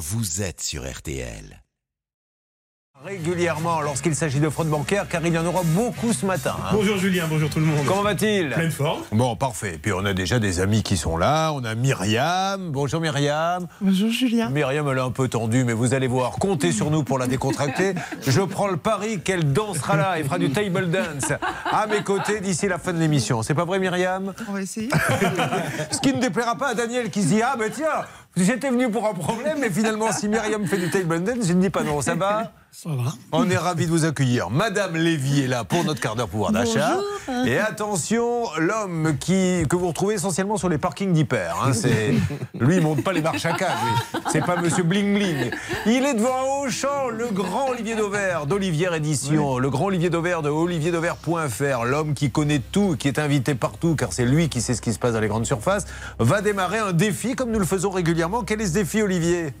[0.00, 1.62] vous êtes sur RTL.
[3.04, 6.54] Régulièrement lorsqu'il s'agit de fraude bancaire, car il y en aura beaucoup ce matin.
[6.58, 6.68] hein.
[6.72, 7.86] Bonjour Julien, bonjour tout le monde.
[7.86, 8.50] Comment va-t-il?
[8.50, 9.00] Pleine forme.
[9.12, 9.78] Bon, parfait.
[9.80, 11.50] Puis on a déjà des amis qui sont là.
[11.54, 12.70] On a Myriam.
[12.70, 13.66] Bonjour Myriam.
[13.80, 14.50] Bonjour Julien.
[14.50, 16.32] Myriam, elle est un peu tendue, mais vous allez voir.
[16.32, 17.94] Comptez sur nous pour la décontracter.
[18.26, 21.32] Je prends le pari qu'elle dansera là et fera du table dance
[21.72, 23.42] à mes côtés d'ici la fin de l'émission.
[23.42, 24.34] C'est pas vrai, Myriam?
[24.46, 24.90] On va essayer.
[25.90, 28.04] Ce qui ne déplaira pas à Daniel qui se dit Ah, ben tiens,
[28.36, 31.60] j'étais venu pour un problème, mais finalement, si Myriam fait du table dance, je ne
[31.60, 32.00] dis pas non.
[32.00, 33.12] Ça va Ça va.
[33.32, 34.48] On est ravis de vous accueillir.
[34.48, 36.98] Madame Lévy est là pour notre quart d'heure pouvoir d'achat.
[37.44, 41.56] Et attention, l'homme qui que vous retrouvez essentiellement sur les parkings d'hyper.
[41.62, 42.14] hein, c'est
[42.60, 44.20] lui, il monte pas les marches à lui.
[44.32, 45.50] C'est pas Monsieur Bling Bling.
[45.84, 50.48] Il est devant Auchan, le grand Olivier Dauvert d'Olivier Édition, le grand Olivier Dauvert de
[50.48, 54.80] olivierdauvert.fr, l'homme qui connaît tout, qui est invité partout, car c'est lui qui sait ce
[54.80, 55.86] qui se passe dans les grandes surfaces,
[56.18, 58.42] va démarrer un défi comme nous le faisons régulièrement.
[58.42, 59.52] Quel est ce défi, Olivier?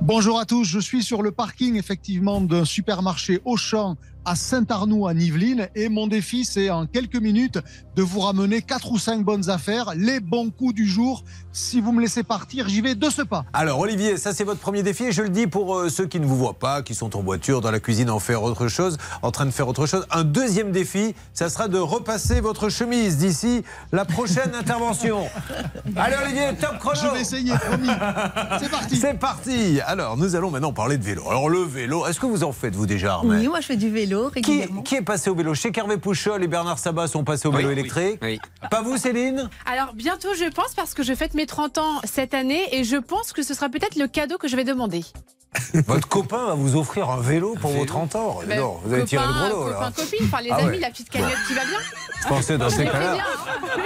[0.00, 5.12] Bonjour à tous, je suis sur le parking effectivement d'un supermarché Auchan à Saint-Arnoux à
[5.12, 7.58] Yvelines et mon défi c'est en quelques minutes
[7.96, 11.24] de vous ramener quatre ou cinq bonnes affaires, les bons coups du jour.
[11.58, 13.44] Si vous me laissez partir, j'y vais de ce pas.
[13.52, 16.20] Alors Olivier, ça c'est votre premier défi et je le dis pour euh, ceux qui
[16.20, 18.96] ne vous voient pas, qui sont en voiture, dans la cuisine, en faire autre chose,
[19.22, 20.06] en train de faire autre chose.
[20.12, 25.26] Un deuxième défi, ça sera de repasser votre chemise d'ici la prochaine intervention.
[25.96, 27.00] Allez Olivier, top chrono.
[27.02, 27.88] Je vais essayer, promis.
[28.60, 28.96] C'est parti.
[28.96, 29.80] C'est parti.
[29.84, 31.24] Alors nous allons maintenant parler de vélo.
[31.28, 33.40] Alors le vélo, est-ce que vous en faites vous déjà Armel?
[33.40, 34.82] Oui, moi je fais du vélo qui, régulièrement.
[34.82, 35.54] qui est passé au vélo?
[35.54, 38.20] Chez Hervé Pouchol et Bernard Sabat sont passés au vélo électrique.
[38.22, 38.38] Oui.
[38.70, 39.50] Pas vous Céline?
[39.66, 42.96] Alors bientôt je pense parce que je fête mes 30 ans cette année et je
[42.96, 45.04] pense que ce sera peut-être le cadeau que je vais demander.
[45.86, 48.40] Votre copain va vous offrir un vélo pour vos 30 ans.
[48.46, 49.74] Ben, non, vous avez tiré le copain, gros lot là.
[49.76, 50.78] copain, copine, enfin les Ah amis, ouais.
[50.78, 51.78] la petite cagnotte qui va bien.
[52.22, 53.12] Je pensais dans ces cas-là.
[53.14, 53.24] bien.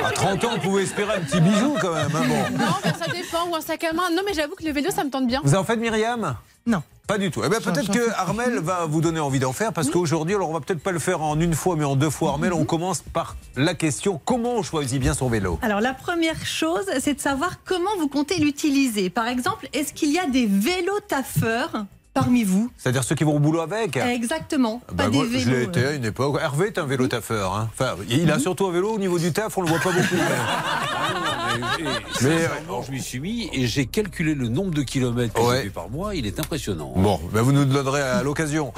[0.07, 2.09] À 30 ans, on pouvait espérer un petit bisou quand même.
[2.15, 2.59] hein, bon.
[2.59, 4.11] Non, ben, ça dépend, ou un sac à main.
[4.15, 5.41] Non mais j'avoue que le vélo ça me tente bien.
[5.45, 6.37] Vous en faites Myriam?
[6.67, 6.83] Non.
[7.07, 7.43] Pas du tout.
[7.45, 10.53] Eh ben, peut-être que Armel va vous donner envie d'en faire parce qu'aujourd'hui, alors on
[10.53, 12.31] va peut-être pas le faire en une fois mais en deux fois.
[12.31, 15.59] Armel, on commence par la question comment on choisit bien son vélo?
[15.63, 19.11] Alors la première chose, c'est de savoir comment vous comptez l'utiliser.
[19.11, 23.37] Par exemple, est-ce qu'il y a des vélos taffeurs parmi vous C'est-à-dire ceux qui vont
[23.37, 24.83] au boulot avec Exactement.
[24.93, 25.69] Bah, pas moi, des je l'ai vélos.
[25.71, 26.39] été à une époque.
[26.41, 27.55] Hervé est un vélo taffeur.
[27.55, 27.69] hein.
[27.73, 30.15] Enfin, il a surtout un vélo au niveau du taf, on le voit pas beaucoup.
[30.15, 30.23] Mais,
[32.23, 35.57] Mais, sincèrement, je m'y suis mis et j'ai calculé le nombre de kilomètres que Ouais.
[35.59, 36.15] j'ai fait par mois.
[36.15, 36.93] Il est impressionnant.
[36.97, 38.73] Bon, ben vous nous le donnerez à l'occasion.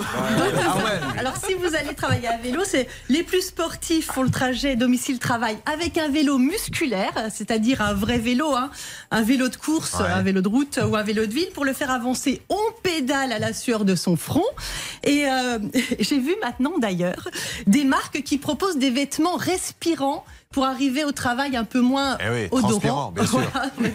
[0.67, 4.77] Armel, Alors si vous allez travailler à vélo, c'est les plus sportifs font le trajet
[4.77, 8.71] domicile-travail avec un vélo musculaire, c'est-à-dire un vrai vélo, hein,
[9.11, 10.07] un vélo de course, Ouais.
[10.11, 11.49] un vélo de route ou un vélo de ville.
[11.55, 14.45] Pour le faire avancer, on pédale à la sueur de son front.
[15.03, 15.59] Et euh,
[15.99, 17.29] j'ai vu maintenant d'ailleurs
[17.67, 22.31] des marques qui proposent des vêtements respirants pour arriver au travail un peu moins Eh
[22.31, 22.69] oui, odorant.
[22.69, 23.41] transpirant, bien sûr.
[23.53, 23.71] Voilà.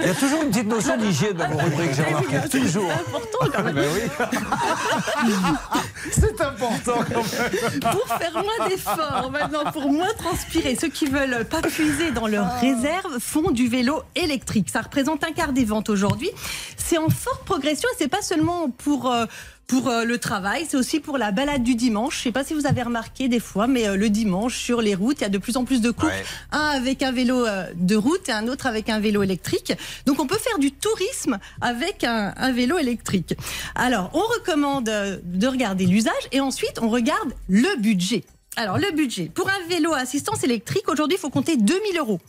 [0.00, 2.48] il y a toujours une petite notion d'hygiène dans vos rubriques, j'ai remarqué.
[2.48, 2.90] Toujours.
[2.90, 3.74] C'est important quand même.
[3.74, 5.30] Ben oui.
[6.12, 7.80] C'est important quand même.
[7.92, 10.78] pour faire moins d'efforts, maintenant, pour moins transpirer.
[10.80, 14.70] Ceux qui veulent pas puiser dans leurs réserves font du vélo électrique.
[14.70, 16.30] Ça représente un quart des ventes aujourd'hui.
[16.78, 19.26] C'est en forte progression et c'est pas seulement pour euh,
[19.66, 22.18] pour euh, le travail, c'est aussi pour la balade du dimanche.
[22.18, 24.94] Je sais pas si vous avez remarqué des fois, mais euh, le dimanche sur les
[24.94, 26.24] routes, il y a de plus en plus de couples, Ouais.
[26.52, 29.72] un avec un vélo euh, de route et un autre avec un vélo électrique.
[30.06, 33.34] Donc on peut faire du tourisme avec un, un vélo électrique.
[33.74, 38.24] Alors on recommande de regarder l'usage et ensuite on regarde le budget.
[38.56, 42.20] Alors le budget pour un vélo à assistance électrique aujourd'hui il faut compter 2000 euros.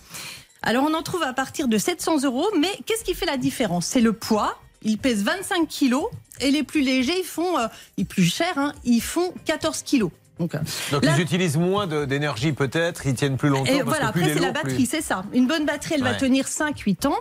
[0.62, 3.86] Alors on en trouve à partir de 700 euros, mais qu'est-ce qui fait la différence?
[3.86, 4.58] C'est le poids.
[4.86, 6.06] Ils pèsent 25 kilos
[6.40, 10.12] et les plus légers, ils font, euh, les plus chers, hein, ils font 14 kilos.
[10.40, 10.60] Donc, euh,
[10.92, 13.72] Donc ils utilisent moins d'énergie peut-être, ils tiennent plus longtemps.
[13.72, 15.24] et parce voilà, que plus après c'est la plus- batterie, c'est ça.
[15.34, 17.16] Une bonne batterie, elle va tenir 5-8 ans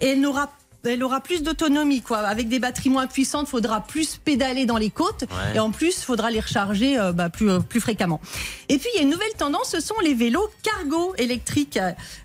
[0.00, 0.52] et elle n'aura
[0.84, 2.18] elle aura plus d'autonomie quoi.
[2.18, 5.56] Avec des batteries moins puissantes, il faudra plus pédaler dans les côtes Ouais.
[5.56, 8.20] et en plus, il faudra les recharger euh, bah, plus euh, plus fréquemment.
[8.68, 11.78] Et puis il y a une nouvelle tendance, ce sont les vélos cargo électriques.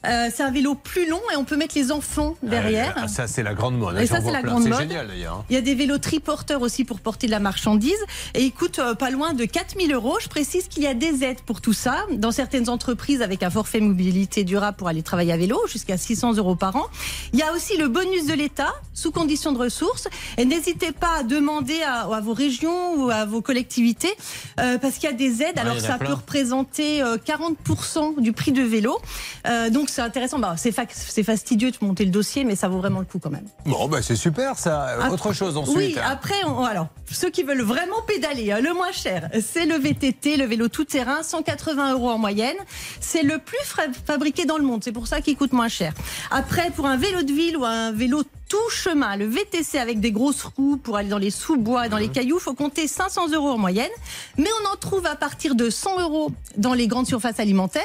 [0.06, 2.94] Euh, c'est un vélo plus long et on peut mettre les enfants derrière.
[2.98, 3.98] Ah, ça c'est la grande mode.
[3.98, 4.52] Et J'en ça, c'est la plein.
[4.52, 4.80] grande C'est mode.
[4.80, 5.34] génial d'ailleurs.
[5.36, 5.46] hein.
[5.50, 7.94] Il y a des vélos triporteurs aussi pour porter de la marchandise
[8.34, 10.18] et ils coûtent euh, pas loin de 4000 euros.
[10.22, 13.50] Je précise qu'il y a des aides pour tout ça dans certaines entreprises avec un
[13.50, 16.86] forfait mobilité durable pour aller travailler à vélo jusqu'à 600 euros par an.
[17.34, 20.08] Il y a aussi le bonus de l'État sous condition de ressources
[20.38, 24.14] et n'hésitez pas à demander à, à vos régions ou à vos collectivités
[24.60, 25.58] euh, parce qu'il y a des aides.
[25.58, 26.08] Alors ça plein.
[26.10, 29.00] peut représenter euh, 40% du prix de vélo.
[29.48, 30.38] Euh, donc c'est intéressant.
[30.38, 33.48] Bah, c'est fastidieux de monter le dossier mais ça vaut vraiment le coup quand même.
[33.66, 34.84] Bon, bah c'est super ça.
[34.86, 35.76] Après- Autre chose ensuite.
[35.78, 36.04] Oui, hein.
[36.08, 40.38] après, on- alors, ceux qui veulent vraiment pédaler, hein, le moins cher, c'est le VTT,
[40.38, 42.58] le vélo tout terrain, 180 euros en moyenne.
[43.00, 43.58] C'est le plus
[44.06, 45.94] fabriqué dans le monde, c'est pour ça qu'il coûte moins cher.
[46.32, 50.12] Après, pour un vélo de ville ou un vélo tout chemin, le VTC avec des
[50.12, 53.58] grosses roues pour aller dans les sous-bois, dans les cailloux, faut compter 500 euros en
[53.58, 53.92] moyenne.
[54.38, 57.84] Mais on en trouve à partir de 100 euros dans les grandes surfaces alimentaires.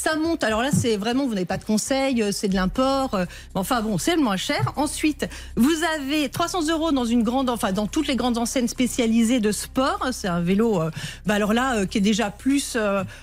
[0.00, 0.44] Ça monte.
[0.44, 3.14] Alors là, c'est vraiment, vous n'avez pas de conseils, euh, c'est de l'import.
[3.14, 3.24] euh,
[3.56, 4.72] Enfin bon, c'est le moins cher.
[4.76, 9.40] Ensuite, vous avez 300 euros dans une grande, enfin dans toutes les grandes enseignes spécialisées
[9.40, 10.06] de sport.
[10.12, 10.92] C'est un vélo, euh,
[11.26, 12.76] bah alors là, qui est déjà plus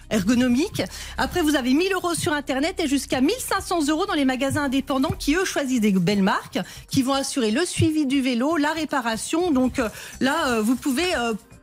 [0.09, 0.81] ergonomique.
[1.17, 5.13] Après, vous avez 1000 euros sur Internet et jusqu'à 1500 euros dans les magasins indépendants
[5.17, 9.49] qui eux choisissent des belles marques, qui vont assurer le suivi du vélo, la réparation.
[9.51, 9.79] Donc
[10.19, 11.07] là, vous pouvez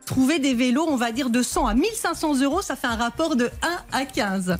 [0.07, 2.63] trouver des vélos, on va dire de 100 à 1500 euros.
[2.63, 4.57] Ça fait un rapport de 1 à 15.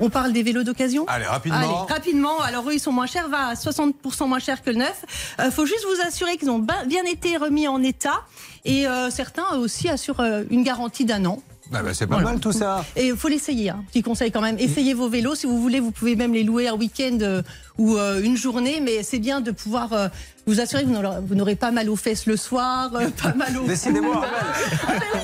[0.00, 1.58] On parle des vélos d'occasion Allez, rapidement.
[1.58, 2.40] Allez, rapidement.
[2.40, 5.04] Alors eux, ils sont moins chers, va à 60% moins cher que le neuf.
[5.44, 8.22] Il faut juste vous assurer qu'ils ont bien été remis en état.
[8.64, 11.42] Et euh, certains aussi assurent euh, une garantie d'un an.
[11.72, 12.30] Ah bah, c'est pas Voilà.
[12.32, 12.84] mal tout ça.
[12.96, 13.84] Et il faut l'essayer, hein.
[13.88, 14.56] petit conseil quand même.
[14.58, 17.42] Essayez vos vélos si vous voulez, vous pouvez même les louer un week-end euh,
[17.78, 20.08] ou euh, une journée, mais c'est bien de pouvoir euh,
[20.46, 23.66] vous assurer que vous n'aurez- pas mal aux fesses le soir, euh, pas mal aux
[23.66, 24.30] Décidément, Armelle,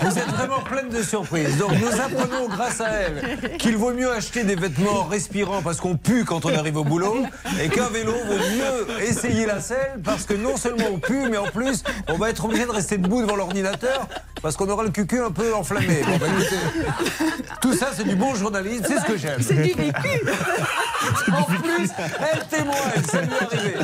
[0.02, 1.56] vous êtes vraiment pleine de surprises.
[1.58, 5.96] Donc nous apprenons grâce à elle qu'il vaut mieux acheter des vêtements respirants parce qu'on
[5.96, 7.18] pue quand on arrive au boulot
[7.62, 11.36] et qu'un vélo vaut mieux essayer la selle parce que non seulement on pue mais
[11.36, 14.08] en plus on va être obligé de rester debout devant l'ordinateur
[14.42, 16.02] parce qu'on aura le cucu un peu enflammé.
[16.06, 19.40] Bon, bah, écoutez, tout ça c'est du bon journalisme, c'est ce que j'aime.
[19.42, 20.20] C'est du vécu.
[21.32, 21.88] En plus,
[22.32, 23.74] elle ça lui est arrivé.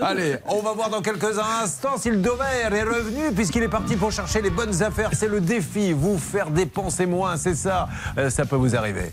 [0.00, 3.96] Allez, on va voir dans quelques instants si le Dover est revenu puisqu'il est parti
[3.96, 5.10] pour chercher les bonnes affaires.
[5.12, 7.88] C'est le défi, vous faire dépenser moins, c'est ça.
[8.18, 9.12] Euh, ça peut vous arriver.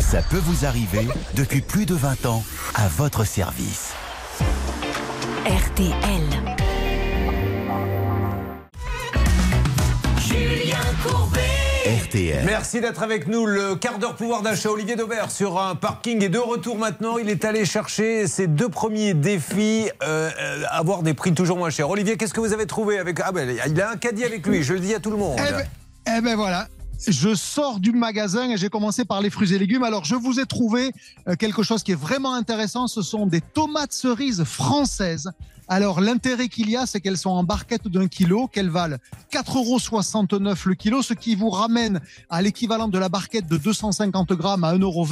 [0.00, 2.42] Ça peut vous arriver depuis plus de 20 ans
[2.74, 3.92] à votre service.
[5.46, 6.60] RTL.
[11.90, 12.44] RTL.
[12.44, 13.46] Merci d'être avec nous.
[13.46, 17.18] Le quart d'heure pouvoir d'achat, Olivier Dauvert, sur un parking est de retour maintenant.
[17.18, 21.70] Il est allé chercher ses deux premiers défis, euh, euh, avoir des prix toujours moins
[21.70, 21.90] chers.
[21.90, 24.62] Olivier, qu'est-ce que vous avez trouvé avec Ah ben, il a un caddie avec lui.
[24.62, 25.36] Je le dis à tout le monde.
[25.40, 25.66] Eh ben,
[26.16, 26.68] eh ben voilà.
[27.08, 29.82] Je sors du magasin et j'ai commencé par les fruits et légumes.
[29.82, 30.92] Alors, je vous ai trouvé
[31.26, 32.86] euh, quelque chose qui est vraiment intéressant.
[32.86, 35.28] Ce sont des tomates cerises françaises.
[35.72, 38.96] Alors, l'intérêt qu'il y a, c'est qu'elles sont en barquette d'un kilo, qu'elles valent
[39.30, 44.32] 4,69 euros le kilo, ce qui vous ramène à l'équivalent de la barquette de 250
[44.32, 45.06] grammes à 1,20 euros.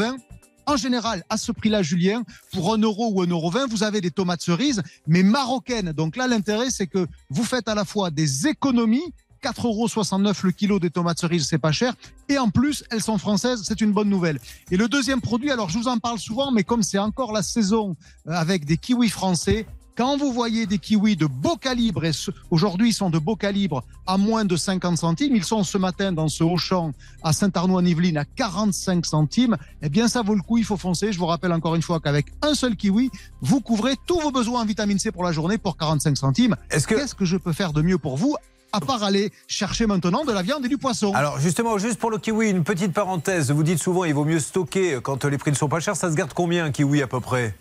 [0.67, 4.11] En général, à ce prix-là, Julien, pour 1 euro ou 1,20 euro, vous avez des
[4.11, 5.93] tomates cerises, mais marocaines.
[5.93, 9.15] Donc là, l'intérêt, c'est que vous faites à la fois des économies,
[9.45, 11.95] 4,69 euros le kilo des tomates cerises, c'est pas cher.
[12.29, 14.41] Et en plus, elles sont françaises, c'est une bonne nouvelle.
[14.73, 17.45] Et le deuxième produit, alors je vous en parle souvent, mais comme c'est encore la
[17.45, 17.95] saison
[18.27, 19.65] euh, avec des kiwis français,
[19.99, 22.12] quand vous voyez des kiwis de beau calibre, et
[22.53, 26.12] aujourd'hui ils sont de beau calibre à moins de 50 centimes, ils sont ce matin
[26.12, 26.93] dans ce Auchan
[27.25, 31.12] à Saint-Arnaud-en-Yvelines à 45 centimes, eh bien ça vaut le coup, il faut foncer.
[31.12, 33.11] Je vous rappelle encore une fois qu'avec un seul kiwi,
[33.41, 36.55] vous couvrez tous vos besoins en vitamine C pour la journée pour 45 centimes.
[36.71, 38.37] Est-ce que Qu'est-ce que je peux faire de mieux pour vous
[38.71, 41.12] à part aller chercher maintenant de la viande et du poisson?
[41.15, 43.50] Alors justement, juste pour le kiwi, une petite parenthèse.
[43.50, 45.97] Vous dites souvent il vaut mieux stocker quand les prix ne sont pas chers.
[45.97, 47.56] Ça se garde combien un kiwi à peu près?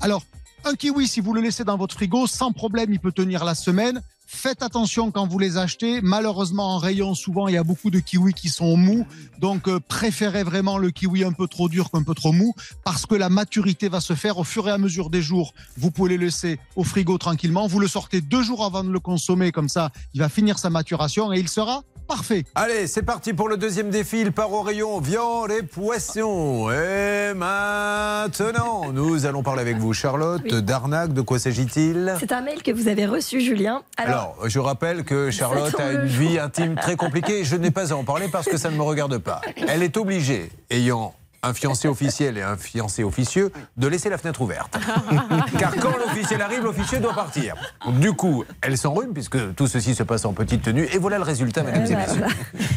[0.00, 0.22] Alors,
[0.66, 3.54] un kiwi, si vous le laissez dans votre frigo, sans problème, il peut tenir la
[3.54, 4.02] semaine.
[4.26, 6.00] Faites attention quand vous les achetez.
[6.00, 9.06] Malheureusement, en rayon, souvent, il y a beaucoup de kiwis qui sont mous.
[9.38, 12.52] Donc, euh, préférez vraiment le kiwi un peu trop dur qu'un peu trop mou
[12.84, 15.54] parce que la maturité va se faire au fur et à mesure des jours.
[15.76, 17.68] Vous pouvez le laisser au frigo tranquillement.
[17.68, 19.52] Vous le sortez deux jours avant de le consommer.
[19.52, 22.44] Comme ça, il va finir sa maturation et il sera parfait.
[22.54, 24.20] Allez, c'est parti pour le deuxième défi.
[24.20, 26.70] Il part au rayon viande et poisson.
[26.70, 30.62] Et maintenant, nous allons parler avec vous, Charlotte Oui.
[30.62, 31.12] d'Arnaque.
[31.12, 32.14] De quoi s'agit-il?
[32.18, 33.82] C'est un mail que vous avez reçu, Julien.
[33.96, 36.28] Alors, Alors, je rappelle que Charlotte a une jour.
[36.30, 38.76] vie intime très compliquée et je n'ai pas à en parler parce que ça ne
[38.76, 39.40] me regarde pas.
[39.68, 41.14] Elle est obligée, ayant
[41.46, 44.76] un fiancé officiel et un fiancé officieux, de laisser la fenêtre ouverte.
[45.58, 47.54] Car quand l'officiel arrive, l'officieux doit partir.
[48.00, 50.88] Du coup, elle s'enrhume puisque tout ceci se passe en petite tenue.
[50.92, 52.24] Et voilà le résultat, mesdames et messieurs.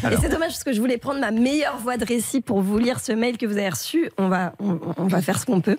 [0.00, 0.16] voilà.
[0.16, 2.78] Et c'est dommage parce que je voulais prendre ma meilleure voix de récit pour vous
[2.78, 4.10] lire ce mail que vous avez reçu.
[4.18, 5.78] On va, on, on va faire ce qu'on peut.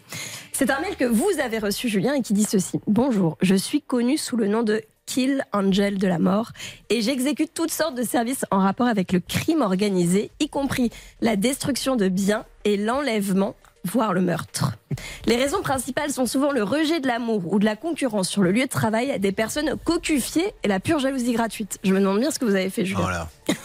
[0.51, 2.81] C'est un mail que vous avez reçu, Julien, et qui dit ceci.
[2.87, 4.81] Bonjour, je suis connu sous le nom de
[5.13, 6.51] Kill Angel de la mort
[6.89, 10.89] et j'exécute toutes sortes de services en rapport avec le crime organisé, y compris
[11.19, 14.77] la destruction de biens et l'enlèvement voire le meurtre.
[15.25, 18.51] Les raisons principales sont souvent le rejet de l'amour ou de la concurrence sur le
[18.51, 21.79] lieu de travail des personnes cocufiées et la pure jalousie gratuite.
[21.83, 23.01] Je me demande bien ce que vous avez fait, Julien.
[23.01, 23.29] Voilà.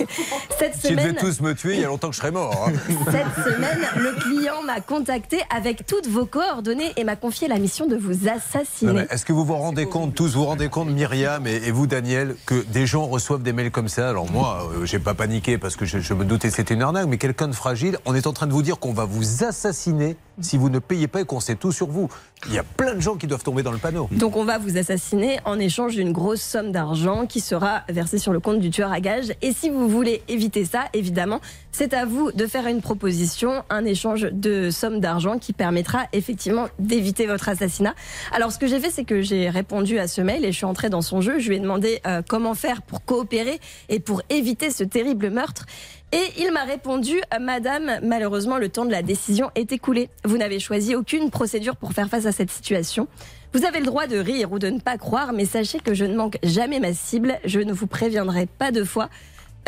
[0.58, 2.68] Cette semaine, tous me tuer, il y a longtemps que je serais mort.
[2.68, 2.72] hein.
[3.10, 7.86] cette semaine, le client m'a contacté avec toutes vos coordonnées et m'a confié la mission
[7.86, 9.04] de vous assassiner.
[9.10, 12.36] Est-ce que vous vous rendez compte, tous vous rendez compte, Myriam et, et vous, Daniel,
[12.46, 14.08] que des gens reçoivent des mails comme ça?
[14.08, 16.82] Alors moi, euh, j'ai pas paniqué parce que je, je me doutais que c'était une
[16.82, 19.44] arnaque, mais quelqu'un de fragile, on est en train de vous dire qu'on va vous
[19.44, 22.08] assassiner si vous ne payez pas et qu'on sait tout sur vous.
[22.46, 24.08] Il y a plein de gens qui doivent tomber dans le panneau.
[24.12, 28.32] Donc on va vous assassiner en échange d'une grosse somme d'argent qui sera versée sur
[28.32, 29.32] le compte du tueur à gages.
[29.42, 31.40] Et si vous voulez éviter ça, évidemment,
[31.72, 36.68] c'est à vous de faire une proposition, un échange de somme d'argent qui permettra effectivement
[36.78, 37.94] d'éviter votre assassinat.
[38.32, 40.66] Alors ce que j'ai fait, c'est que j'ai répondu à ce mail et je suis
[40.66, 41.38] entrée dans son jeu.
[41.38, 45.66] Je lui ai demandé euh, comment faire pour coopérer et pour éviter ce terrible meurtre.
[46.12, 50.08] Et il m'a répondu, Madame, malheureusement, le temps de la décision est écoulé.
[50.24, 53.08] Vous n'avez choisi aucune procédure pour faire face à cette situation.
[53.52, 56.04] Vous avez le droit de rire ou de ne pas croire, mais sachez que je
[56.04, 57.38] ne manque jamais ma cible.
[57.44, 59.08] Je ne vous préviendrai pas deux fois.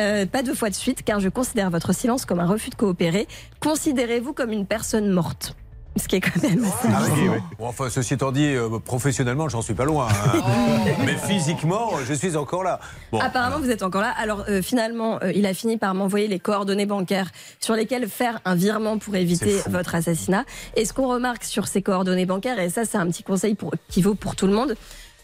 [0.00, 2.76] euh, pas deux fois de suite, car je considère votre silence comme un refus de
[2.76, 3.26] coopérer.
[3.58, 5.56] Considérez-vous comme une personne morte.
[5.98, 7.38] Ce qui est quand même assez Ah oui, oui.
[7.58, 10.08] Bon, enfin, ceci étant dit, euh, professionnellement, j'en suis pas loin.
[10.08, 10.78] hein.
[11.04, 12.78] Mais physiquement, je suis encore là.
[13.12, 14.14] Bon, Apparemment, vous êtes encore là.
[14.18, 18.40] Alors, euh, finalement, euh, il a fini par m'envoyer les coordonnées bancaires sur lesquelles faire
[18.44, 20.44] un virement pour éviter votre assassinat.
[20.76, 23.72] Et ce qu'on remarque sur ces coordonnées bancaires, et ça, c'est un petit conseil pour,
[23.88, 24.76] qui vaut pour tout le monde.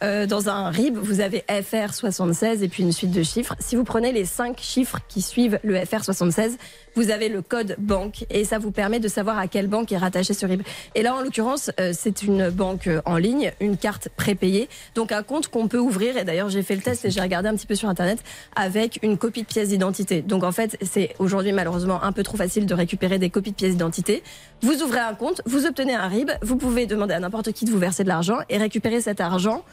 [0.02, 3.54] euh, dans un RIB, vous avez FR76 et puis une suite de chiffres.
[3.60, 6.56] Si vous prenez les cinq chiffres qui suivent le FR76,
[6.94, 9.96] vous avez le code banque et ça vous permet de savoir à quelle banque est
[9.96, 10.62] rattaché ce RIB.
[10.94, 15.12] Et là, en l'occurrence, euh, c'est une banque euh, en ligne, une carte prépayée, donc
[15.12, 16.16] un compte qu'on peut ouvrir.
[16.16, 18.22] Et d'ailleurs, j'ai fait le test et j'ai regardé un petit peu sur Internet
[18.56, 20.22] avec une copie de pièce d'identité.
[20.22, 23.56] Donc en fait, c'est aujourd'hui malheureusement un peu trop facile de récupérer des copies de
[23.56, 24.22] pièces d'identité.
[24.62, 27.70] Vous ouvrez un compte, vous obtenez un RIB, vous pouvez demander à n'importe qui de
[27.70, 29.64] vous verser de l'argent et récupérer cet argent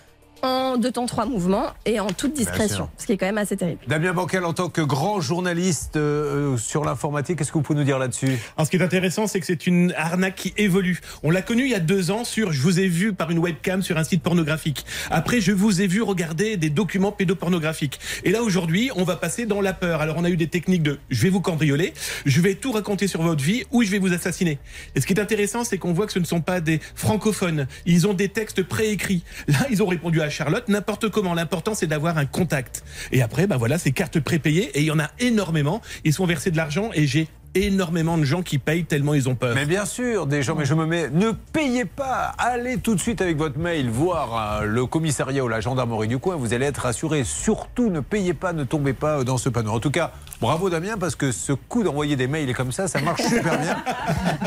[0.44, 3.58] en deux temps trois mouvements et en toute discrétion, ce qui est quand même assez
[3.58, 3.80] terrible.
[3.88, 7.80] Damien Bancal, en tant que grand journaliste euh, euh, sur l'informatique, qu'est-ce que vous pouvez
[7.80, 8.38] nous dire là-dessus?
[8.56, 11.00] Alors, ce qui est intéressant, c'est que c'est une arnaque qui évolue.
[11.24, 13.40] On l'a connue il y a deux ans sur je vous ai vu par une
[13.40, 14.86] webcam sur un site pornographique.
[15.10, 18.00] Après, je vous ai vu regarder des documents pédopornographiques.
[18.24, 20.02] Et là, aujourd'hui, on va passer dans la peur.
[20.02, 21.94] Alors, on a eu des techniques de je vais vous cambrioler,
[22.26, 24.60] je vais tout raconter sur votre vie ou je vais vous assassiner.
[24.96, 27.68] Et ce qui est intéressant, c'est qu'on voit que ce ne sont pas des francophones.
[27.86, 29.24] Ils ont des textes préécrits.
[29.48, 31.36] Là, ils ont répondu à Charlotte n'importe comment.
[31.36, 32.84] L'important, c'est d'avoir un contact.
[33.12, 34.72] Et après, bah voilà, ces cartes prépayées.
[34.74, 35.82] Et il y en a énormément.
[36.04, 39.36] Ils sont versés de l'argent et j'ai énormément de gens qui payent tellement ils ont
[39.36, 39.56] peur.
[39.56, 41.10] Mais bien sûr, des gens, mais je me mets.
[41.10, 45.48] Ne payez pas Allez tout de suite avec votre mail voir euh, le commissariat ou
[45.48, 47.24] la gendarmerie du coin, vous allez être rassurés.
[47.24, 49.72] Surtout, ne payez pas, ne tombez pas dans ce panneau.
[49.72, 53.02] En tout cas, bravo Damien, parce que ce coup d'envoyer des mails comme ça, ça
[53.02, 53.78] marche super bien.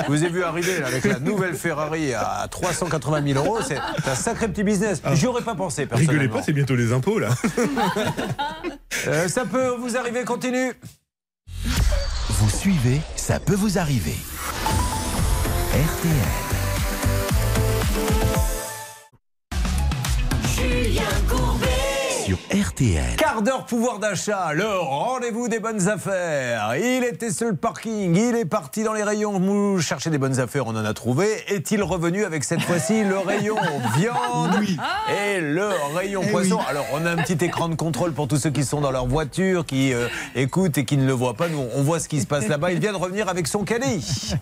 [0.02, 3.78] Je vous ai vu arriver là, avec la nouvelle Ferrari à 380 000 euros, c'est
[3.78, 5.02] un sacré petit business.
[5.14, 6.20] J'y aurais pas pensé, personnellement.
[6.20, 7.28] Rigolez pas, c'est bientôt les impôts là.
[9.06, 10.72] Euh, ça peut vous arriver, continue.
[12.44, 14.18] Vous suivez, ça peut vous arriver.
[15.72, 16.44] RTL.
[22.24, 23.16] Sur RTL.
[23.18, 26.74] Quart d'heure pouvoir d'achat, le rendez-vous des bonnes affaires.
[26.76, 30.40] Il était sur le parking, il est parti dans les rayons nous chercher des bonnes
[30.40, 31.26] affaires, on en a trouvé.
[31.48, 33.56] Est-il revenu avec cette fois-ci le rayon
[33.98, 34.54] viande
[35.10, 36.56] et le rayon Eh poisson?
[36.60, 36.64] oui.
[36.68, 39.06] Alors on a un petit écran de contrôle pour tous ceux qui sont dans leur
[39.06, 41.48] voiture, qui euh, écoutent et qui ne le voient pas.
[41.48, 42.72] Nous, on voit ce qui se passe là-bas.
[42.72, 44.34] Il vient de revenir avec son caddie.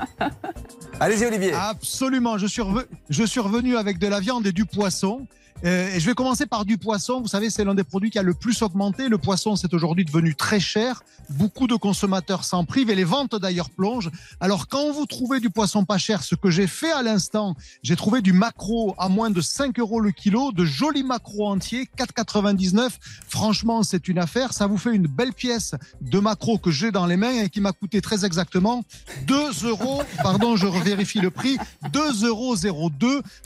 [1.01, 1.53] Allez-y Olivier.
[1.53, 2.39] Absolument.
[2.39, 2.63] Je suis,
[3.11, 5.27] je suis revenu avec de la viande et du poisson.
[5.65, 7.21] Euh, et je vais commencer par du poisson.
[7.21, 9.09] Vous savez, c'est l'un des produits qui a le plus augmenté.
[9.09, 11.03] Le poisson, c'est aujourd'hui devenu très cher.
[11.31, 14.11] Beaucoup de consommateurs s'en privent et les ventes d'ailleurs plongent.
[14.41, 17.95] Alors, quand vous trouvez du poisson pas cher, ce que j'ai fait à l'instant, j'ai
[17.95, 22.91] trouvé du maquereau à moins de 5 euros le kilo, de jolis maquereaux entiers, 4,99.
[23.29, 24.53] Franchement, c'est une affaire.
[24.53, 27.61] Ça vous fait une belle pièce de maquereau que j'ai dans les mains et qui
[27.61, 28.85] m'a coûté très exactement
[29.27, 30.03] 2 euros.
[30.23, 31.57] Pardon, je vérifie le prix.
[31.93, 32.93] 2,02 euros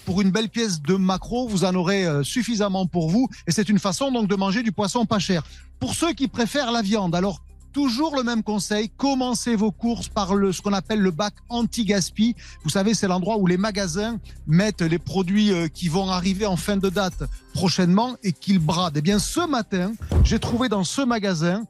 [0.07, 1.47] pour une belle pièce de maquereau.
[1.49, 3.29] Vous en aurez euh, suffisamment pour vous.
[3.47, 5.43] Et c'est une façon donc de manger du poisson pas cher.
[5.79, 10.35] Pour ceux qui préfèrent la viande, alors toujours le même conseil, commencez vos courses par
[10.35, 12.35] le, ce qu'on appelle le bac anti-gaspi.
[12.65, 16.57] Vous savez, c'est l'endroit où les magasins mettent les produits euh, qui vont arriver en
[16.57, 18.97] fin de date prochainement et qu'ils bradent.
[18.97, 19.93] Eh bien, ce matin,
[20.25, 21.65] j'ai trouvé dans ce magasin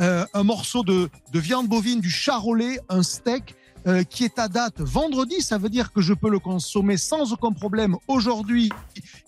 [0.00, 4.48] euh, un morceau de, de viande bovine du charolais, un steak euh, qui est à
[4.48, 5.40] date vendredi.
[5.40, 8.70] Ça veut dire que je peux le consommer sans aucun problème aujourd'hui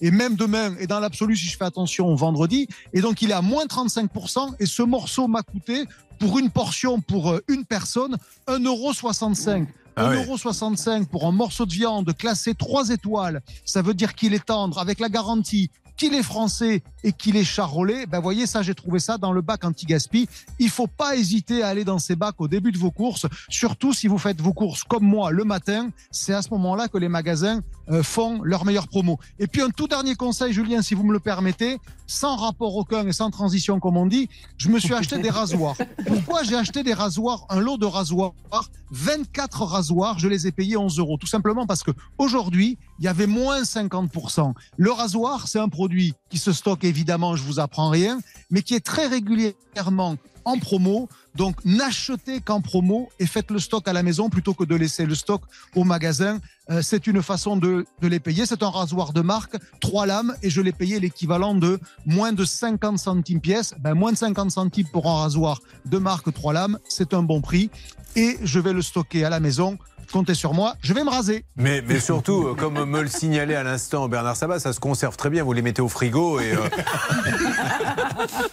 [0.00, 0.76] et même demain.
[0.78, 2.68] Et dans l'absolu, si je fais attention, vendredi.
[2.92, 4.54] Et donc, il est à moins 35%.
[4.60, 5.84] Et ce morceau m'a coûté,
[6.18, 8.16] pour une portion, pour euh, une personne,
[8.48, 9.66] 1,65€.
[9.96, 10.24] Ah ouais.
[10.24, 13.42] 1,65€ pour un morceau de viande classé 3 étoiles.
[13.64, 17.44] Ça veut dire qu'il est tendre avec la garantie qu'il est français et qu'il est
[17.44, 20.28] charolais, ben voyez ça, j'ai trouvé ça dans le bac anti-gaspi.
[20.58, 23.92] Il faut pas hésiter à aller dans ces bacs au début de vos courses, surtout
[23.92, 25.90] si vous faites vos courses comme moi le matin.
[26.10, 27.60] C'est à ce moment-là que les magasins
[28.02, 29.18] font leur meilleure promo.
[29.38, 33.06] Et puis un tout dernier conseil, Julien, si vous me le permettez, sans rapport aucun
[33.06, 35.76] et sans transition comme on dit, je me suis acheté des rasoirs.
[36.06, 38.32] Pourquoi j'ai acheté des rasoirs, un lot de rasoirs,
[38.90, 43.08] 24 rasoirs, je les ai payés 11 euros, tout simplement parce que aujourd'hui, il y
[43.08, 44.52] avait moins 50%.
[44.76, 48.74] Le rasoir, c'est un produit qui se stocke évidemment, je vous apprends rien, mais qui
[48.74, 51.08] est très régulièrement en promo.
[51.34, 55.06] Donc n'achetez qu'en promo et faites le stock à la maison plutôt que de laisser
[55.06, 55.42] le stock
[55.74, 56.38] au magasin.
[56.70, 58.46] Euh, c'est une façon de, de les payer.
[58.46, 62.44] C'est un rasoir de marque, trois lames, et je l'ai payé l'équivalent de moins de
[62.44, 63.74] 50 centimes pièce.
[63.80, 67.40] Ben, moins de 50 centimes pour un rasoir de marque, trois lames, c'est un bon
[67.40, 67.70] prix.
[68.16, 69.76] Et je vais le stocker à la maison.
[70.14, 71.44] Comptez sur moi, je vais me raser.
[71.56, 75.16] Mais, mais surtout, euh, comme me le signalait à l'instant Bernard Sabat, ça se conserve
[75.16, 75.42] très bien.
[75.42, 76.58] Vous les mettez au frigo et euh,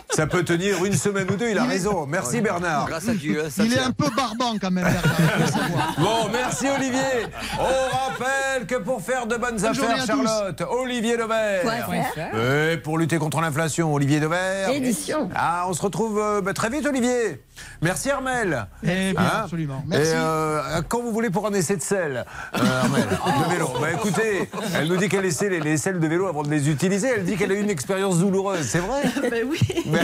[0.10, 1.50] ça peut tenir une semaine ou deux.
[1.52, 2.08] Il a raison.
[2.08, 2.88] Merci Bernard.
[2.88, 3.46] Grâce à Dieu.
[3.52, 5.12] ça Il est un peu barbant quand même, Bernard.
[6.00, 7.28] Bon, merci Olivier.
[7.60, 10.18] On rappelle que pour faire de bonnes Bonne affaires, à tous.
[10.26, 12.72] Charlotte, Olivier Devers.
[12.74, 14.70] Et pour lutter contre l'inflation, Olivier Devers.
[14.70, 15.30] Édition.
[15.36, 17.40] Ah, on se retrouve euh, bah, très vite, Olivier.
[17.84, 18.66] Merci, Armel.
[18.84, 19.42] Eh bien, Hein?
[19.44, 19.84] absolument.
[19.88, 20.12] Et Merci.
[20.16, 23.70] euh, quand vous voulez pour un essai de sel, euh, de vélo.
[23.80, 26.70] Bah écoutez, elle nous dit qu'elle essaie les, les selles de vélo avant de les
[26.70, 27.10] utiliser.
[27.16, 28.66] Elle dit qu'elle a eu une expérience douloureuse.
[28.68, 29.60] C'est vrai Ben oui.
[29.86, 30.00] Mais,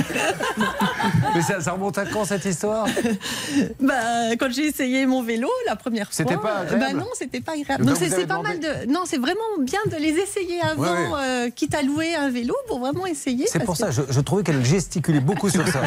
[1.36, 2.86] mais ça, ça remonte à quand cette histoire?
[3.80, 3.94] Bah,
[4.40, 6.14] quand j'ai essayé mon vélo la première fois.
[6.16, 7.86] C'était pas agréable Bah non, c'était pas agréable.
[7.86, 8.92] Donc c'est pas mal de.
[8.92, 11.20] Non, c'est vraiment bien de les essayer avant, Ouais, ouais.
[11.20, 13.46] euh, quitte à louer un vélo pour vraiment essayer.
[13.48, 15.82] C'est parce pour que- ça, je, je trouvais qu'elle gesticulait beaucoup sur ça.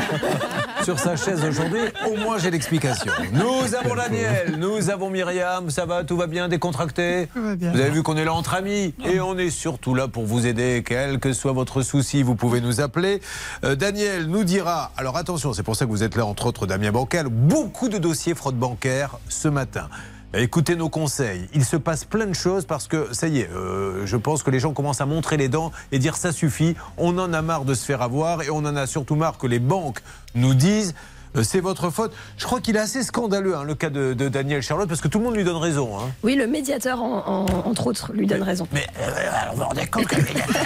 [0.85, 1.81] sur sa chaise aujourd'hui.
[2.11, 3.13] Au moins, j'ai l'explication.
[3.33, 5.50] Nous avons Daniel, nous avons Myriam.
[5.69, 7.73] Ça va, tout va bien, décontracté Tout va bien.
[7.73, 10.47] Vous avez vu qu'on est là entre amis et on est surtout là pour vous
[10.47, 10.83] aider.
[10.87, 13.21] Quel que soit votre souci, vous pouvez nous appeler.
[13.65, 14.93] Euh, Daniel nous dira.
[14.97, 17.29] Alors attention, c'est pour ça que vous êtes là, entre autres, Damien Bancal.
[17.29, 19.89] Beaucoup de dossiers fraude bancaire ce matin.
[20.33, 21.49] Écoutez nos conseils.
[21.55, 24.51] Il se passe plein de choses parce que ça y est, euh, je pense que
[24.51, 26.77] les gens commencent à montrer les dents et dire ça suffit.
[26.99, 29.49] On en a marre de se faire avoir et on en a surtout marre que
[29.49, 30.01] les banques
[30.37, 30.95] nous disent.
[31.37, 32.13] Euh, C'est votre faute.
[32.39, 35.09] Je crois qu'il est assez scandaleux, hein, le cas de, de Daniel Charlotte, parce que
[35.09, 35.99] tout le monde lui donne raison.
[35.99, 36.11] hein.
[36.23, 38.67] Oui, le médiateur, en- en- entre autres, lui donne raison.
[38.73, 39.11] Mais euh,
[39.43, 40.57] alors, vous vous rendez compte que le médiateur-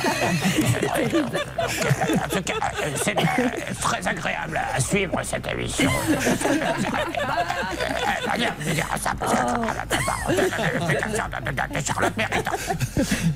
[2.24, 3.48] En tout cas, euh, c'est euh,
[3.80, 5.90] très agréable à suivre cette émission.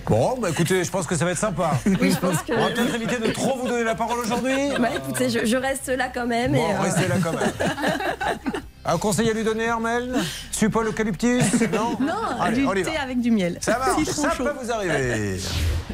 [0.06, 1.72] Bon, bah écoutez, je pense que ça va être sympa.
[1.86, 2.52] Oui, je pense que.
[2.54, 4.54] On va peut-être éviter de trop vous donner la parole aujourd'hui.
[4.80, 6.52] Bah écoutez, je, je reste là quand même.
[6.52, 7.52] Bon, et, euh, restez là quand même.
[8.84, 10.14] Un conseil à lui donner, Armel?
[10.50, 13.58] Suppol eucalyptus Non Non, Allez, du thé avec du miel.
[13.60, 14.44] Ça marche, ça chaud.
[14.44, 15.38] peut vous arriver.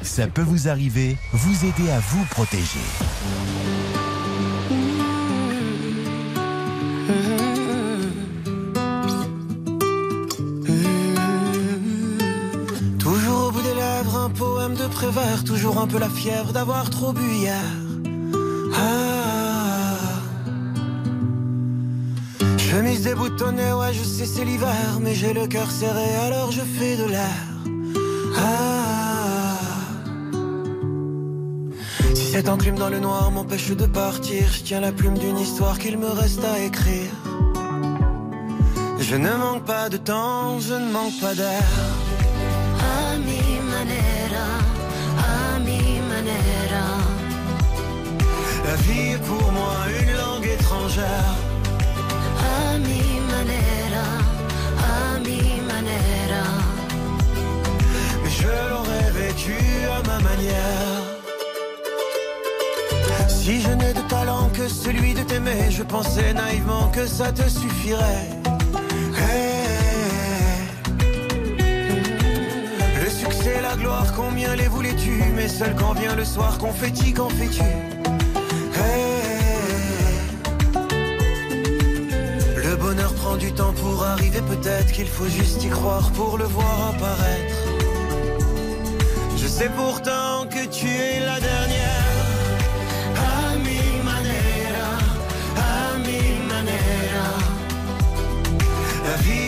[0.03, 2.79] Ça peut vous arriver, vous aider à vous protéger.
[12.99, 16.89] Toujours au bout des lèvres, un poème de Prévert, toujours un peu la fièvre d'avoir
[16.91, 17.63] trop bu hier.
[18.75, 19.54] Ah.
[22.75, 26.97] Chemise déboutonnée, ouais, je sais, c'est l'hiver, mais j'ai le cœur serré, alors je fais
[26.97, 27.41] de l'air.
[28.37, 29.61] Ah.
[32.17, 35.79] Si cette enclume dans le noir m'empêche de partir, je tiens la plume d'une histoire
[35.79, 37.13] qu'il me reste à écrire.
[38.99, 41.63] Je ne manque pas de temps, je ne manque pas d'air.
[42.81, 44.49] A mi manera,
[45.31, 46.87] a mi manera.
[48.67, 51.54] La vie est pour moi une langue étrangère.
[52.45, 52.79] A
[53.33, 54.07] manera,
[55.27, 56.45] mi manera.
[58.39, 59.59] Je l'aurais vécu
[59.97, 61.03] à ma manière.
[63.29, 67.47] Si je n'ai de talent que celui de t'aimer, je pensais naïvement que ça te
[67.49, 68.29] suffirait.
[69.19, 69.65] Hey.
[73.03, 75.23] Le succès, la gloire, combien les voulais-tu?
[75.37, 77.63] Mais seul quand vient le soir, confetti, qu'en fais-tu?
[78.81, 79.24] Hey.
[83.25, 87.59] Prend du temps pour arriver, peut-être qu'il faut juste y croire pour le voir apparaître.
[89.37, 92.05] Je sais pourtant que tu es la dernière.
[99.09, 99.44] La vie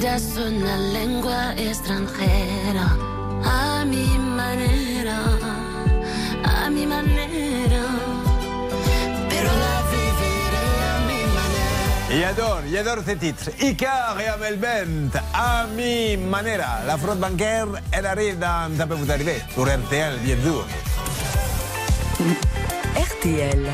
[0.00, 2.96] La vida es una lengua extranjera,
[3.44, 5.18] a mi manera,
[6.42, 7.82] a mi manera.
[9.28, 12.14] Pero la viviré a mi manera.
[12.14, 13.50] Il adore, il adore ces titres.
[13.60, 16.82] Icar et Amel Bent, à mi manera.
[16.86, 19.42] La fraude bancaire, elle arrive dans Ça peut vous arriver.
[19.52, 20.64] Sur RTL, bien sûr.
[22.96, 23.70] RTL.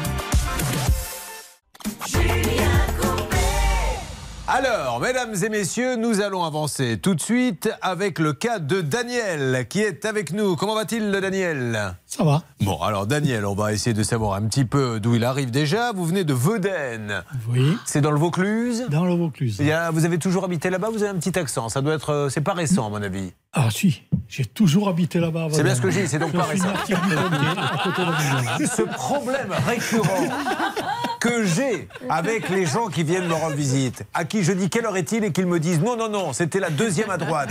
[4.49, 9.67] Alors, mesdames et messieurs, nous allons avancer tout de suite avec le cas de Daniel
[9.69, 10.55] qui est avec nous.
[10.55, 11.97] Comment va-t-il, Daniel?
[12.07, 12.43] Ça va.
[12.61, 15.91] Bon, alors Daniel, on va essayer de savoir un petit peu d'où il arrive déjà.
[15.93, 17.25] Vous venez de Veuden.
[17.49, 17.77] Oui.
[17.87, 18.87] C'est dans le Vaucluse?
[18.89, 19.57] Dans le Vaucluse.
[19.59, 20.91] Il y a- Vous avez toujours habité là-bas?
[20.93, 21.69] Vous avez un petit accent.
[21.69, 22.11] Ça doit être.
[22.11, 23.33] euh, C'est pas récent, à mon avis.
[23.53, 25.49] Ah si, j'ai toujours habité là-bas.
[25.51, 26.69] C'est bien ce que dis, c'est donc Je pas récent.
[28.77, 30.29] Ce problème récurrent
[31.27, 34.87] que j'ai avec les gens qui viennent me rendre visite, à qui je dis quelle
[34.87, 37.51] heure est-il et qu'ils me disent non, non, non, c'était la deuxième à droite.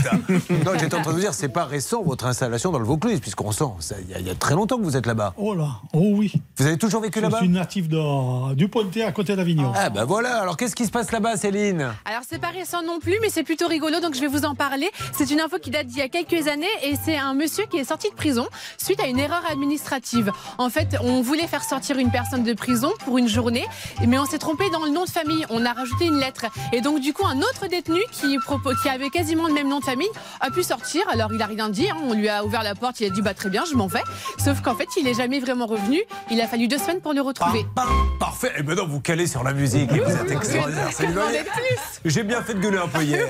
[0.64, 3.20] Donc j'étais en train de vous dire, c'est pas récent votre installation dans le Vaucluse,
[3.20, 3.66] puisqu'on sent,
[4.06, 5.34] il y a- il y, a très longtemps que vous êtes là-bas.
[5.38, 6.32] Oh là, oh oui.
[6.58, 9.72] Vous avez toujours vécu Je là-bas suis natif de, du Pontet à côté d'Avignon.
[9.76, 11.82] Ah ben voilà, alors qu'est-ce qui se passe là-bas, Céline?
[12.06, 14.56] Alors c'est pas récent non plus, mais c'est plutôt rigolo, donc je vais vous en
[14.56, 14.90] parler.
[15.14, 17.78] C'est une info qui date d'il y a quelques années et c'est un monsieur qui
[17.78, 20.32] est sorti de prison suite à une erreur administrative.
[20.58, 23.65] En fait, on voulait faire sortir une personne de prison pour une journée,
[24.08, 25.46] mais on s'est trompé dans le nom de famille.
[25.50, 28.38] On a rajouté une lettre et donc du coup un autre détenu qui,
[28.90, 31.04] avait quasiment le même nom de famille a pu sortir.
[31.12, 31.98] Alors il a rien dit, hein.
[32.04, 34.04] on lui a ouvert la porte, il a dit bah très bien, je m'en vais.
[34.44, 36.00] Sauf qu'en fait il est jamais vraiment revenu.
[36.30, 37.66] Il a fallu deux semaines pour le retrouver.
[38.20, 40.90] Parfait, et maintenant vous calez sur la musique et vous êtes extraordinaire.
[42.06, 43.26] J'ai bien fait de gueuler un peu hier.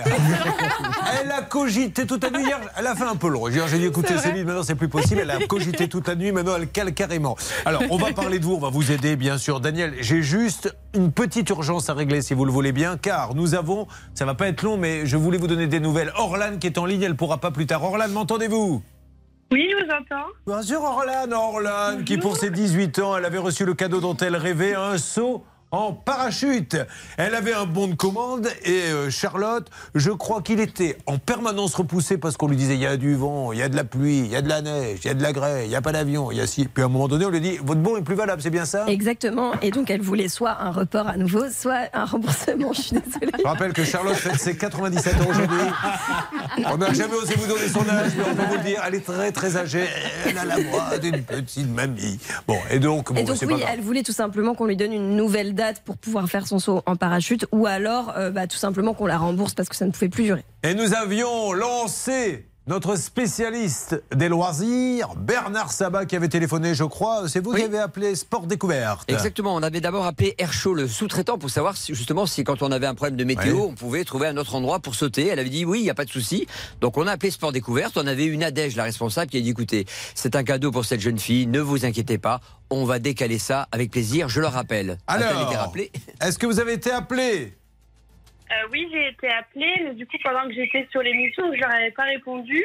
[1.22, 2.60] Elle a cogité toute la nuit hier.
[2.78, 3.48] Elle a fait un peu long.
[3.48, 4.18] Hier, J'ai dit écoutez.
[4.18, 5.22] Céline, maintenant c'est plus possible.
[5.22, 6.32] Elle a cogité toute la nuit.
[6.32, 7.36] Maintenant, elle cale carrément.
[7.66, 8.56] Alors, on va parler de vous.
[8.56, 9.60] On va vous aider, bien sûr.
[9.60, 13.56] Daniel, j'ai juste une petite urgence à régler, si vous le voulez bien, car nous
[13.56, 16.12] avons, ça va pas être long, mais je voulais vous donner des nouvelles.
[16.18, 17.84] Orlan qui est en ligne, elle pourra pas plus tard.
[17.84, 18.82] Orlan, m'entendez-vous?
[19.52, 20.28] Oui, je vous entends.
[20.48, 24.18] Bien sûr, Orlan, Orlan, qui pour ses 18 ans, elle avait reçu le cadeau dont
[24.18, 26.78] elle rêvait, un saut en parachute.
[27.18, 31.76] Elle avait un bon de commande et euh, Charlotte, je crois qu'il était en permanence
[31.76, 33.84] repoussé parce qu'on lui disait il y a du vent, il y a de la
[33.84, 35.76] pluie, il y a de la neige, il y a de la grêle, il n'y
[35.76, 36.66] a pas d'avion, il y a si.
[36.66, 38.66] Puis à un moment donné, on lui dit votre bon est plus valable, c'est bien
[38.66, 38.86] ça?
[38.88, 39.54] Exactement.
[39.62, 42.72] Et donc, elle voulait soit un report à nouveau, soit un remboursement.
[42.74, 43.32] Je suis désolée.
[43.38, 45.60] Je rappelle que Charlotte fête ses 97 ans aujourd'hui.
[46.72, 48.96] On n'a jamais osé vous donner son âge, mais on peut vous le dire, elle
[48.96, 49.86] est très très âgée.
[50.26, 52.20] Elle a la voix d'une petite mamie.
[52.48, 54.94] Bon, et donc, bon, Et donc oui, pas elle voulait tout simplement qu'on lui donne
[54.94, 58.58] une nouvelle date pour pouvoir faire son saut en parachute, ou alors euh, bah, tout
[58.58, 60.44] simplement qu'on la rembourse parce que ça ne pouvait plus durer.
[60.64, 67.30] Et nous avions lancé notre spécialiste des loisirs, Bernard Sabat, qui avait téléphoné, je crois.
[67.30, 69.10] C'est vous qui avez appelé Sport Découverte.
[69.12, 72.64] Exactement, on avait d'abord appelé Air Show, le sous-traitant, pour savoir si, justement si quand
[72.64, 75.28] on avait un problème de météo, on pouvait trouver un autre endroit pour sauter.
[75.28, 76.48] Elle avait dit oui, il n'y a pas de souci.
[76.82, 79.50] Donc on a appelé Sport Découverte, on avait une Adège, la responsable, qui a dit
[79.50, 83.38] écoutez, c'est un cadeau pour cette jeune fille, ne vous inquiétez pas, on va décaler
[83.38, 84.98] ça avec plaisir, je le rappelle.
[85.08, 85.74] Alors,
[86.22, 87.54] est-ce que vous avez été appelé?
[88.52, 91.72] Euh, oui, j'ai été appelée, mais du coup, pendant que j'étais sur l'émission, je leur
[91.72, 92.64] avais pas répondu.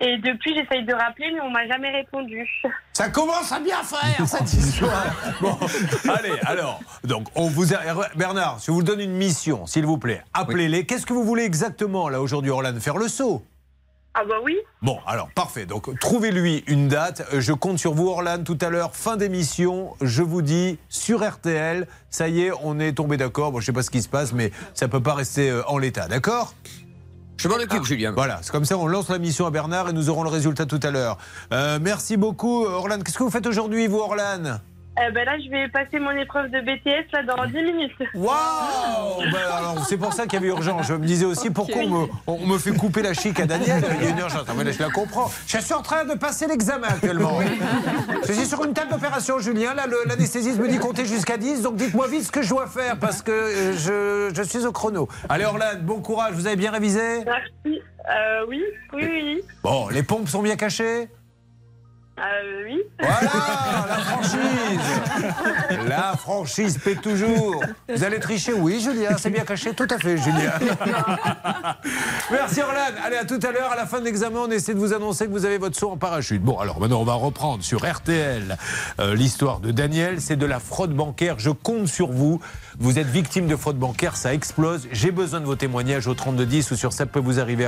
[0.00, 2.48] Et depuis, j'essaye de rappeler, mais on m'a jamais répondu.
[2.92, 5.14] Ça commence à bien faire cette histoire.
[5.40, 5.56] Bon,
[6.12, 7.78] allez, alors, donc on vous a...
[8.16, 10.22] Bernard, je vous donne une mission, s'il vous plaît.
[10.32, 10.84] Appelez-les.
[10.86, 13.44] Qu'est-ce que vous voulez exactement là aujourd'hui, Orlane Faire le saut?
[14.16, 14.56] Ah bah oui.
[14.80, 15.66] Bon, alors parfait.
[15.66, 17.26] Donc trouvez-lui une date.
[17.32, 19.94] Je compte sur vous, Orlane, tout à l'heure, fin d'émission.
[20.00, 21.88] Je vous dis sur RTL.
[22.10, 23.50] Ça y est, on est tombé d'accord.
[23.50, 25.78] Bon, je sais pas ce qui se passe, mais ça peut pas rester euh, en
[25.78, 26.54] l'état, d'accord?
[27.36, 28.12] Je m'en occupe, Julien.
[28.12, 30.66] Voilà, c'est comme ça, on lance la mission à Bernard et nous aurons le résultat
[30.66, 31.18] tout à l'heure.
[31.52, 33.02] Euh, merci beaucoup, Orlane.
[33.02, 34.60] Qu'est-ce que vous faites aujourd'hui, vous, Orlane?
[34.96, 37.92] Euh, ben là, je vais passer mon épreuve de BTS là dans 10 minutes.
[38.14, 40.86] Waouh Ben alors, C'est pour ça qu'il y avait urgence.
[40.86, 43.82] Je me disais aussi pourquoi on me, on me fait couper la chic à Daniel.
[43.98, 44.44] Il y a une urgence.
[44.48, 45.30] Ah, mais là, je la comprends.
[45.48, 47.40] Je suis en train de passer l'examen actuellement.
[48.26, 49.74] Je suis sur une table d'opération, Julien.
[49.74, 51.62] Là, l'anesthésiste me dit compter jusqu'à 10.
[51.62, 54.70] Donc dites-moi vite ce que je dois faire parce que euh, je, je suis au
[54.72, 55.08] chrono.
[55.28, 56.34] Allez, Orlane, bon courage.
[56.34, 57.24] Vous avez bien révisé?
[57.24, 57.82] Merci.
[58.08, 59.42] Euh, oui, oui, oui.
[59.62, 61.08] Bon, les pompes sont bien cachées?
[62.18, 62.80] Euh, oui.
[63.00, 64.80] Voilà, la franchise.
[65.88, 67.62] La franchise paie toujours.
[67.88, 69.74] Vous allez tricher Oui, Julien, c'est bien caché.
[69.74, 70.52] Tout à fait, Julien.
[72.30, 72.94] Merci, Orlane.
[73.04, 73.72] Allez, à tout à l'heure.
[73.72, 75.90] À la fin de l'examen, on essaie de vous annoncer que vous avez votre saut
[75.90, 76.42] en parachute.
[76.42, 78.56] Bon, alors maintenant, on va reprendre sur RTL
[79.00, 80.20] euh, l'histoire de Daniel.
[80.20, 81.36] C'est de la fraude bancaire.
[81.38, 82.40] Je compte sur vous.
[82.78, 84.88] Vous êtes victime de fraude bancaire, ça explose.
[84.90, 87.64] J'ai besoin de vos témoignages au 3210 ou sur ça peut vous arriver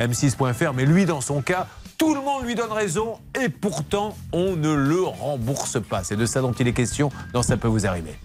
[0.00, 0.72] m6.fr.
[0.74, 1.66] Mais lui, dans son cas,
[1.98, 6.02] tout le monde lui donne raison et pourtant, on ne le rembourse pas.
[6.04, 8.18] C'est de ça dont il est question dans Ça peut vous arriver.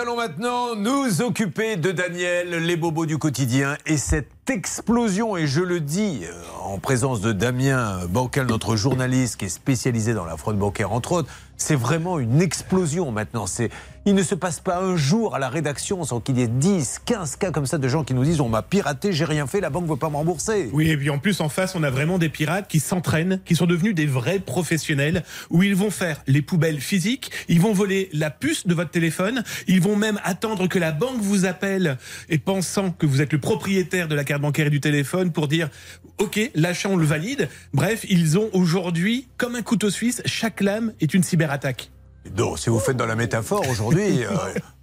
[0.00, 3.76] Allons maintenant nous occuper de Daniel, les bobos du quotidien.
[3.84, 6.32] Et cette explosion, et je le dis euh,
[6.62, 11.12] en présence de Damien Bancal, notre journaliste qui est spécialisé dans la fraude bancaire entre
[11.12, 11.30] autres,
[11.60, 13.46] c'est vraiment une explosion maintenant.
[13.46, 13.70] C'est,
[14.06, 17.00] il ne se passe pas un jour à la rédaction sans qu'il y ait 10,
[17.04, 19.60] 15 cas comme ça de gens qui nous disent on m'a piraté, j'ai rien fait,
[19.60, 20.70] la banque ne veut pas me rembourser.
[20.72, 23.54] Oui, et puis en plus, en face, on a vraiment des pirates qui s'entraînent, qui
[23.54, 28.08] sont devenus des vrais professionnels, où ils vont faire les poubelles physiques, ils vont voler
[28.14, 31.98] la puce de votre téléphone, ils vont même attendre que la banque vous appelle
[32.30, 35.46] et pensant que vous êtes le propriétaire de la carte bancaire et du téléphone pour
[35.46, 35.68] dire
[36.16, 37.48] OK, l'achat, on le valide.
[37.72, 41.90] Bref, ils ont aujourd'hui, comme un couteau suisse, chaque lame est une cyberattaque.
[42.36, 44.34] Non, si vous faites dans la métaphore aujourd'hui, euh,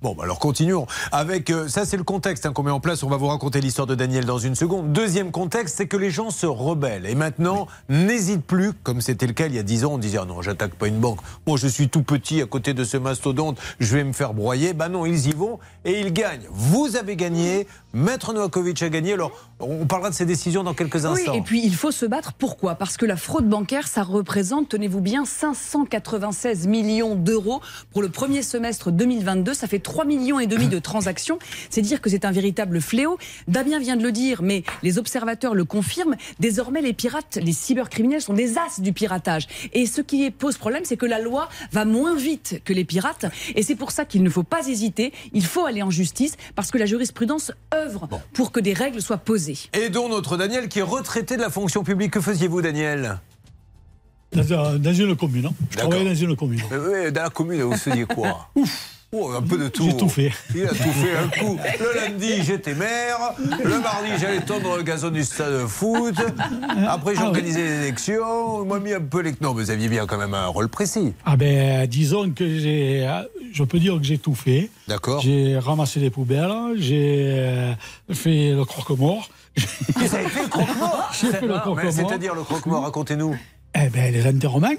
[0.01, 0.87] bon, bah alors continuons.
[1.11, 3.03] Avec euh, ça, c'est le contexte hein, qu'on met en place.
[3.03, 4.91] On va vous raconter l'histoire de Daniel dans une seconde.
[4.91, 9.33] Deuxième contexte, c'est que les gens se rebellent et maintenant n'hésitent plus, comme c'était le
[9.33, 11.19] cas il y a 10 ans, on disait ah non, j'attaque pas une banque.
[11.45, 14.73] Moi, je suis tout petit à côté de ce mastodonte, je vais me faire broyer.
[14.73, 16.47] Bah non, ils y vont et ils gagnent.
[16.49, 19.13] Vous avez gagné, Maître Novakovic a gagné.
[19.13, 21.33] Alors, on parlera de ces décisions dans quelques Oui, instants.
[21.33, 22.33] et puis il faut se battre.
[22.33, 22.75] Pourquoi?
[22.75, 28.43] Parce que la fraude bancaire, ça représente, tenez-vous bien, 596 millions d'euros pour le premier
[28.43, 29.53] semestre 2022.
[29.53, 31.39] Ça fait 3 millions et demi de transactions.
[31.69, 33.17] C'est dire que c'est un véritable fléau.
[33.47, 36.15] Damien vient de le dire, mais les observateurs le confirment.
[36.39, 39.47] Désormais, les pirates, les cybercriminels sont des as du piratage.
[39.73, 43.25] Et ce qui pose problème, c'est que la loi va moins vite que les pirates.
[43.55, 45.13] Et c'est pour ça qu'il ne faut pas hésiter.
[45.33, 47.86] Il faut aller en justice parce que la jurisprudence œuvre
[48.33, 49.57] pour que des règles soient posées.
[49.73, 52.11] Et dont notre Daniel qui est retraité de la fonction publique.
[52.11, 53.19] Que faisiez-vous, Daniel?
[54.33, 55.45] Dans, dans une commune.
[55.47, 55.53] hein.
[55.71, 56.61] Je travaillais dans une commune.
[56.69, 58.49] Mais oui, dans la commune, vous faisiez quoi?
[59.13, 59.85] Oh, un peu de tout.
[59.85, 60.31] J'ai tout fait.
[60.53, 61.57] Il a tout fait un coup.
[61.79, 63.33] Le lundi, j'étais maire.
[63.63, 66.15] Le mardi, j'allais tendre le gazon du stade de foot.
[66.87, 68.59] Après, Ah j'organisais les élections.
[68.61, 69.31] On m'a mis un peu les.
[69.39, 71.13] Non, mais vous aviez bien quand même un rôle précis.
[71.25, 73.09] Ah ben, disons que j'ai,
[73.53, 74.69] je peux dire que j'ai tout fait.
[74.89, 75.21] D'accord.
[75.21, 77.73] J'ai ramassé les poubelles, j'ai euh,
[78.11, 79.29] fait le croque-mort.
[79.95, 81.09] Vous avez fait le croque-mort?
[81.19, 81.91] J'ai fait le Mais croque-mort.
[81.91, 83.35] C'est-à-dire le croque-mort, racontez-nous.
[83.73, 84.69] Eh ben, les enterrements.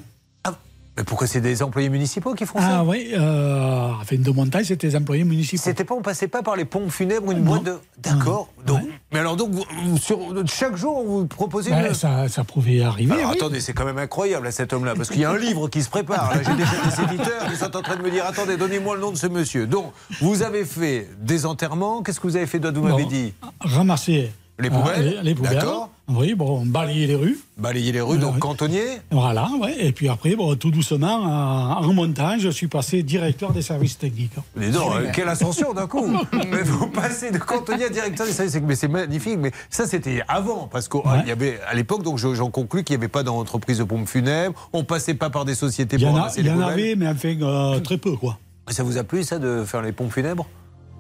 [0.98, 4.64] Mais pourquoi c'est des employés municipaux qui font ça Ah oui, euh, enfin, de montagne,
[4.64, 5.62] c'était les employés municipaux.
[5.64, 7.78] C'était pas, on passait pas par les pompes funèbres, une boîte de.
[7.98, 8.48] D'accord.
[8.66, 8.80] Donc,
[9.12, 11.94] mais alors donc, vous- sur, chaque jour, on vous proposait Ben, une.
[11.94, 13.12] ça, ça pouvait arriver.
[13.14, 13.36] Alors oui.
[13.36, 15.84] attendez, c'est quand même incroyable là, cet homme-là, parce qu'il y a un livre qui
[15.84, 16.34] se prépare.
[16.34, 16.72] Là, j'ai déjà
[17.06, 19.28] des éditeurs qui sont en train de me dire attendez, donnez-moi le nom de ce
[19.28, 19.68] monsieur.
[19.68, 22.02] Donc, vous avez fait des enterrements.
[22.02, 23.34] Qu'est-ce que vous avez fait d'autre Vous m'avez dit?
[23.60, 25.54] Ramasser Les euh, poubelles les, les poubelles.
[25.58, 25.90] D'accord.
[26.08, 27.38] Oui, bon, balayer les rues.
[27.58, 28.40] balayer les rues, donc oui.
[28.40, 28.82] cantonnier.
[29.10, 29.74] Voilà, ouais.
[29.78, 34.32] Et puis après, bon, tout doucement, en en je suis passé directeur des services techniques.
[34.56, 36.06] Mais non, euh, quelle ascension d'un coup
[36.50, 39.36] Mais vous passez de cantonnier à directeur des services, mais c'est magnifique.
[39.38, 42.96] Mais ça, c'était avant, parce qu'à y avait à l'époque, donc je- j'en conclus qu'il
[42.96, 44.68] n'y avait pas d'entreprise de pompes funèbres.
[44.72, 47.80] On passait pas par des sociétés Il y en, a, y avait, mais enfin, euh,
[47.80, 48.38] très peu, quoi.
[48.68, 50.46] Ça vous a plu ça de faire les pompes funèbres?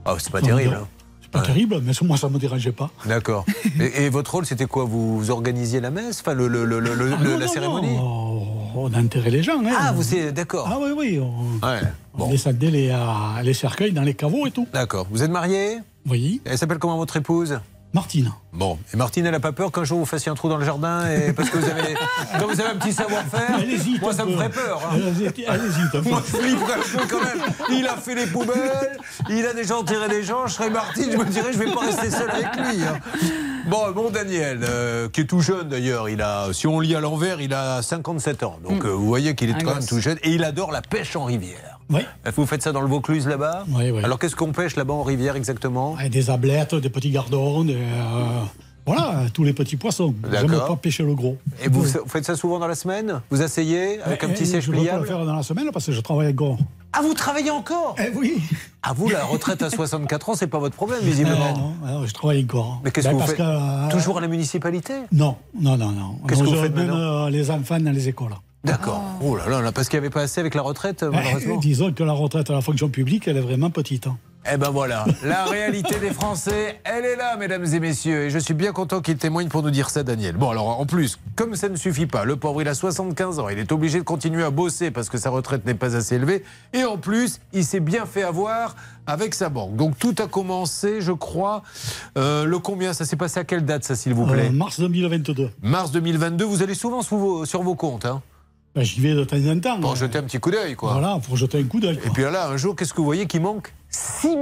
[0.04, 0.74] Ah, c'est pas Oh, terrible.
[0.82, 0.86] hein.
[1.30, 2.90] Pas terrible, mais moi, ça ne me dérangeait pas.
[3.06, 3.44] D'accord.
[3.80, 4.84] Et, et votre rôle, c'était quoi?
[4.84, 6.20] Vous, vous organisiez la messe?
[6.20, 7.96] Enfin, le, le- le- le- le- Ah, non, la non, cérémonie?
[7.96, 9.60] non, on enterrait les gens.
[9.64, 9.70] hein.
[9.78, 10.68] Ah, vous êtes d'accord.
[10.70, 11.20] Ah oui, oui.
[11.20, 11.80] On, Ouais.
[12.14, 14.66] on descendait les, euh, les cercueils dans les caveaux et tout.
[14.72, 15.06] D'accord.
[15.10, 15.78] Vous êtes marié?
[16.08, 16.40] Oui.
[16.44, 17.60] Elle s'appelle comment votre épouse?
[17.94, 18.30] Martine.
[18.52, 20.64] Bon, et Martine, elle n'a pas peur qu'un jour vous fassiez un trou dans le
[20.64, 21.94] jardin et parce que vous avez,
[22.38, 23.58] comme vous avez un petit savoir-faire,
[24.02, 24.82] moi ça me ferait peur.
[24.84, 24.96] hein.
[24.96, 26.08] Elle hésite- elle hésite un peu.
[26.10, 27.40] Moi je flipperais un peu quand même.
[27.70, 28.98] Il a fait les poubelles,
[29.30, 30.46] il a déjà enterré des gens.
[30.46, 32.82] Je serais Martine, je me dirais, je vais pas rester seul avec lui.
[32.82, 32.98] hein.
[33.68, 37.00] Bon, bon Daniel, euh, qui est tout jeune d'ailleurs, il a, si on lit à
[37.00, 38.58] l'envers, il a 57 ans.
[38.66, 40.82] Donc euh, vous voyez qu'il est Un quand même tout jeune et il adore la
[40.82, 41.77] pêche en rivière.
[41.90, 42.00] Oui.
[42.36, 44.04] Vous faites ça dans le Vaucluse là-bas Oui, oui.
[44.04, 48.42] Alors qu'est-ce qu'on pêche là-bas en rivière exactement Des ablettes, des petits gardons, des, euh,
[48.86, 50.14] voilà, tous les petits poissons.
[50.30, 51.36] J'aime pas pêcher le gros.
[51.62, 54.42] Et vous, vous faites ça souvent dans la semaine Vous asseyez avec un Eh, petit
[54.44, 56.00] eh, siège Je ne peux pas le pliable faire dans la semaine parce que je
[56.00, 56.56] travaille avec gros.
[56.94, 58.38] Ah, vous travaillez encore Eh oui.
[58.82, 61.54] Ah, vous, la retraite à 64 ans, c'est pas votre problème, visiblement.
[61.82, 62.80] Non, non, je travaille encore.
[62.82, 65.90] Mais qu'est-ce Ben, que vous faites que, euh, Toujours à la municipalité Non, non, non,
[65.92, 66.18] non.
[66.26, 68.32] Qu'est-ce que vous faites même maintenant euh, les enfants dans les écoles.
[68.64, 69.02] D'accord.
[69.22, 71.56] Oh là là, là, parce qu'il n'y avait pas assez avec la retraite, Eh, malheureusement.
[71.58, 74.06] disons que la retraite à la fonction publique, elle est vraiment petite.
[74.08, 74.16] hein.
[74.50, 78.22] Eh ben voilà, la réalité des Français, elle est là, mesdames et messieurs.
[78.24, 80.36] Et je suis bien content qu'il témoigne pour nous dire ça, Daniel.
[80.36, 83.48] Bon, alors en plus, comme ça ne suffit pas, le pauvre, il a 75 ans,
[83.50, 86.44] il est obligé de continuer à bosser parce que sa retraite n'est pas assez élevée.
[86.72, 88.74] Et en plus, il s'est bien fait avoir
[89.06, 89.76] avec sa banque.
[89.76, 91.62] Donc tout a commencé, je crois.
[92.16, 94.80] Euh, le combien Ça s'est passé à quelle date, ça, s'il vous plaît Euh, mars
[94.80, 95.50] 2022.
[95.62, 98.22] Mars 2022, vous allez souvent sur vos, sur vos comptes, hein
[98.78, 99.80] Ben, J'y vais de temps en temps.
[99.80, 99.94] Pour hein.
[99.96, 100.92] jeter un petit coup d'œil, quoi.
[100.92, 101.98] Voilà, pour jeter un coup d'œil.
[102.06, 103.72] Et puis là, un jour, qu'est-ce que vous voyez qui manque?
[103.90, 104.38] 6 000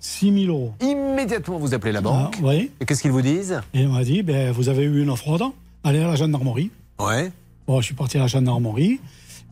[0.00, 0.74] 6 000 euros.
[0.80, 2.34] Immédiatement, vous appelez la banque.
[2.38, 2.72] Ah, oui.
[2.80, 3.60] Et qu'est-ce qu'ils vous disent?
[3.74, 5.44] Et on m'a dit, ben, vous avez eu une fraude,
[5.84, 6.72] allez à la gendarmerie.
[6.98, 7.30] Ouais.
[7.68, 8.98] Bon, je suis parti à la gendarmerie.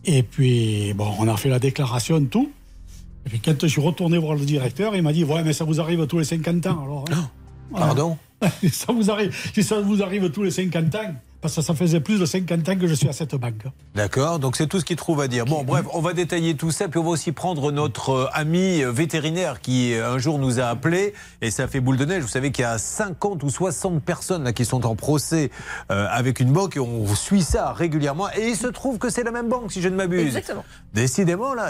[0.05, 2.51] Et puis, bon, on a fait la déclaration, tout.
[3.27, 5.65] Et puis quand je suis retourné voir le directeur, il m'a dit Ouais, mais ça
[5.65, 6.83] vous arrive tous les 50 ans.
[6.83, 7.31] Alors, hein.
[7.71, 7.87] Voilà.
[7.87, 8.19] Pardon?
[8.71, 12.19] Ça, vous arrive, ça vous arrive tous les 50 ans parce que ça faisait plus
[12.19, 13.67] de 50 ans que je suis à cette banque.
[13.95, 15.45] D'accord, donc c'est tout ce qu'il trouve à dire.
[15.45, 18.83] Bon, bref, on va détailler tout ça, puis on va aussi prendre notre euh, ami
[18.83, 22.23] vétérinaire qui euh, un jour nous a appelé, et ça fait boule de neige.
[22.23, 25.51] Vous savez qu'il y a 50 ou 60 personnes là, qui sont en procès
[25.91, 29.23] euh, avec une banque, et on suit ça régulièrement, et il se trouve que c'est
[29.23, 30.25] la même banque, si je ne m'abuse.
[30.25, 30.65] Exactement.
[30.95, 31.69] Décidément, là,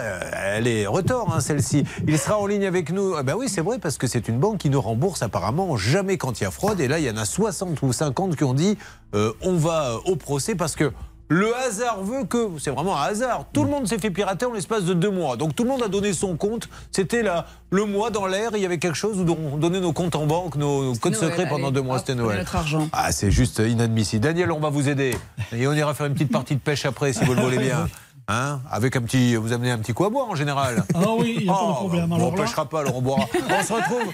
[0.55, 1.83] elle est retort, hein, celle-ci.
[2.07, 3.15] Il sera en ligne avec nous.
[3.17, 6.17] Ah Ben oui, c'est vrai, parce que c'est une banque qui ne rembourse apparemment jamais
[6.17, 6.79] quand il y a fraude.
[6.79, 8.77] Et là, il y en a 60 ou 50 qui ont dit
[9.15, 10.91] euh, on va euh, au procès parce que.
[11.27, 14.53] Le hasard veut que, c'est vraiment un hasard, tout le monde s'est fait pirater en
[14.53, 15.37] l'espace de deux mois.
[15.37, 16.69] Donc tout le monde a donné son compte.
[16.91, 19.91] C'était là, le mois dans l'air, il y avait quelque chose où on donnait nos
[19.91, 21.97] comptes en banque, nos, codes Noël, secrets pendant allez, deux mois.
[21.97, 22.37] C'était Noël.
[22.37, 22.87] notre argent.
[22.93, 24.21] Ah, c'est juste inadmissible.
[24.21, 25.17] Daniel, on va vous aider.
[25.51, 27.87] Et on ira faire une petite partie de pêche après, si vous le voulez bien.
[28.27, 29.35] Hein Avec un petit.
[29.35, 30.83] Vous amenez un petit coup à boire en général.
[30.93, 32.07] Ah oui, il n'y a pas de problème.
[32.07, 33.25] Bon, on ne pêchera pas, alors on boira.
[33.49, 34.13] On se retrouve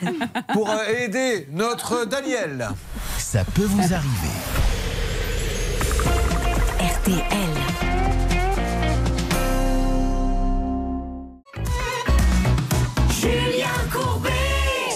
[0.53, 2.69] pour euh, aider notre Daniel.
[3.17, 4.60] Ça peut vous arriver.
[7.01, 7.17] RTL.
[13.09, 14.29] Julien Courbet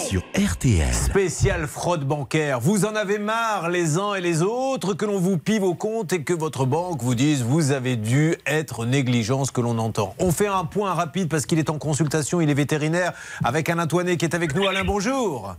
[0.08, 0.94] sur RTL.
[0.94, 2.60] Spécial fraude bancaire.
[2.60, 6.14] Vous en avez marre les uns et les autres que l'on vous pive au compte
[6.14, 10.14] et que votre banque vous dise vous avez dû être négligent, ce que l'on entend.
[10.20, 13.14] On fait un point rapide parce qu'il est en consultation, il est vétérinaire
[13.44, 14.68] avec Alain Toinet qui est avec nous.
[14.68, 15.56] Alain, bonjour.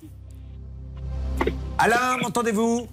[1.79, 2.87] Alain, m'entendez-vous?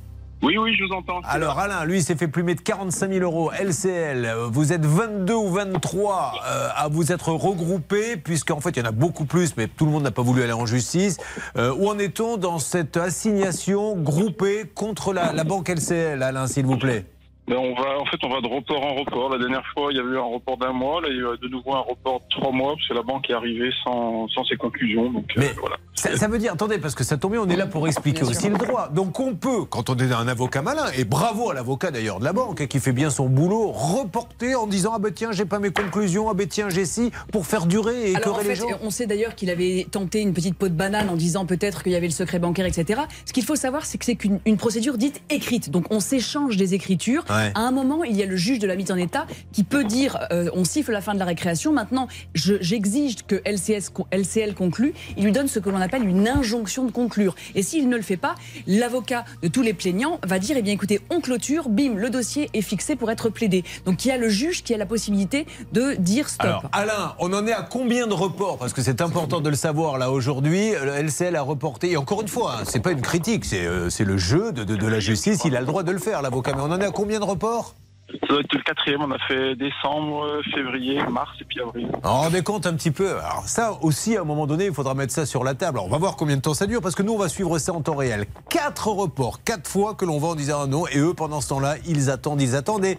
[0.44, 1.22] Oui, oui, je vous entends.
[1.24, 4.30] Alors Alain, lui, il s'est fait plumer de 45 000 euros LCL.
[4.52, 8.90] Vous êtes 22 ou 23 euh, à vous être regroupés, puisqu'en fait, il y en
[8.90, 11.18] a beaucoup plus, mais tout le monde n'a pas voulu aller en justice.
[11.56, 16.66] Euh, où en est-on dans cette assignation groupée contre la, la banque LCL, Alain, s'il
[16.66, 17.06] vous plaît?
[17.48, 19.30] Ben, on va, en fait, on va de report en report.
[19.30, 21.02] La dernière fois, il y avait eu un report d'un mois.
[21.02, 23.02] Là, il y a eu de nouveau un report de trois mois, parce que la
[23.02, 25.12] banque est arrivée sans, sans ses conclusions.
[25.12, 25.76] Donc, euh, voilà.
[25.96, 28.24] ça, ça veut dire, attendez, parce que ça tombe bien, on est là pour expliquer
[28.24, 28.90] aussi le droit.
[28.90, 32.24] Donc on peut, quand on est un avocat malin, et bravo à l'avocat d'ailleurs de
[32.24, 35.46] la banque, hein, qui fait bien son boulot, reporter en disant Ah ben tiens, j'ai
[35.46, 38.44] pas mes conclusions, ah ben tiens, j'ai si, pour faire durer et Alors en écœurer
[38.56, 38.80] fait, les gens.
[38.84, 41.92] on sait d'ailleurs qu'il avait tenté une petite peau de banane en disant peut-être qu'il
[41.92, 43.02] y avait le secret bancaire, etc.
[43.26, 45.70] Ce qu'il faut savoir, c'est que c'est qu'une une procédure dite écrite.
[45.72, 47.24] Donc on s'échange des écritures.
[47.36, 47.52] Ouais.
[47.56, 49.84] À un moment, il y a le juge de la mise en état qui peut
[49.84, 51.72] dire euh, on siffle la fin de la récréation.
[51.74, 54.94] Maintenant, je- j'exige que LCS, LCL conclue.
[55.18, 57.36] Il lui donne ce que l'on appelle une injonction de conclure.
[57.56, 58.36] Et s'il ne le fait pas,
[58.68, 62.50] l'avocat de tous les plaignants va dire eh bien écoutez, on clôture, bim, le dossier
[62.54, 63.64] est fixé pour être plaidé.
[63.86, 66.46] Donc il y a le juge qui a la possibilité de dire stop.
[66.48, 68.58] Alors, Alain, on en est à combien de reports?
[68.58, 70.72] Parce que c'est important de le savoir là aujourd'hui.
[70.72, 73.90] Le LCL a reporté, et encore une fois, hein, c'est pas une critique, c'est euh,
[74.00, 76.52] le jeu de, de- de la justice, il a le droit de le faire, l'avocat.
[76.56, 77.76] Mais on en est à combien de reports
[78.10, 79.02] Ça doit être le quatrième.
[79.02, 81.88] On a fait décembre, février, mars et puis avril.
[82.04, 84.94] Alors, rendez compte un petit peu Alors ça aussi, à un moment donné, il faudra
[84.94, 85.78] mettre ça sur la table.
[85.78, 87.58] Alors, on va voir combien de temps ça dure, parce que nous, on va suivre
[87.58, 88.26] ça en temps réel.
[88.50, 91.50] Quatre reports, quatre fois que l'on va en disant un non, et eux, pendant ce
[91.50, 92.86] temps-là, ils attendent, ils attendent.
[92.86, 92.98] Et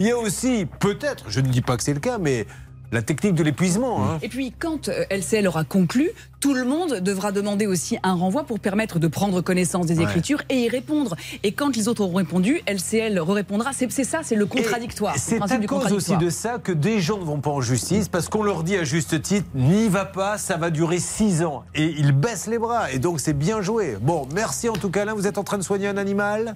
[0.00, 2.46] il y a aussi, peut-être, je ne dis pas que c'est le cas, mais
[2.92, 4.04] la technique de l'épuisement.
[4.04, 4.18] hein.
[4.22, 8.44] Et puis, quand euh, LCL aura conclu, tout le monde devra demander aussi un renvoi
[8.44, 10.04] pour permettre de prendre connaissance des Ouais.
[10.04, 11.16] écritures et y répondre.
[11.42, 13.72] Et quand les autres auront répondu, LCL répondra.
[13.72, 15.16] C'est c'est ça, c'est le contradictoire.
[15.16, 18.08] C'est à du cause aussi de ça que des gens ne vont pas en justice
[18.08, 21.64] parce qu'on leur dit à juste titre n'y va pas, ça va durer six ans.
[21.74, 22.92] Et ils baissent les bras.
[22.92, 23.96] Et donc c'est bien joué.
[24.00, 25.04] Bon, merci en tout cas.
[25.04, 26.54] Là, vous êtes en train de soigner un animal?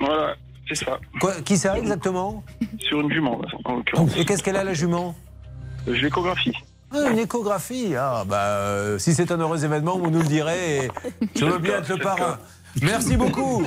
[0.00, 0.34] Voilà,
[0.68, 0.98] c'est ça.
[1.20, 2.42] Quoi, Qui ça exactement?
[2.80, 4.10] Sur une jument, en l'occurrence.
[4.16, 5.14] Et qu'est-ce qu'elle a la jument?
[5.88, 6.52] Euh, L'échographie.
[6.92, 7.94] Ah, Une échographie.
[7.96, 10.86] Ah, bah, euh, si c'est un heureux événement, vous nous le direz.
[10.86, 10.90] Et
[11.34, 12.38] je veux bien être le parrain.
[12.82, 13.62] Merci beaucoup.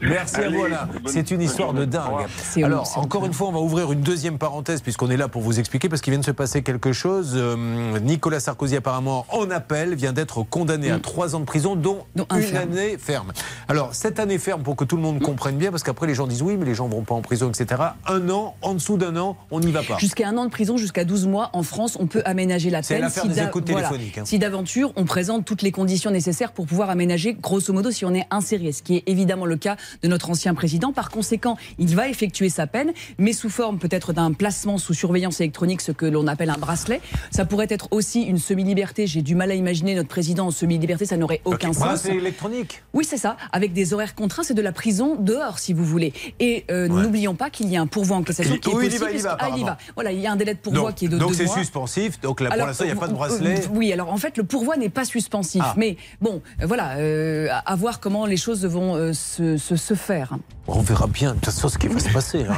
[0.00, 0.64] Merci à vous.
[0.64, 0.88] Alain.
[1.06, 2.26] C'est une histoire de dingue.
[2.36, 5.28] C'est Alors, c'est encore une fois, on va ouvrir une deuxième parenthèse puisqu'on est là
[5.28, 7.32] pour vous expliquer parce qu'il vient de se passer quelque chose.
[7.36, 12.04] Euh, Nicolas Sarkozy, apparemment, en appel, vient d'être condamné à trois ans de prison, dont,
[12.16, 12.72] Dont un une ferme.
[12.72, 13.32] année ferme.
[13.68, 16.26] Alors, cette année ferme, pour que tout le monde comprenne bien, parce qu'après les gens
[16.26, 17.80] disent oui, mais les gens vont pas en prison, etc.
[18.06, 19.98] Un an, en dessous d'un an, on n'y va pas.
[19.98, 22.94] Jusqu'à un an de prison, jusqu'à 12 mois, en France, on peut aménager la C'est
[22.94, 23.02] peine.
[23.04, 24.22] l'affaire des d'a- écoutes téléphoniques, hein.
[24.24, 28.14] Si d'aventure, on présente toutes les conditions nécessaires pour pouvoir aménager, grosso modo, si on
[28.14, 30.92] est inséré, ce qui est évidemment le cas de notre ancien président.
[30.92, 35.40] Par conséquent, il va effectuer sa peine, mais sous forme peut-être d'un placement sous surveillance
[35.40, 37.00] électronique, ce que l'on appelle un bracelet.
[37.30, 39.06] Ça pourrait être aussi une semi-liberté.
[39.06, 41.82] J'ai du mal à imaginer notre président en semi-liberté, ça n'aurait aucun sens.
[41.84, 42.82] Bracelet électronique?
[42.94, 43.36] Oui, c'est ça.
[43.52, 46.12] Avec des horaires contraints, c'est de la prison dehors, si vous voulez.
[46.40, 48.94] Et euh, n'oublions pas qu'il y a un pourvoi en cassation qui est oui, il
[48.94, 49.04] y possible.
[49.04, 49.78] va, il y va, Ah, il y va.
[49.94, 51.44] Voilà, il y a un délai de pourvoi Donc- qui est de donc deux c'est
[51.44, 51.58] mois.
[51.58, 52.20] suspensif.
[52.20, 53.60] Donc là, pour l'instant, il n'y a pas de euh, bracelet.
[53.72, 55.62] Oui, alors en fait, le pourvoi n'est pas suspensif.
[55.64, 55.74] Ah.
[55.76, 60.36] Mais bon, euh, voilà, euh, à voir comment les choses vont euh, se, faire.
[60.66, 62.44] On verra bien de toute façon ce qui va se passer.
[62.48, 62.54] hein.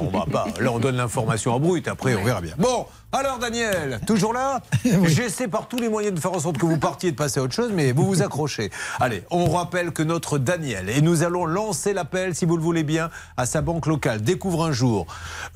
[0.00, 0.46] On va pas.
[0.60, 1.88] Là, on donne l'information en brut.
[1.88, 2.54] Après, on verra bien.
[2.58, 4.62] Bon, Alors Daniel, toujours là
[5.04, 7.42] J'essaie par tous les moyens de faire en sorte que vous partiez de passer à
[7.42, 8.70] autre chose, mais vous vous accrochez.
[9.00, 12.84] Allez, on rappelle que notre Daniel, et nous allons lancer l'appel, si vous le voulez
[12.84, 14.22] bien, à sa banque locale.
[14.22, 15.06] Découvre un jour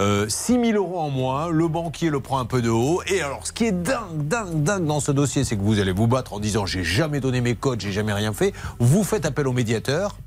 [0.03, 3.01] euh, 6 000 euros en moins, le banquier le prend un peu de haut.
[3.07, 5.93] Et alors, ce qui est dingue, dingue, dingue dans ce dossier, c'est que vous allez
[5.93, 8.53] vous battre en disant j'ai jamais donné mes codes, j'ai jamais rien fait.
[8.81, 10.19] Vous faites appel au médiateur.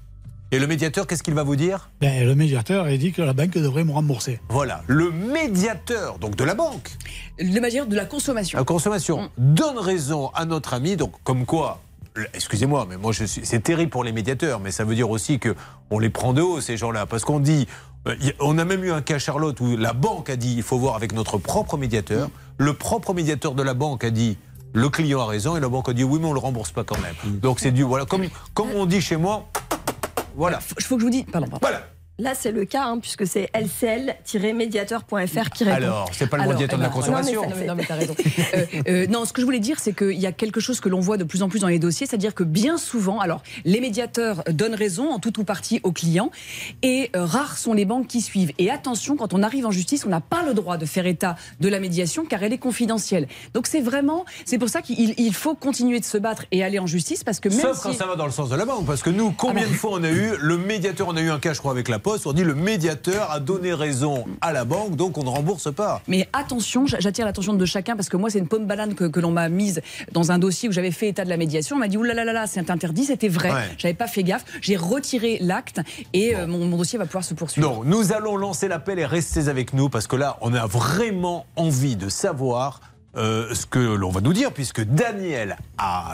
[0.52, 1.92] Et le médiateur, qu'est-ce qu'il va vous dire?
[2.02, 4.40] Ben, le médiateur, il dit que la banque devrait me rembourser.
[4.50, 6.90] Voilà, le médiateur, donc de la banque,
[7.38, 8.58] Le médiateur de la consommation.
[8.58, 11.82] la consommation, donne raison à notre ami, donc comme quoi.
[12.34, 13.42] Excusez-moi, mais moi je suis.
[13.46, 15.56] C'est terrible pour les médiateurs, mais ça veut dire aussi que
[15.92, 17.68] on les prend de haut ces gens-là, parce qu'on dit.
[18.08, 20.80] euh, On a même eu un cas Charlotte où la banque a dit il faut
[20.80, 22.30] voir avec notre propre médiateur.
[22.58, 24.38] Le propre médiateur de la banque a dit
[24.74, 26.84] le client a raison et la banque a dit oui mais on le rembourse pas
[26.84, 27.16] quand même.
[27.40, 28.24] Donc c'est du voilà comme
[28.56, 29.48] comme on dit chez moi.
[30.36, 30.60] Voilà.
[30.78, 31.26] Il faut que je vous dise.
[31.32, 31.60] Pardon, pardon.
[31.62, 31.84] Voilà.
[32.20, 35.76] Là, c'est le cas, hein, puisque c'est lcl-médiateur.fr qui répond.
[35.76, 37.44] Alors, c'est pas le médiateur de la ben, consommation.
[37.44, 38.16] Non, mais, non, mais t'as raison.
[38.56, 40.90] Euh, euh, non, ce que je voulais dire, c'est qu'il y a quelque chose que
[40.90, 43.80] l'on voit de plus en plus dans les dossiers, c'est-à-dire que bien souvent, alors, les
[43.80, 46.32] médiateurs donnent raison en tout ou partie aux clients,
[46.82, 48.52] et euh, rares sont les banques qui suivent.
[48.58, 51.36] Et attention, quand on arrive en justice, on n'a pas le droit de faire état
[51.60, 53.28] de la médiation, car elle est confidentielle.
[53.54, 56.80] Donc c'est vraiment, c'est pour ça qu'il il faut continuer de se battre et aller
[56.80, 57.84] en justice, parce que même Sauf si...
[57.84, 58.86] quand ça va dans le sens de la banque.
[58.86, 61.40] Parce que nous, combien de fois on a eu le médiateur, on a eu un
[61.40, 64.66] cas, je crois, avec la Poste, on dit le médiateur a donné raison à la
[64.66, 66.02] banque, donc on ne rembourse pas.
[66.08, 69.20] Mais attention, j'attire l'attention de chacun parce que moi, c'est une pomme banane que, que
[69.20, 69.80] l'on m'a mise
[70.12, 71.76] dans un dossier où j'avais fait état de la médiation.
[71.76, 73.52] On m'a dit, oulala, là, là, là, c'est interdit, c'était vrai.
[73.52, 73.62] Ouais.
[73.78, 74.44] J'avais pas fait gaffe.
[74.60, 75.82] J'ai retiré l'acte
[76.14, 77.70] et euh, mon, mon dossier va pouvoir se poursuivre.
[77.70, 81.46] Non, nous allons lancer l'appel et restez avec nous parce que là, on a vraiment
[81.58, 82.82] envie de savoir
[83.18, 85.58] euh, ce que l'on va nous dire, puisque Daniel,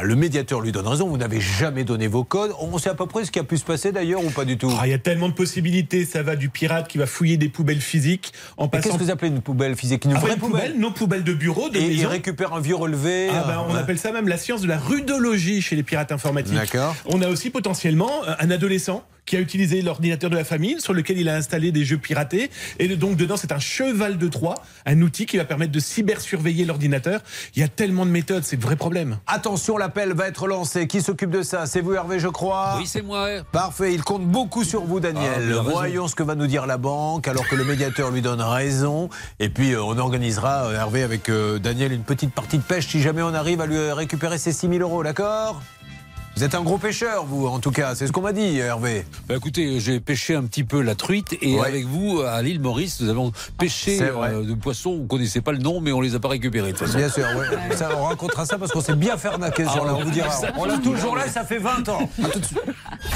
[0.02, 2.52] le médiateur lui donne raison, vous n'avez jamais donné vos codes.
[2.60, 4.58] On sait à peu près ce qui a pu se passer d'ailleurs ou pas du
[4.58, 4.72] tout?
[4.80, 6.06] Ah, Il y a tellement de possibilités.
[6.06, 8.84] Ça va du pirate qui va fouiller des poubelles physiques en passant.
[8.90, 10.06] Qu'est-ce que vous appelez une poubelle physique?
[10.06, 12.60] Une Ah, vraie une poubelle, poubelle, nos poubelles de bureau, de Et il récupère un
[12.62, 13.80] vieux relevé Ah euh, on ouais.
[13.80, 16.56] appelle ça même la science de la rudologie chez les pirates informatiques.
[16.56, 16.96] D'accord.
[17.06, 20.94] On a aussi potentiellement euh, un adolescent qui a utilisé l'ordinateur de la famille sur
[20.94, 22.50] lequel il a installé des jeux piratés.
[22.80, 24.56] Et donc dedans, c'est un cheval de Troie,
[24.86, 27.22] un outil qui va permettre de cybersurveiller l'ordinateur.
[27.56, 29.18] Il y a tellement de méthodes, c'est le vrai problème.
[29.28, 30.88] Attention, l'appel va être lancé.
[30.88, 31.66] Qui s'occupe de ça?
[31.66, 32.76] C'est vous, Hervé, je crois?
[32.78, 33.28] Oui, c'est moi.
[33.52, 35.34] Parfait, il compte beaucoup sur vous, Ah, Daniel.
[35.50, 35.64] raison.
[35.64, 39.10] Voyons ce que va nous dire la banque, alors que le médiateur lui donne raison.
[39.40, 42.88] Et puis, euh, on organisera, euh, Hervé, avec euh, Daniel, une petite partie de pêche
[42.88, 45.62] si jamais on arrive à lui récupérer ses 6 000 euros, d'accord?
[46.36, 47.96] Vous êtes un gros pêcheur, vous, en tout cas.
[47.96, 49.06] C'est ce qu'on m'a dit, Hervé.
[49.30, 51.66] Bah écoutez, j'ai pêché un petit peu la truite et Ouais.
[51.66, 54.90] avec vous, à l'île Maurice, nous avons pêché euh, de poissons.
[55.00, 56.98] On ne connaissait pas le nom, mais on les a pas récupérés de toute façon.
[56.98, 57.76] Bien sûr, ouais.
[57.78, 60.12] Ça, on racontera ça parce qu'on s'est bien fait arnaquer ce Ah, jour-là, on vous
[60.12, 60.30] dira.
[60.30, 62.10] ça- On l'a toujours là, ça fait 20 ans.
[62.22, 62.60] À tout de suite.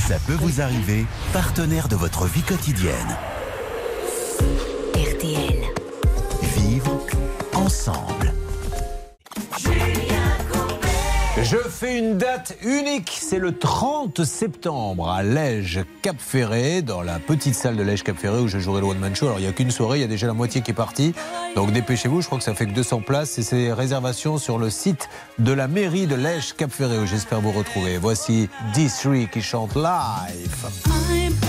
[0.07, 3.17] Ça peut vous arriver, partenaire de votre vie quotidienne.
[4.95, 5.63] RTL.
[6.55, 7.05] Vivre
[7.53, 8.34] ensemble.
[11.42, 17.18] Je fais une date unique, c'est le 30 septembre à Lège Cap Ferré, dans la
[17.18, 19.28] petite salle de Lège Cap Ferré où je jouerai le One Man Show.
[19.28, 21.14] Alors il n'y a qu'une soirée, il y a déjà la moitié qui est partie.
[21.56, 24.70] Donc dépêchez-vous, je crois que ça fait que 200 places et c'est réservation sur le
[24.70, 25.10] site
[25.40, 27.98] de la mairie de Lège Cap Ferré où j'espère vous retrouver.
[27.98, 31.49] Voici D3 qui chante live.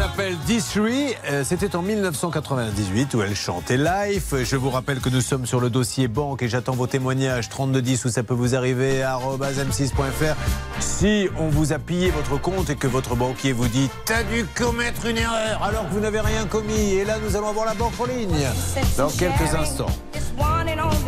[0.00, 4.32] s'appelle Disri, euh, c'était en 1998 où elle chantait Life.
[4.44, 8.06] Je vous rappelle que nous sommes sur le dossier banque et j'attends vos témoignages 3210
[8.06, 10.36] où ça peut vous arriver arobase m6.fr.
[10.80, 14.46] Si on vous a pillé votre compte et que votre banquier vous dit t'as dû
[14.56, 17.74] commettre une erreur alors que vous n'avez rien commis et là nous allons avoir la
[17.74, 18.46] banque en ligne
[18.96, 19.94] dans quelques instants.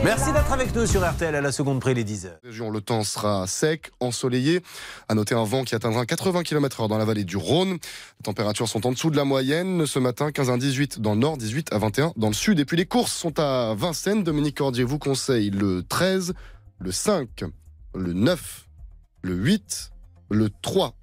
[0.04, 2.38] Merci d'être avec nous sur RTL à la seconde près les 10 heures.
[2.42, 4.60] le temps sera sec, ensoleillé.
[5.08, 7.70] À noter un vent qui atteindra 80 km/h dans la vallée du Rhône.
[7.70, 9.86] Les températures sont en dessous de la moyenne.
[9.86, 12.58] Ce matin, 15 à 18 dans le nord, 18 à 21 dans le sud.
[12.58, 14.24] Et puis les courses sont à Vincennes.
[14.24, 16.34] Dominique Cordier vous conseille le 13,
[16.80, 17.44] le 5,
[17.94, 18.68] le 9,
[19.22, 19.92] le 8,
[20.30, 20.94] le 3,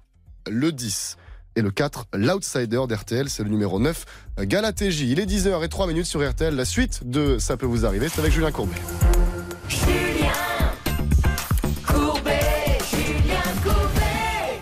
[0.46, 1.16] le 10
[1.56, 4.04] et le 4, l'outsider d'RTL, c'est le numéro 9,
[4.40, 5.10] Galatégie.
[5.10, 6.54] Il est 10h et 3 minutes sur RTL.
[6.54, 8.76] La suite de Ça peut vous arriver, c'est avec Julien Courbet.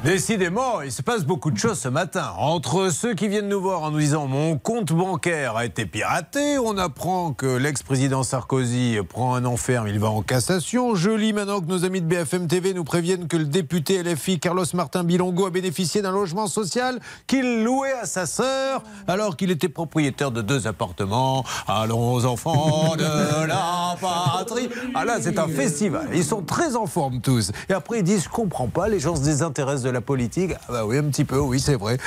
[0.08, 2.32] Décidément, il se passe beaucoup de choses ce matin.
[2.38, 6.56] Entre ceux qui viennent nous voir en nous disant mon compte bancaire a été piraté,
[6.56, 10.94] on apprend que l'ex-président Sarkozy prend un enferme, il va en cassation.
[10.94, 14.40] Je lis maintenant que nos amis de BFM TV nous préviennent que le député LFI
[14.40, 19.50] Carlos Martin Bilongo a bénéficié d'un logement social qu'il louait à sa sœur alors qu'il
[19.50, 21.44] était propriétaire de deux appartements.
[21.66, 23.02] Allons enfants de
[23.46, 24.70] la patrie.
[24.94, 26.08] Ah là, c'est un festival.
[26.14, 27.52] Ils sont très en forme tous.
[27.68, 30.52] Et après, ils disent Je comprends pas, les gens se désintéressent de la politique.
[30.68, 31.98] Ah bah oui, un petit peu, oui, c'est vrai.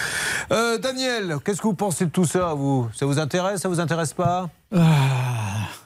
[0.52, 2.88] Euh, Daniel, qu'est-ce que vous pensez de tout ça, vous?
[2.96, 4.50] Ça vous intéresse Ça vous intéresse pas?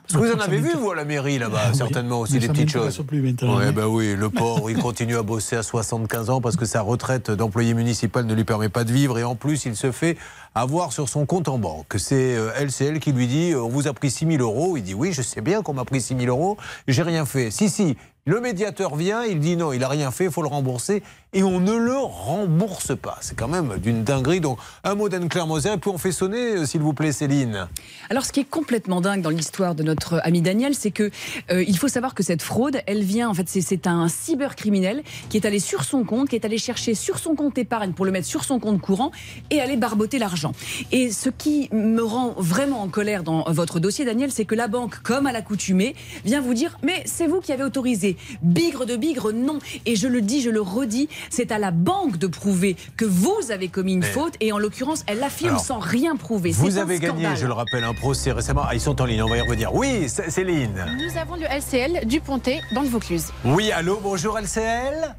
[0.07, 2.39] Parce que vous en avez vu, vous, à la mairie, là-bas, Ah certainement aussi, Mais
[2.41, 3.03] des petites choses.
[3.07, 3.71] plus maintenant, Ouais, hein.
[3.71, 7.31] bah oui, le pauvre, il continue à bosser à 75 ans parce que sa retraite
[7.31, 10.15] d'employé municipal ne lui permet pas de vivre et en plus, il se fait
[10.53, 11.95] avoir sur son compte en banque.
[11.97, 14.77] C'est euh, LCL qui lui dit euh, On vous a pris 6 000 euros.
[14.77, 17.49] Il dit Oui, je sais bien qu'on m'a pris 6 000 euros, j'ai rien fait.
[17.49, 17.97] Si, si.
[18.27, 21.03] Le médiateur vient, il dit non, il a rien fait, il faut le rembourser,
[21.35, 23.17] et on ne le rembourse pas.
[23.21, 24.39] C'est quand même d'une dinguerie.
[24.41, 27.67] Donc, un mot d'Anne-Claire Moser, et puis on fait sonner, euh, s'il vous plaît, Céline.
[28.09, 31.11] Alors, ce qui est complètement dingue dans l'histoire de notre ami Daniel, c'est que
[31.51, 35.35] euh, il faut savoir que cette fraude, elle vient, en fait, c'est- un cybercriminel qui
[35.37, 38.11] est allé sur son compte, qui est allé chercher sur son compte épargne pour le
[38.11, 39.11] mettre sur son compte courant
[39.51, 40.53] et aller barboter l'argent.
[40.93, 44.67] Et ce qui me rend vraiment en colère dans votre dossier, Daniel, c'est que la
[44.69, 48.15] banque, comme à l'accoutumée, vient vous dire mais c'est vous qui avez autorisé.
[48.41, 49.59] Bigre de bigre, non.
[49.85, 53.51] Et je le dis, je le redis, c'est à la banque de prouver que vous
[53.51, 56.51] avez commis une Mais- faute et en l'occurrence, elle l'affirme Alors, sans rien prouver.
[56.51, 58.63] Vous avez gagné, je le rappelle, un procès récemment.
[58.67, 59.73] Ah, ils sont en ligne, on va y revenir.
[59.73, 60.85] Oui, Céline.
[60.97, 63.27] Nous avons le LCL du Pontet dans le Vaucluse.
[63.43, 65.15] Oui, allô, bonjour LCL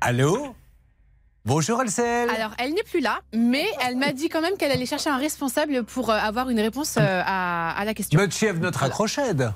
[0.00, 0.54] Allô
[1.44, 4.84] Bonjour LCL Alors, elle n'est plus là, mais elle m'a dit quand même qu'elle allait
[4.86, 8.18] chercher un responsable pour euh, avoir une réponse euh, à, à la question.
[8.18, 9.52] Notre chef, notre accrochède.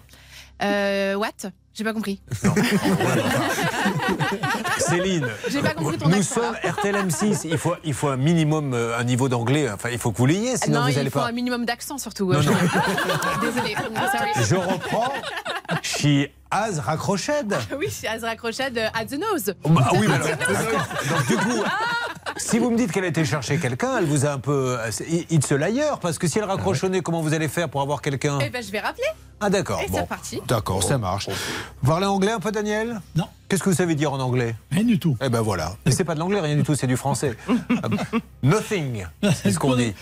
[0.62, 1.51] Euh, what?
[1.73, 2.21] J'ai pas compris.
[4.79, 6.71] Céline, J'ai pas compris ton nous accent, sommes là.
[6.71, 7.41] RTLM6.
[7.45, 9.71] Il faut, il faut un minimum, euh, un niveau d'anglais.
[9.71, 11.29] Enfin, il faut que vous l'ayez, sinon non, vous il n'allez faut pas.
[11.29, 12.33] un minimum d'accent surtout.
[12.33, 12.53] Non, euh, non.
[14.12, 14.31] Sorry.
[14.49, 15.12] Je reprends.
[15.83, 17.57] She has raccrochède.
[17.78, 19.55] Oui, c'est Azra Crochet de At the Nose.
[19.64, 20.86] Bah oui, mais alors, d'accord.
[21.09, 21.62] Donc du coup,
[22.36, 24.76] si vous me dites qu'elle a été chercher quelqu'un, elle vous a un peu.
[24.90, 26.46] c'est- It's a liar, parce que si elle
[26.90, 28.38] nez, comment vous allez faire pour avoir quelqu'un?
[28.42, 29.05] Eh ben, je vais rappeler.
[29.40, 29.80] Ah d'accord.
[29.80, 30.01] Et c'est bon.
[30.03, 30.40] reparti.
[30.46, 31.28] D'accord, ça marche.
[31.82, 33.01] Vous parlez anglais un peu, Daniel?
[33.16, 33.26] Non.
[33.48, 34.55] Qu'est-ce que vous savez dire en anglais?
[34.70, 35.16] Rien du tout.
[35.22, 35.72] Eh ben voilà.
[35.86, 37.36] Mais c'est pas de l'anglais, rien du tout, c'est du français.
[37.48, 37.88] Ah,
[38.42, 39.94] Nothing, c'est ce qu'on dit.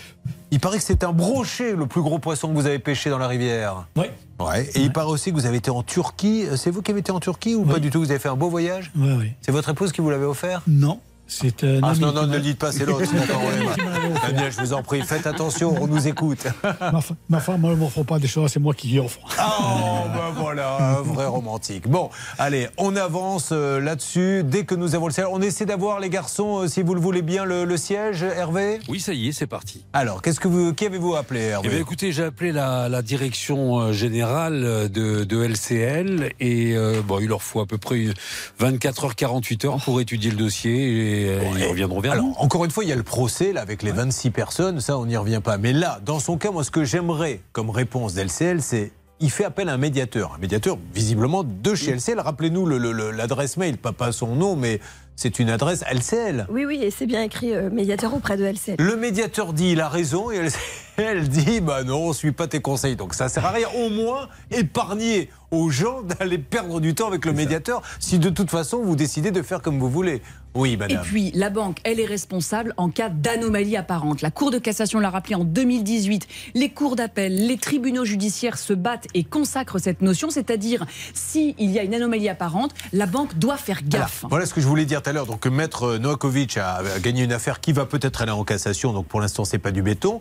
[0.51, 3.19] Il paraît que c'est un brochet, le plus gros poisson que vous avez pêché dans
[3.19, 3.87] la rivière.
[3.97, 4.07] Oui.
[4.41, 4.69] Ouais.
[4.75, 6.45] Et il paraît aussi que vous avez été en Turquie.
[6.57, 7.99] C'est vous qui avez été en Turquie ou pas du tout?
[8.01, 8.91] Vous avez fait un beau voyage?
[8.97, 9.33] Oui, oui.
[9.43, 10.63] C'est votre épouse qui vous l'avait offert?
[10.67, 11.01] Non.
[11.27, 13.05] C'est un Ah ami non, non, ne le dites pas, c'est l'autre.
[14.33, 16.47] Daniel, je vous en prie, faites attention, on nous écoute.
[16.81, 19.19] ma, ma femme ne m'offre pas des choses, c'est moi qui y offre.
[19.39, 21.89] Oh, ben voilà, un vrai romantique.
[21.89, 24.43] Bon, allez, on avance euh, là-dessus.
[24.45, 27.01] Dès que nous avons le siège, on essaie d'avoir, les garçons, euh, si vous le
[27.01, 28.81] voulez bien, le, le siège, Hervé?
[28.89, 29.85] Oui, ça y est, c'est parti.
[29.93, 33.03] Alors, qu'est-ce que vous, qui avez-vous appelé, Eh Hervé bien, écoutez, j'ai appelé la, la
[33.03, 38.07] direction euh, générale de, de LCL et euh, bon, il leur faut à peu près
[38.59, 42.35] 24 heures, 48 heures pour étudier le dossier et euh, ils reviendront vers Alors, nous.
[42.39, 45.07] encore une fois, il y a le procès là, avec les 26 personnes, ça, on
[45.07, 45.57] n'y revient pas.
[45.59, 49.45] Mais là, dans son cas, moi, ce que j'aimerais comme réponse d'LCL, c'est il fait
[49.45, 50.35] appel à un médiateur.
[50.37, 52.21] Un médiateur, visiblement, de chez LCL.
[52.21, 54.79] Rappelez-nous le- le- le- l'adresse mail, pas, pas son nom, mais
[55.17, 56.47] c'est une adresse LCL.
[56.49, 58.77] Oui, oui, et c'est bien écrit euh, médiateur auprès de LCL.
[58.79, 60.47] Le médiateur dit il a raison et
[60.99, 62.95] elle dit bah non, on ne suit pas tes conseils.
[62.95, 63.67] Donc ça sert à rien.
[63.77, 68.51] Au moins, épargner aux gens d'aller perdre du temps avec le médiateur si de toute
[68.51, 70.23] façon vous décidez de faire comme vous voulez.
[70.59, 71.03] Oui, Et madame.
[71.03, 74.23] puis, la banque, elle est responsable en cas d'anomalie apparente.
[74.23, 76.27] La Cour de cassation l'a rappelé en 2018.
[76.55, 80.85] Les cours d'appel, les tribunaux judiciaires se battent et consacrent cette notion, c'est-à-dire
[81.15, 84.25] s'il y a une anomalie apparente, la banque doit faire gaffe.
[84.29, 85.27] Voilà ce que je voulais dire tout à l'heure.
[85.27, 88.93] Donc, Maître Novakovic a, a gagné une affaire qui va peut-être aller en cassation.
[88.93, 90.21] Donc, pour l'instant, c'est pas du béton.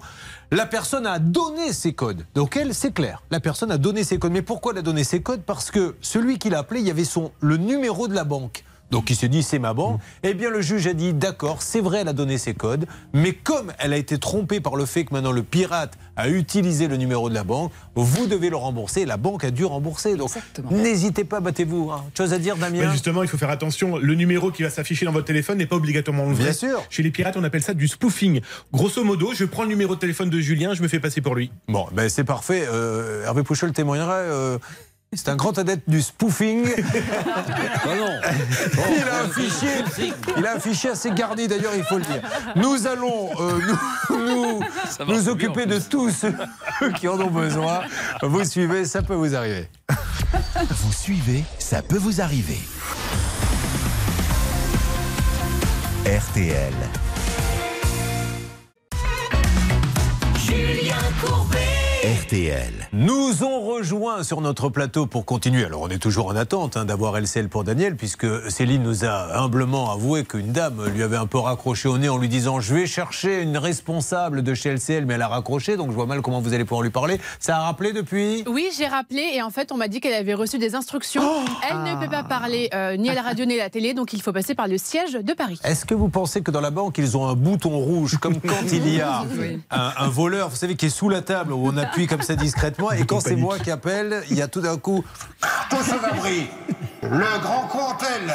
[0.51, 2.25] La personne a donné ses codes.
[2.35, 3.21] Donc, elle, c'est clair.
[3.31, 4.31] La personne a donné ses codes.
[4.31, 5.41] Mais pourquoi elle a donné ses codes?
[5.41, 8.63] Parce que celui qui l'a appelé, il y avait son, le numéro de la banque.
[8.91, 9.99] Donc il s'est dit c'est ma banque.
[10.23, 13.33] Eh bien le juge a dit d'accord, c'est vrai, elle a donné ses codes, mais
[13.33, 16.97] comme elle a été trompée par le fait que maintenant le pirate a utilisé le
[16.97, 19.05] numéro de la banque, vous devez le rembourser.
[19.05, 20.15] La banque a dû rembourser.
[20.15, 20.31] Donc
[20.71, 21.91] n'hésitez pas, battez-vous.
[21.91, 22.03] hein.
[22.17, 23.97] Chose à dire, Damien justement, il faut faire attention.
[23.97, 26.43] Le numéro qui va s'afficher dans votre téléphone n'est pas obligatoirement le vrai.
[26.45, 26.81] Bien sûr.
[26.89, 28.41] Chez les pirates, on appelle ça du spoofing.
[28.73, 31.35] Grosso modo, je prends le numéro de téléphone de Julien, je me fais passer pour
[31.35, 31.51] lui.
[31.67, 32.65] Bon, ben c'est parfait.
[32.67, 34.13] Euh, Hervé Pouchol témoignerait.
[34.29, 34.57] euh,
[35.14, 36.68] c'est un grand adepte du spoofing.
[37.89, 38.10] Ah non.
[38.97, 42.22] il, a un fichier, il a un fichier assez garni, d'ailleurs, il faut le dire.
[42.55, 43.60] Nous allons euh,
[44.10, 44.60] nous,
[45.08, 45.89] nous, occuper de plus.
[45.89, 47.82] tous ceux qui en ont besoin.
[48.22, 49.70] Vous suivez, ça peut vous arriver.
[50.70, 52.60] Vous suivez, ça peut vous arriver.
[56.05, 56.74] RTL.
[60.38, 61.86] Julien Courbet.
[62.04, 62.89] RTL.
[62.93, 65.66] Nous ont rejoint sur notre plateau pour continuer.
[65.66, 69.36] Alors, on est toujours en attente hein, d'avoir LCL pour Daniel, puisque Céline nous a
[69.39, 72.76] humblement avoué qu'une dame lui avait un peu raccroché au nez en lui disant Je
[72.76, 76.22] vais chercher une responsable de chez LCL, mais elle a raccroché, donc je vois mal
[76.22, 77.20] comment vous allez pouvoir lui parler.
[77.39, 78.43] Ça a rappelé depuis?
[78.48, 81.24] Oui, j'ai rappelé et en fait, on m'a dit qu'elle avait reçu des instructions.
[81.26, 83.95] Oh Elle ne peut pas parler euh, ni à la radio ni à la télé,
[83.95, 85.60] donc il faut passer par le siège de Paris.
[85.64, 88.72] Est-ce que vous pensez que dans la banque, ils ont un bouton rouge, comme quand
[88.72, 89.26] il y a
[89.72, 92.35] un, un voleur, vous savez, qui est sous la table, où on appuie comme ça
[92.35, 95.03] discrètement, et quand c'est moi qui appelle, il y a tout d'un coup.
[95.69, 95.77] Tous.
[97.03, 98.27] Le grand coup en telle.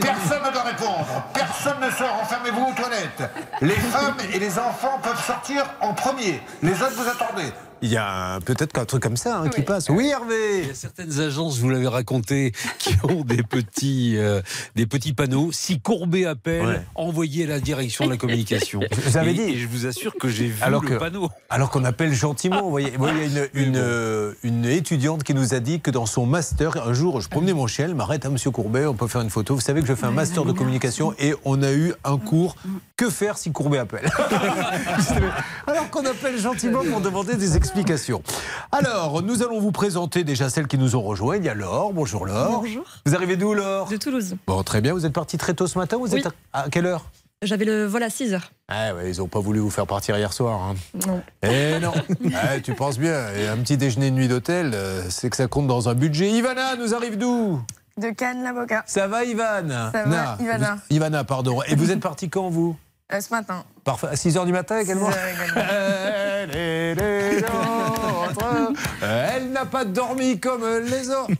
[0.00, 1.06] Personne ne doit répondre.
[1.32, 2.20] Personne ne sort.
[2.22, 3.30] Enfermez-vous aux toilettes.
[3.60, 6.40] Les femmes et les enfants peuvent sortir en premier.
[6.62, 7.52] Les autres, vous attendez.
[7.84, 9.90] Il y a peut-être qu'un truc comme ça hein, qui passe.
[9.90, 14.40] Oui, Hervé Il y a certaines agences, vous l'avez raconté, qui ont des petits, euh,
[14.74, 15.50] des petits panneaux.
[15.52, 16.80] Si Courbet appelle, Ouais.
[16.94, 18.80] envoyez à la direction de la communication.
[18.90, 19.40] vous Et- dit.
[19.42, 21.28] Et je vous assure que j'ai vu Alors le que- panneau.
[21.50, 22.92] Alors qu'on appelle gentiment, vous voyez.
[22.98, 26.24] Il y a une, une, euh, une étudiante qui nous a dit que dans son
[26.24, 29.20] master, un jour, je promenais mon chien, elle m'arrête à Monsieur Courbet, on peut faire
[29.20, 29.54] une photo.
[29.54, 32.56] Vous savez que je fais un master de communication et on a eu un cours
[32.96, 34.10] Que faire si Courbet appelle?
[35.66, 37.73] Alors qu'on appelle gentiment pour demander des explications.
[38.72, 41.36] Alors, nous allons vous présenter déjà celles qui nous ont rejoints.
[41.38, 41.92] Il y a Laure.
[41.92, 42.60] Bonjour Laure.
[42.62, 42.84] Bonjour.
[43.04, 44.36] Vous arrivez d'où Laure De Toulouse.
[44.46, 44.92] Bon, très bien.
[44.92, 46.20] Vous êtes parti très tôt ce matin Vous Oui.
[46.20, 47.04] êtes à, à quelle heure
[47.42, 48.52] J'avais le vol à 6 heures.
[48.68, 50.60] Ah ouais, ils n'ont pas voulu vous faire partir hier soir.
[50.62, 50.74] hein.
[51.06, 51.20] Non.
[51.42, 51.92] Eh non
[52.34, 53.28] Ah, Tu penses bien.
[53.36, 56.30] Et un petit déjeuner de nuit d'hôtel, euh, c'est que ça compte dans un budget.
[56.30, 57.60] Ivana nous arrive d'où
[58.00, 58.84] De Cannes, l'avocat.
[58.86, 60.78] Ça va Ivan Ça va, Ivana.
[60.90, 61.60] Ivana, pardon.
[61.66, 62.76] Et vous êtes parti quand vous
[63.12, 63.64] Euh, ce matin.
[63.84, 64.08] Parfait.
[64.08, 65.62] À 6h du matin également 6 heures également.
[65.70, 67.44] Elle est les.
[69.02, 71.30] Elle n'a pas dormi comme les autres.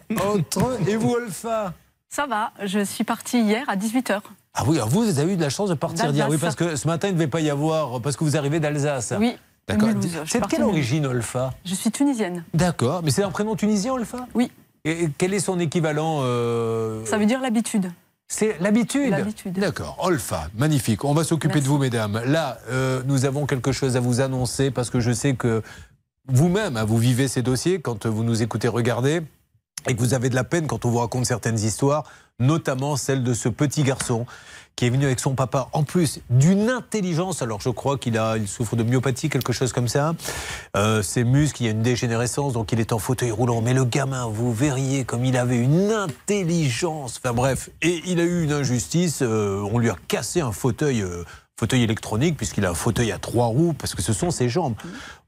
[0.86, 1.72] Et vous, Olfa
[2.08, 4.20] Ça va, je suis partie hier à 18h.
[4.54, 6.28] Ah oui, alors vous, vous avez eu de la chance de partir d'hier.
[6.28, 8.00] Oui, parce que ce matin, il ne devait pas y avoir.
[8.00, 9.14] Parce que vous arrivez d'Alsace.
[9.18, 9.36] Oui,
[9.66, 9.88] D'accord.
[10.26, 12.44] C'est de quelle origine, Olfa Je suis tunisienne.
[12.52, 13.02] D'accord.
[13.02, 14.50] Mais c'est un prénom tunisien, Olfa Oui.
[14.84, 17.90] Et quel est son équivalent euh, Ça veut dire l'habitude.
[18.28, 19.14] C'est l'habitude.
[19.52, 19.96] D'accord.
[20.00, 21.04] Olfa, magnifique.
[21.04, 22.22] On va s'occuper de vous, mesdames.
[22.26, 25.62] Là, euh, nous avons quelque chose à vous annoncer parce que je sais que
[26.26, 29.22] vous-même, hein, vous vivez ces dossiers quand vous nous écoutez regarder.
[29.88, 32.04] Et que vous avez de la peine quand on vous raconte certaines histoires,
[32.38, 34.26] notamment celle de ce petit garçon
[34.76, 38.36] qui est venu avec son papa, en plus d'une intelligence, alors je crois qu'il a,
[38.36, 40.16] il souffre de myopathie, quelque chose comme ça.
[40.76, 43.62] Euh, ses muscles, il y a une dégénérescence, donc il est en fauteuil roulant.
[43.62, 47.20] Mais le gamin, vous verriez comme il avait une intelligence.
[47.22, 49.22] Enfin bref, et il a eu une injustice.
[49.22, 51.02] euh, on lui a cassé un fauteuil.
[51.02, 51.24] euh,
[51.56, 54.74] fauteuil électronique, puisqu'il a un fauteuil à trois roues, parce que ce sont ses jambes.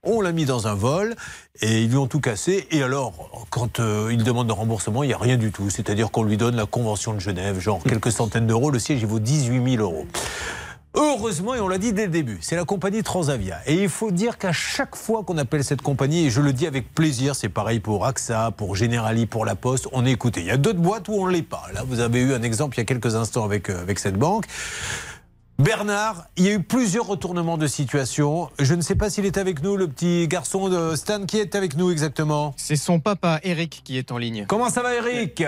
[0.02, 1.14] On l'a mis dans un vol
[1.60, 2.66] et ils lui ont tout cassé.
[2.70, 5.70] Et alors, quand euh, il demande de remboursement, il n'y a rien du tout.
[5.70, 8.70] C'est-à-dire qu'on lui donne la Convention de Genève, genre quelques centaines d'euros.
[8.70, 10.06] Le siège, il vaut 18 000 euros.
[10.98, 13.58] Heureusement, et on l'a dit dès le début, c'est la compagnie Transavia.
[13.66, 16.66] Et il faut dire qu'à chaque fois qu'on appelle cette compagnie, et je le dis
[16.66, 20.40] avec plaisir, c'est pareil pour AXA, pour Generali, pour La Poste, on est écouté.
[20.40, 21.64] Il y a d'autres boîtes où on ne l'est pas.
[21.74, 24.16] Là, vous avez eu un exemple il y a quelques instants avec, euh, avec cette
[24.16, 24.46] banque.
[25.58, 28.50] Bernard, il y a eu plusieurs retournements de situation.
[28.58, 31.24] Je ne sais pas s'il est avec nous, le petit garçon de Stan.
[31.24, 32.52] Qui est avec nous exactement?
[32.58, 34.44] C'est son papa, Eric, qui est en ligne.
[34.48, 35.42] Comment ça va, Eric?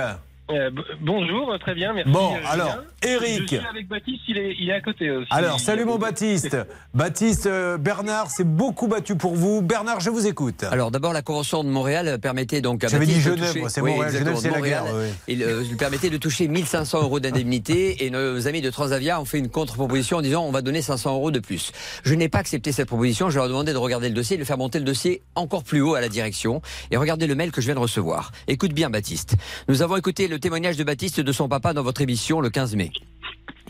[0.51, 0.71] Euh,
[1.01, 2.11] bonjour, très bien, merci.
[2.11, 3.17] Bon, euh, alors, Julien.
[3.17, 3.43] Eric.
[3.51, 5.29] Je suis avec Baptiste, il est, il est à côté aussi.
[5.31, 6.57] Alors, salut mon Baptiste.
[6.95, 9.61] Baptiste, euh, Bernard, c'est beaucoup battu pour vous.
[9.63, 10.65] Bernard, je vous écoute.
[10.65, 13.69] Alors d'abord, la Convention de Montréal permettait donc à J'avais dit Baptiste de Genève, toucher-
[13.69, 14.13] c'est Oui, Montréal.
[14.13, 15.07] Genève, c'est la guerre, oui.
[15.29, 19.25] Il euh, lui permettait de toucher 1500 euros d'indemnité et nos amis de Transavia ont
[19.27, 21.73] fait une contre-proposition en disant on va donner 500 euros de plus.
[22.05, 23.29] Je n'ai pas accepté cette proposition.
[23.31, 25.63] Je leur ai demandé de regarder le dossier et de faire monter le dossier encore
[25.63, 28.33] plus haut à la direction et regardez le mail que je viens de recevoir.
[28.49, 29.37] Écoute bien, Baptiste.
[29.69, 32.77] Nous avons écouté le témoignage de Baptiste de son papa dans votre émission le 15
[32.77, 32.91] mai.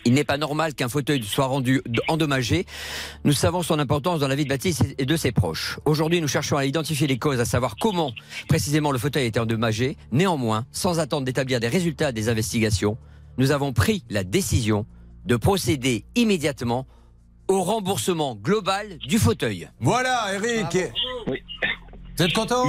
[0.05, 2.67] Il n'est pas normal qu'un fauteuil soit rendu endommagé.
[3.25, 5.79] Nous savons son importance dans la vie de Baptiste et de ses proches.
[5.85, 8.13] Aujourd'hui, nous cherchons à identifier les causes, à savoir comment
[8.49, 9.97] précisément le fauteuil a été endommagé.
[10.13, 12.97] Néanmoins, sans attendre d'établir des résultats des investigations,
[13.39, 14.87] nous avons pris la décision
[15.27, 16.87] de procéder immédiatement
[17.49, 19.69] au remboursement global du fauteuil.
[19.81, 20.79] Voilà, Eric.
[21.27, 22.65] Vous êtes content?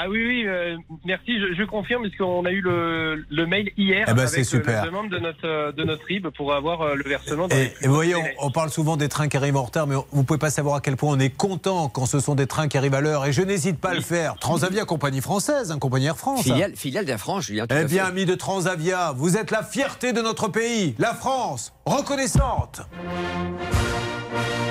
[0.00, 3.72] Ah oui, oui, euh, merci, je, je confirme, parce qu'on a eu le, le mail
[3.76, 4.82] hier Eh ben, avec c'est euh, super.
[4.82, 7.48] la demande de notre, euh, de notre RIB pour avoir le versement.
[7.48, 9.88] dans les Et, et vous voyez, on, parle souvent des trains qui arrivent en retard,
[9.88, 12.36] mais on- vous pouvez pas savoir à quel point on est content quand ce sont
[12.36, 13.26] des trains qui arrivent à l'heure.
[13.26, 14.36] Et je n'hésite pas à le faire.
[14.36, 16.42] Transavia, compagnie française, hein, compagnie Air France.
[16.44, 17.66] Filiale, filiale d'Air France, Julien.
[17.66, 21.72] tout Eh bien, amis de Transavia, vous êtes la fierté de notre pays, la France,
[21.86, 22.82] reconnaissante.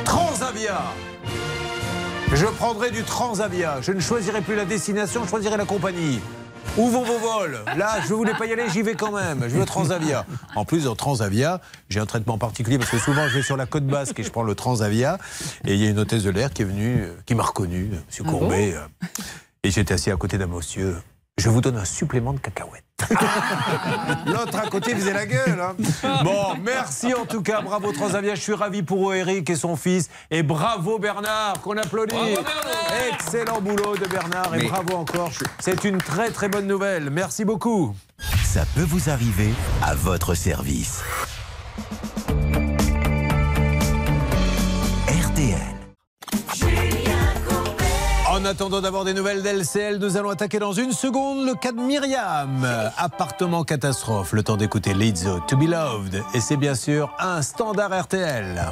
[0.05, 0.81] Transavia.
[2.33, 3.79] Je prendrai du Transavia.
[3.81, 6.19] Je ne choisirai plus la destination, je choisirai la compagnie.
[6.77, 7.59] Où vont vos vols?
[7.77, 9.43] Là, je voulais pas y aller, j'y vais quand même.
[9.47, 10.25] Je veux Transavia.
[10.55, 13.65] En plus, dans Transavia, j'ai un traitement particulier parce que souvent, je vais sur la
[13.65, 15.17] côte basque et je prends le Transavia.
[15.65, 17.89] Et il y a une hôtesse de l'air qui est venue, euh, qui m'a reconnu,
[18.07, 18.39] Monsieur Ah bon?
[18.39, 18.73] Courbet.
[18.75, 19.07] euh,
[19.63, 20.97] et j'étais assis à côté d'un monsieur.
[21.39, 22.83] Je vous donne un supplément de cacahuètes.
[24.25, 25.59] L'autre à côté faisait la gueule.
[25.61, 25.75] hein.
[26.23, 27.61] Bon, merci en tout cas.
[27.61, 28.33] Bravo Transavia.
[28.33, 30.09] Je suis ravi pour eux, Eric et son fils.
[30.31, 32.15] Et bravo Bernard, qu'on applaudit.
[33.13, 34.55] Excellent boulot de Bernard.
[34.55, 35.29] Et Mais- bravo encore.
[35.59, 37.11] C'est une très très bonne nouvelle.
[37.11, 37.95] Merci beaucoup.
[38.43, 41.03] Ça peut vous arriver à votre service.
[48.47, 52.65] Attendant d'avoir des nouvelles d'LCL, nous allons attaquer dans une seconde le cas de Myriam.
[52.97, 54.31] Appartement catastrophe.
[54.31, 56.23] Le temps d'écouter Lizzo, To Be Loved.
[56.33, 58.71] Et c'est bien sûr un standard RTL.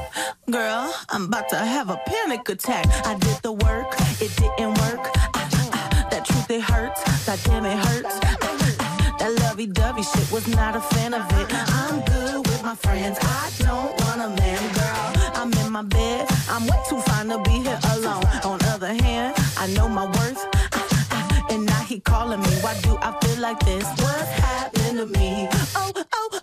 [0.49, 2.85] Girl, I'm about to have a panic attack.
[3.05, 5.11] I did the work, it didn't work.
[5.35, 7.03] Ah, ah, that truth, it hurts.
[7.25, 8.19] That damn, it hurts.
[8.23, 11.47] Ah, that lovey dovey shit was not a fan of it.
[11.51, 13.17] I'm good with my friends.
[13.21, 15.15] I don't want a man, girl.
[15.35, 16.27] I'm in my bed.
[16.49, 18.23] I'm way too fine to be here alone.
[18.45, 20.45] On other hand, I know my worth.
[21.49, 22.49] And now he calling me.
[22.61, 23.83] Why do I feel like this?
[24.01, 25.47] What's happened to me?
[25.75, 26.39] Oh, oh,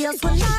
[0.00, 0.49] videos will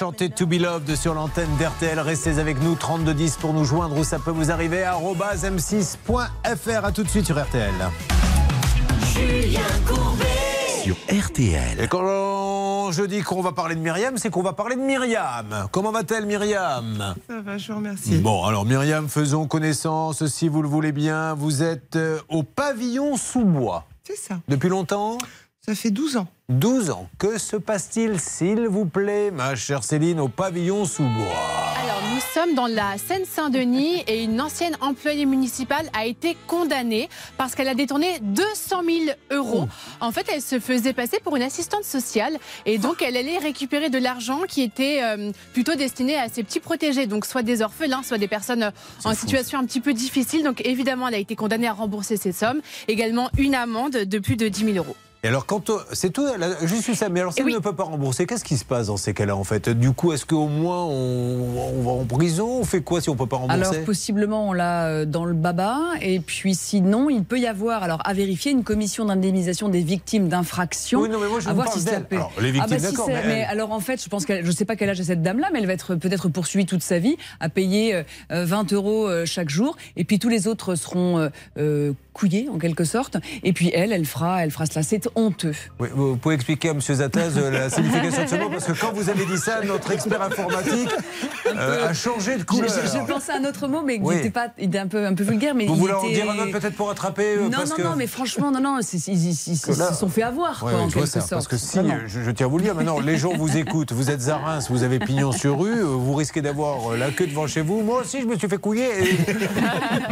[0.00, 2.00] chantez To Be Loved sur l'antenne d'RTL.
[2.00, 6.84] Restez avec nous, 3210 pour nous joindre où ça peut vous arriver, arobase m6.fr.
[6.86, 7.74] À tout de suite sur RTL.
[9.12, 10.24] Julien Courbet.
[10.82, 11.80] Sur RTL.
[11.82, 15.68] Et quand je dis qu'on va parler de Myriam, c'est qu'on va parler de Myriam.
[15.70, 17.14] Comment va-t-elle, Myriam?
[17.28, 18.16] Ça va, je vous remercie.
[18.20, 21.34] Bon, alors Myriam, faisons connaissance, si vous le voulez bien.
[21.34, 23.84] Vous êtes euh, au pavillon sous bois.
[24.04, 24.40] C'est ça.
[24.48, 25.18] Depuis longtemps?
[25.60, 26.26] Ça fait 12 ans.
[26.50, 27.08] 12 ans.
[27.18, 31.38] Que se passe-t-il, s'il vous plaît, ma chère Céline, au pavillon sous bois
[31.80, 37.54] Alors, nous sommes dans la Seine-Saint-Denis et une ancienne employée municipale a été condamnée parce
[37.54, 38.98] qu'elle a détourné 200 000
[39.30, 39.68] euros.
[40.00, 42.36] En fait, elle se faisait passer pour une assistante sociale
[42.66, 46.60] et donc elle allait récupérer de l'argent qui était euh, plutôt destiné à ses petits
[46.60, 48.70] protégés, donc soit des orphelins, soit des personnes euh,
[49.04, 50.42] en situation un petit peu difficile.
[50.42, 52.60] Donc évidemment, elle a été condamnée à rembourser ces sommes.
[52.88, 54.96] Également une amende de plus de 10 000 euros.
[55.22, 56.26] Et alors, quand on- c'est tout,
[56.62, 57.10] juste eu ça.
[57.10, 59.36] Mais alors, si elle ne peut pas rembourser, qu'est-ce qui se passe dans ces cas-là,
[59.36, 59.68] en fait?
[59.68, 62.48] Du coup, est-ce qu'au moins on, on va en prison?
[62.60, 63.60] On fait quoi si on ne peut pas rembourser?
[63.76, 67.82] Alors possiblement on l'a euh, dans le baba et puis sinon il peut y avoir
[67.82, 71.00] alors à vérifier une commission d'indemnisation des victimes d'infractions.
[71.02, 72.06] Oui, non, mais moi, je à vous voir parle si ça d'elle.
[72.12, 74.46] Alors, les victimes, Ah bah, si d'accord, c'est- mais alors en fait je pense qu'elle
[74.46, 76.64] je sais pas quel âge a cette dame là mais elle va être peut-être poursuivie
[76.64, 78.02] toute sa vie à payer euh,
[78.32, 82.58] euh, 20 euros euh, chaque jour et puis tous les autres seront euh, couillés en
[82.58, 85.54] quelque sorte et puis elle elle fera elle fera cela c'est honteux.
[85.78, 86.80] Oui, vous pouvez expliquer à M.
[86.80, 89.90] Zataz euh, la signification de ce mot Parce que quand vous avez dit ça, notre
[89.90, 90.90] expert informatique
[91.46, 92.68] euh, a changé de couleur.
[92.68, 94.30] je- je pensais à un autre mot, mais qui Oui.
[94.30, 96.38] pas, il était un peu, un peu vulgaire, mais Vous voulez en était- dire un
[96.38, 97.82] autre peut-être pour rattraper euh, Non, parce non, que...
[97.82, 98.84] non, mais franchement, non, non, ils,
[99.34, 101.30] se sont fait avoir, Ouais, quoi, en quelque ça, sorte.
[101.32, 103.92] parce que si, je, je tiens à vous le dire, maintenant, les gens vous écoutent,
[103.92, 107.46] vous êtes à Reims, vous avez pignon sur rue, vous risquez d'avoir la queue devant
[107.46, 107.82] chez vous.
[107.82, 109.16] Moi aussi, je me suis fait couiller et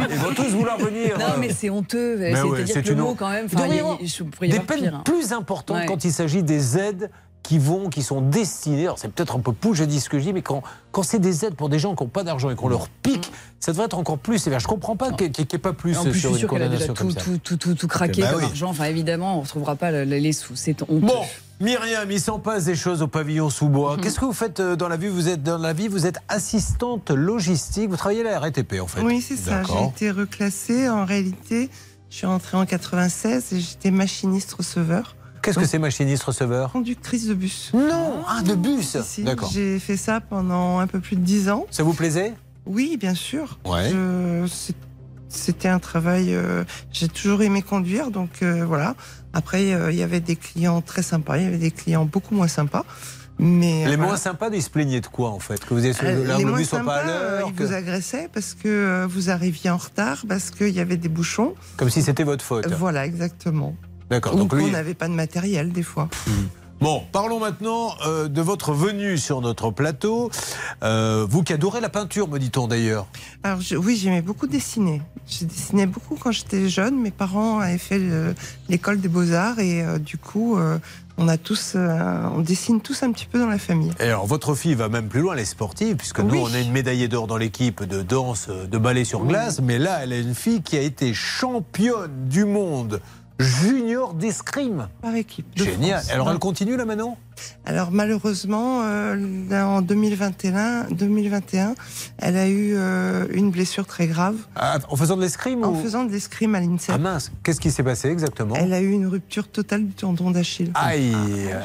[0.09, 1.17] ils vont tous vouloir venir.
[1.19, 1.98] Non, mais c'est honteux.
[2.17, 4.95] C'est-à-dire ouais, c'est que le mot, quand même, Il y il y des peines pire,
[4.95, 5.01] hein.
[5.05, 5.85] plus importantes Ouais.
[5.85, 7.09] quand il s'agit des aides
[7.43, 8.83] qui vont, qui sont destinées.
[8.83, 11.03] Alors c'est peut-être un peu pou, je dis ce que je dis, mais quand, quand
[11.03, 13.71] c'est des aides pour des gens qui n'ont pas d'argent et qu'on leur pique, ça
[13.71, 14.59] devrait être encore plus sévère.
[14.59, 16.49] Je comprends pas qu'il n'y ait pas plus, En plus, je sur suis une sûr
[16.49, 18.45] qu'elle a déjà tout, tout, tout, tout, tout craqué Bah comme oui.
[18.45, 18.69] argent.
[18.69, 20.55] Enfin, évidemment, on ne retrouvera pas le- les sous.
[20.55, 20.99] C'est honteux.
[21.07, 21.21] Bon,
[21.61, 23.95] Myriam, il s'en passe des choses au pavillon sous bois.
[23.95, 24.03] Mhm.
[24.03, 25.07] Qu'est-ce que vous faites euh, dans la vie?
[25.07, 27.89] Vous êtes dans la vie, vous êtes assistante logistique.
[27.89, 29.01] Vous travaillez à la RATP en fait.
[29.01, 29.63] Oui, c'est ça.
[29.63, 30.87] J'ai été reclassée.
[30.89, 31.69] En réalité,
[32.09, 35.15] je suis rentrée en 96 et j'étais machiniste receveur.
[35.41, 36.71] Qu'est-ce que c'est machiniste receveur?
[36.71, 37.71] Conductrice de bus.
[37.73, 39.23] Non, ah, de bus Si, si.
[39.23, 39.49] D'accord.
[39.51, 41.65] J'ai fait ça pendant un peu plus de 10 ans.
[41.71, 42.33] Ça vous plaisait?
[42.65, 43.57] Oui, bien sûr.
[43.65, 43.91] Ouais.
[45.29, 46.33] C'était un travail.
[46.33, 48.95] euh, J'ai toujours aimé conduire, donc euh, voilà.
[49.31, 52.33] Après, euh, il y avait des clients très sympas, il y avait des clients beaucoup
[52.33, 52.83] moins sympas.
[53.41, 53.97] Mais Les voilà.
[54.03, 56.43] moins sympas, ils se plaignaient de quoi en fait Que vous ayez Euh, là, les
[56.43, 59.07] le moins soit pas à sympas, euh, l'heure ils que- vous agressaient parce que euh,
[59.09, 61.55] vous arriviez en retard, parce qu'il y avait des bouchons.
[61.77, 62.67] Comme si c'était votre faute.
[62.67, 63.75] Voilà, exactement.
[64.09, 64.35] D'accord.
[64.35, 64.69] Donc lui.
[64.71, 66.09] n'avait pas de matériel des fois.
[66.81, 70.31] Bon, parlons maintenant euh, de votre venue sur notre plateau.
[70.81, 73.05] Euh, vous qui adorez la peinture, me dit-on d'ailleurs.
[73.43, 75.01] Alors je- oui, j'aimais beaucoup dessiner.
[75.27, 76.99] J'ai dessiné beaucoup quand j'étais jeune.
[77.01, 78.33] Mes parents avaient fait le-
[78.69, 80.79] l'école des beaux-arts et euh, du coup, euh,
[81.19, 83.91] on a tous, euh, on dessine tous un petit peu dans la famille.
[83.99, 86.41] Et alors, votre fille va même plus loin, elle est sportive, puisque nous, Oui.
[86.49, 89.77] on a une médaillée d'or dans l'équipe de danse, euh, de ballet sur glace, mais
[89.79, 93.01] là, elle est une fille qui a été championne du monde
[93.39, 94.87] junior d'escrime.
[95.01, 95.45] Par équipe.
[95.55, 95.99] de Génial.
[96.01, 96.11] France.
[96.11, 97.17] Alors, elle continue là maintenant?
[97.65, 99.15] Alors malheureusement, euh,
[99.49, 101.73] là, en 2021, 2021,
[102.17, 104.35] elle a eu euh, une blessure très grave.
[104.57, 106.91] Ah, En faisant de l'escrime En ou- faisant de l'escrime à l'INSEP.
[106.93, 108.55] Ah mince, qu'est-ce qui s'est passé exactement?
[108.55, 110.71] Elle a eu une rupture totale du tendon d'Achille.
[110.75, 111.13] Aïe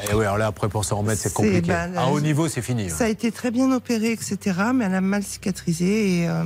[0.09, 1.67] Et ouais, alors là, après, pour s'en remettre, c'est compliqué.
[1.67, 2.89] là, à haut niveau, c'est fini.
[2.89, 4.37] Ça a été très bien opéré, etc.
[4.73, 6.43] Mais elle a mal cicatrisé et euh,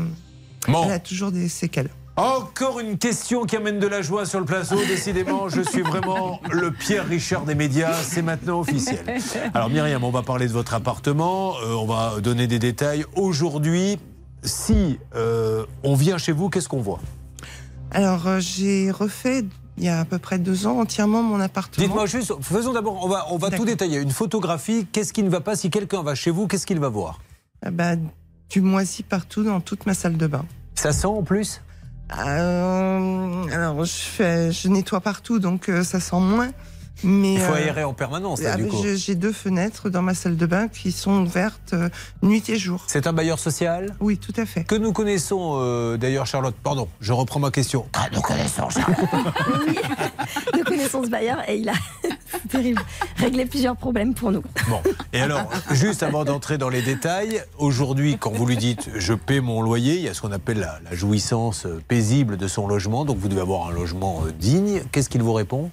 [0.67, 0.85] Bon.
[0.85, 1.89] elle a toujours des séquelles.
[2.19, 4.75] Encore une question qui amène de la joie sur le plateau.
[4.85, 7.93] Décidément, je suis vraiment le Pierre Richard des médias.
[7.93, 8.99] C'est maintenant officiel.
[9.53, 11.53] Alors Myriam, on va parler de votre appartement.
[11.63, 13.05] euh, on va donner des détails.
[13.15, 13.99] Aujourd'hui,
[14.43, 16.99] si euh, on vient chez vous, qu'est-ce qu'on voit?
[17.91, 19.45] Alors euh, j'ai refait
[19.77, 21.87] il y a à peu près deux ans entièrement mon appartement.
[21.87, 24.01] Dites-moi juste, faisons d'abord, on va, on va tout détailler.
[24.01, 26.89] Une photographie, qu'est-ce qui ne va pas Si quelqu'un va chez vous, qu'est-ce qu'il va
[26.89, 27.21] voir?
[27.65, 27.93] Ah bah,
[28.49, 30.43] du moisi partout dans toute ma salle de bain.
[30.75, 31.61] Ça sent en plus?
[32.09, 36.51] Alors, je, fais, je nettoie partout, donc euh, ça sent moins.
[37.03, 38.83] Mais, Il faut euh, aérer en permanence, là, ah, du coup.
[38.95, 41.89] J'ai deux fenêtres dans ma salle de bain qui sont ouvertes euh,
[42.21, 42.83] nuit et jour.
[42.87, 43.95] C'est un bailleur social?
[43.99, 44.63] Oui, tout à fait.
[44.63, 46.55] Que nous connaissons euh, d'ailleurs, Charlotte.
[46.61, 47.85] Pardon, je reprends ma question.
[47.93, 48.97] Ah, nous connaissons Charlotte.
[50.53, 51.73] Nous connaissons ce bailleur et il a
[52.49, 52.81] terrible,
[53.17, 54.43] réglé plusieurs problèmes pour nous.
[54.67, 54.81] Bon,
[55.13, 59.39] et alors, juste avant d'entrer dans les détails, aujourd'hui, quand vous lui dites je paie
[59.39, 63.05] mon loyer, il y a ce qu'on appelle la, la jouissance paisible de son logement,
[63.05, 64.83] donc vous devez avoir un logement digne.
[64.91, 65.71] Qu'est-ce qu'il vous répond?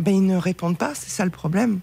[0.00, 1.80] Ben, ils ne répondent pas, c'est ça le problème.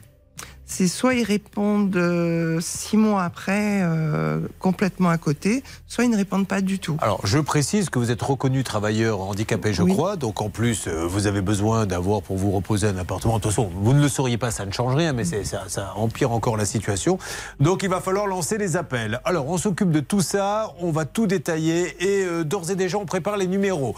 [0.65, 6.17] c'est soit ils répondent euh, six mois après, euh, complètement à côté, soit ils ne
[6.17, 6.97] répondent pas du tout.
[7.01, 10.15] Alors, je précise que vous êtes reconnu travailleur handicapé, je crois.
[10.15, 13.37] Donc, en plus, euh, vous avez besoin d'avoir pour vous reposer un appartement.
[13.37, 15.93] De toute façon, vous ne le sauriez pas, ça ne change rien, mais ça, ça
[15.95, 17.19] empire encore la situation.
[17.59, 19.21] Donc, il va falloir lancer les appels.
[19.25, 20.73] Alors, on s'occupe de tout ça.
[20.79, 21.95] On va tout détailler.
[21.99, 23.95] Et euh, d'ores et déjà, on prépare les numéros.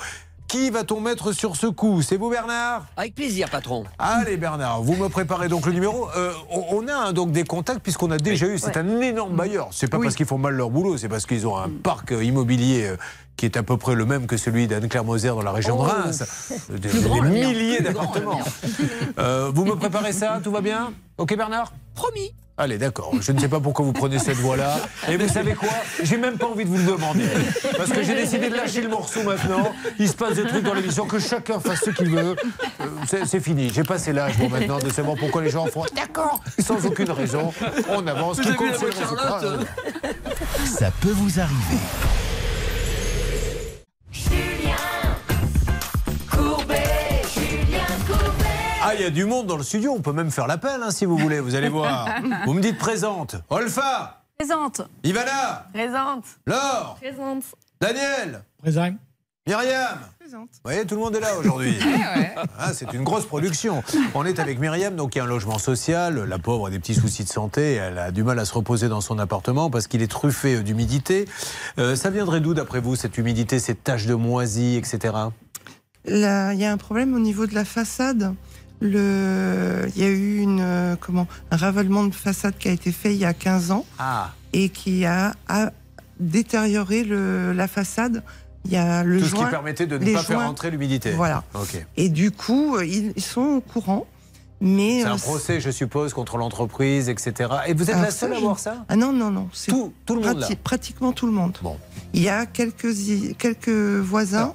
[0.55, 2.01] Qui va-t-on mettre sur ce coup?
[2.01, 2.85] C'est vous, Bernard?
[2.95, 3.83] Avec plaisir, patron.
[3.99, 6.07] Allez, Bernard, vous me préparez donc le numéro.
[6.15, 8.57] Euh, on a donc des contacts puisqu'on a déjà eu.
[8.57, 9.67] C'est un énorme bailleur.
[9.71, 12.23] C'est pas parce qu'ils font mal leur boulot, c'est parce qu'ils ont un parc euh,
[12.23, 12.87] immobilier.
[12.87, 12.95] euh,
[13.35, 15.83] qui est à peu près le même que celui d'Anne-Claire Moser dans la région Oh.
[15.83, 16.23] de Reims.
[16.69, 16.87] Des,
[17.29, 18.39] milliers d'appartements.
[19.19, 20.39] Euh, vous me préparez ça?
[20.41, 20.93] Tout va bien?
[21.17, 21.73] Ok, Bernard?
[21.95, 22.33] Promis.
[22.57, 23.11] Allez, d'accord.
[23.19, 24.79] Je ne sais pas pourquoi vous prenez cette voie-là.
[25.09, 25.69] Et vous savez quoi?
[26.01, 27.25] J'ai même pas envie de vous le demander.
[27.75, 29.73] Parce que j'ai décidé de lâcher le morceau maintenant.
[29.99, 32.35] Il se passe des trucs dans l'émission, que chacun fasse ce qu'il veut.
[32.81, 32.85] Euh,
[33.25, 33.71] c'est fini.
[33.73, 37.53] J'ai passé l'âge bon, maintenant de savoir pourquoi les gens font d'accord sans aucune raison.
[37.89, 38.39] On avance.
[38.39, 38.75] Vous compte.
[38.97, 39.67] Charlotte
[40.65, 41.79] Ça peut vous arriver.
[48.87, 49.93] Ah, il y a du monde dans le studio.
[49.97, 51.39] On peut même faire l'appel hein, si vous voulez.
[51.39, 52.07] Vous allez voir.
[52.45, 53.35] Vous me dites présente.
[53.49, 54.81] Olfa Présente.
[55.03, 56.25] Ivana Présente.
[56.45, 57.45] Laure Présente.
[57.81, 58.91] Daniel Présent.
[59.47, 59.97] Myriam
[60.31, 61.75] Vous voyez, tout le monde est là aujourd'hui.
[62.59, 63.83] Ah, c'est une grosse production.
[64.13, 66.23] On est avec Myriam, donc il y a un logement social.
[66.23, 67.73] La pauvre a des petits soucis de santé.
[67.73, 70.61] Elle a du mal à se reposer dans son appartement parce qu'il est truffé euh,
[70.61, 71.25] d'humidité.
[71.79, 75.15] Euh, ça viendrait d'où, d'après vous, cette humidité, ces taches de moisie, etc.
[76.05, 78.35] Là, il y a un problème au niveau de la façade.
[78.81, 79.87] Le...
[79.95, 83.13] Il y a eu une, euh, comment, un ravalement de façade qui a été fait
[83.13, 85.71] il y a 15 ans Ah, et qui a, a
[86.19, 88.23] détérioré le, la façade.
[88.65, 91.11] Il y a le tout ce qui permettait de ne pas faire entrer l'humidité.
[91.11, 91.43] Voilà.
[91.97, 94.07] Et du coup, euh, ils, ils sont au courant.
[94.61, 97.49] Mais C'est un euh, procès, je suppose, contre l'entreprise, etc.
[97.67, 98.85] Et vous êtes la seule à voir ça?
[98.87, 99.49] Ah non, non, non.
[99.53, 100.47] C'est Tout- tout le monde, là.
[100.63, 101.57] Pratiquement tout le monde.
[101.61, 101.77] Bon.
[102.13, 102.87] Il y a quelques,
[103.37, 104.53] quelques voisins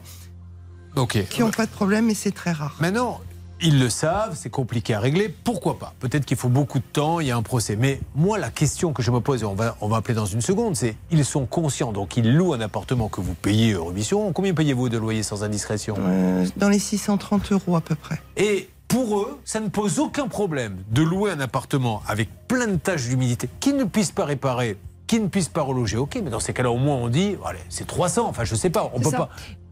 [0.97, 1.23] Ok.
[1.29, 2.77] qui n'ont pas de problème, mais c'est très rare.
[2.81, 3.21] Maintenant,
[3.62, 5.28] ils le savent, c'est compliqué à régler.
[5.28, 5.94] Pourquoi pas?
[6.00, 7.76] Peut-être qu'il faut beaucoup de temps, il y a un procès.
[7.76, 10.26] Mais moi, la question que je me pose, et on va, on va appeler dans
[10.26, 14.32] une seconde, c'est ils sont conscients, donc ils louent un appartement que vous payez Eurovision.
[14.32, 15.96] Combien payez-vous de loyer sans indiscrétion?
[15.98, 18.20] Euh, dans les 630 euros à peu près.
[18.36, 22.76] Et pour eux, ça ne pose aucun problème de louer un appartement avec plein de
[22.76, 25.96] taches d'humidité qu'ils ne puissent pas réparer, qu'ils ne puissent pas reloger.
[25.96, 28.26] Ok, mais dans ces cas-là, au moins on dit, allez, c'est 300.
[28.28, 29.16] Enfin, je sais pas, on peut ça.
[29.16, 29.30] pas.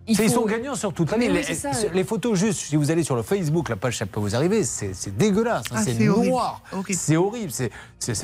[0.08, 1.28] Il Ils faut- sont gagnants sur toute l'année.
[1.28, 1.42] les,
[1.94, 4.64] les photos, juste, si vous allez sur le Facebook, la page, ça peut vous arriver,
[4.64, 7.70] c'est dégueulasse, hein, Ah, c'est noir, c'est horrible, c'est-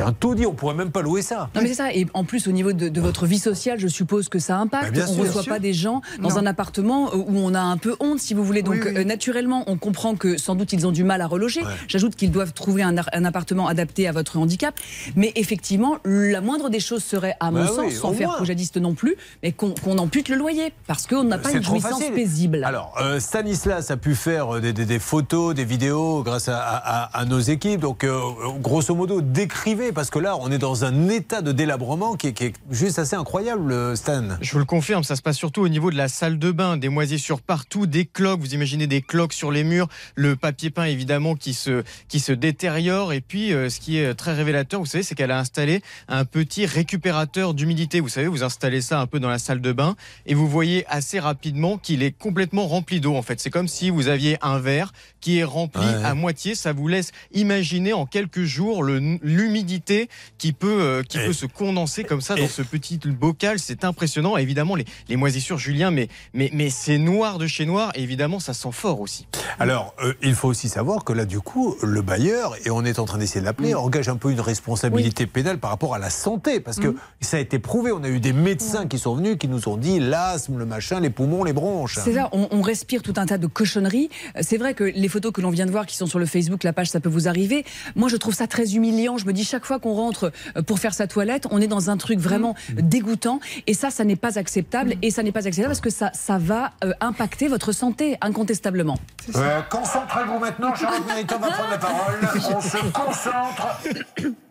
[0.01, 1.51] un taudis, on pourrait même pas louer ça.
[1.55, 3.89] Non mais c'est ça, et en plus au niveau de, de votre vie sociale, je
[3.89, 4.87] suppose que ça impacte.
[4.87, 5.17] Bah, bien on sûr.
[5.23, 5.63] ne reçoit Bien pas sûr.
[5.63, 6.37] des gens dans Non.
[6.39, 8.63] un appartement euh, où on a un peu honte, si vous voulez.
[8.63, 11.61] Donc euh, naturellement, on comprend que sans doute ils ont du mal à reloger.
[11.89, 14.75] J'ajoute qu'ils doivent trouver un, ar- un appartement adapté à votre handicap.
[15.17, 18.37] Mais effectivement, la moindre des choses serait, à mon Bah sens, oui, sans faire moins.
[18.37, 22.01] progadiste non plus, mais qu'on ampute le loyer parce qu'on n'a pas C'est une jouissance
[22.01, 22.15] facile.
[22.15, 22.65] paisible.
[22.65, 26.59] Alors, euh, Stanislas a pu faire euh, des, des- des photos, des vidéos grâce à,
[26.59, 27.81] à- à nos équipes.
[27.81, 28.21] Donc, euh,
[28.61, 32.33] grosso modo, décrivez, parce que là, on est dans un état de délabrement qui est,
[32.33, 34.23] qui est juste assez incroyable, Stan.
[34.41, 36.77] Je vous le confirme, ça se passe surtout au niveau de la salle de bain,
[36.77, 40.85] des moisissures partout, des cloques, vous imaginez des cloques sur les murs, le papier peint
[40.85, 44.87] évidemment qui se, qui se détériore et puis euh, ce qui est très révélateur, vous
[44.87, 48.01] savez, c'est qu'elle a installé un petit récupérateur d'humidité.
[48.01, 49.97] Vous savez, vous installez ça un peu dans la salle de bain
[50.27, 53.41] et vous voyez assez rapidement qu'il est complètement rempli d'eau en fait.
[53.41, 56.05] C'est comme si vous aviez un verre qui est rempli Ouais.
[56.05, 60.09] à moitié, ça vous laisse imaginer en quelques jours l'humidité
[60.39, 63.59] qui peut, euh, qui peut se condenser comme ça dans ce petit bocal.
[63.59, 64.37] C'est impressionnant.
[64.37, 67.91] Évidemment, les, les moisissures, Julien, mais, mais, mais c'est noir de chez noir.
[67.95, 69.27] Et évidemment, ça sent fort aussi.
[69.59, 72.99] Alors, euh, il faut aussi savoir que là, du coup, le bailleur, et on est
[72.99, 76.11] en train d'essayer de l'appeler, engage un peu une responsabilité pénale par rapport à la
[76.11, 77.93] santé, parce que ça a été prouvé.
[77.93, 81.01] On a eu des médecins qui sont venus, qui nous ont dit l'asthme, le machin,
[81.01, 81.99] les poumons, les bronches.
[82.03, 84.11] C'est ça, on, on respire tout un tas de cochonneries.
[84.41, 86.63] C'est vrai que les photos que l'on vient de voir qui sont sur le Facebook,
[86.65, 87.65] la page Ça peut vous arriver,
[87.97, 89.17] moi je trouve ça très humiliant.
[89.17, 91.89] Je me dis chaque fois qu'on rentre euh, pour faire sa toilette, on est dans
[91.91, 92.79] un truc vraiment Mm.
[92.79, 93.41] euh, dégoûtant.
[93.67, 94.95] Et ça, ça n'est pas acceptable.
[95.03, 98.97] Et ça n'est pas acceptable parce que ça, ça va euh, impacter votre santé, incontestablement.
[99.37, 102.15] Euh, Concentrez-vous maintenant, Charlotte Mériton va prendre la parole.
[102.57, 103.81] On se concentre.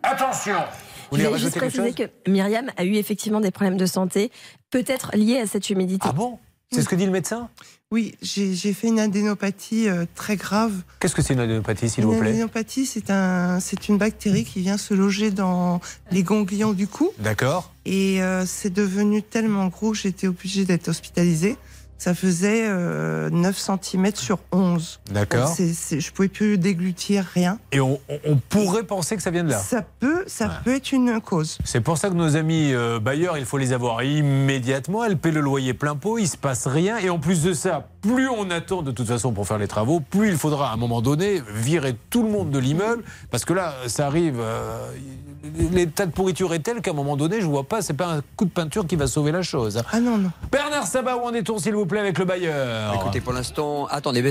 [0.02, 0.56] Attention.
[1.12, 4.30] Je vais juste préciser que Myriam a eu effectivement des problèmes de santé,
[4.70, 6.06] peut-être liés à cette humidité.
[6.08, 6.38] Ah bon?
[6.72, 7.48] C'est ce que dit le médecin
[7.90, 10.72] Oui, j'ai fait une adénopathie euh, très grave.
[10.98, 14.44] Qu'est-ce que c'est une adénopathie, s'il vous Une plaît adénopathie, c'est un, c'est une bactérie
[14.44, 17.10] qui vient se loger dans les ganglions du cou.
[17.18, 17.72] D'accord.
[17.84, 21.56] Et euh, c'est devenu tellement gros que j'étais obligée d'être hospitalisée.
[21.98, 25.00] Ça faisait euh, 9 cm sur 11.
[25.10, 25.54] D'accord.
[25.58, 27.58] Je pouvais plus déglutir rien.
[27.72, 27.98] Et on,
[28.48, 29.58] pourrait penser que ça vient de là.
[29.58, 31.58] Ça peut, ça peut être une cause.
[31.64, 35.04] C'est pour ça que nos amis euh, bailleurs, il faut les avoir immédiatement.
[35.04, 36.98] Elles paient le loyer plein pot, il se passe rien.
[36.98, 40.00] Et en plus de ça, plus on attend de toute façon pour faire les travaux,
[40.00, 43.04] plus il faudra à un moment donné virer tout le monde de l'immeuble.
[43.30, 44.40] Parce que là, ça arrive.
[44.40, 44.90] euh,
[45.72, 48.22] L'état de pourriture est tel qu'à un moment donné, je vois pas, c'est pas un
[48.36, 49.82] coup de peinture qui va sauver la chose.
[49.92, 50.30] Ah non, non.
[50.50, 52.94] Bernard Sabat, où en est-on, s'il vous plaît, avec le bailleur?
[52.94, 54.30] Écoutez, pour l'instant, attendez, mais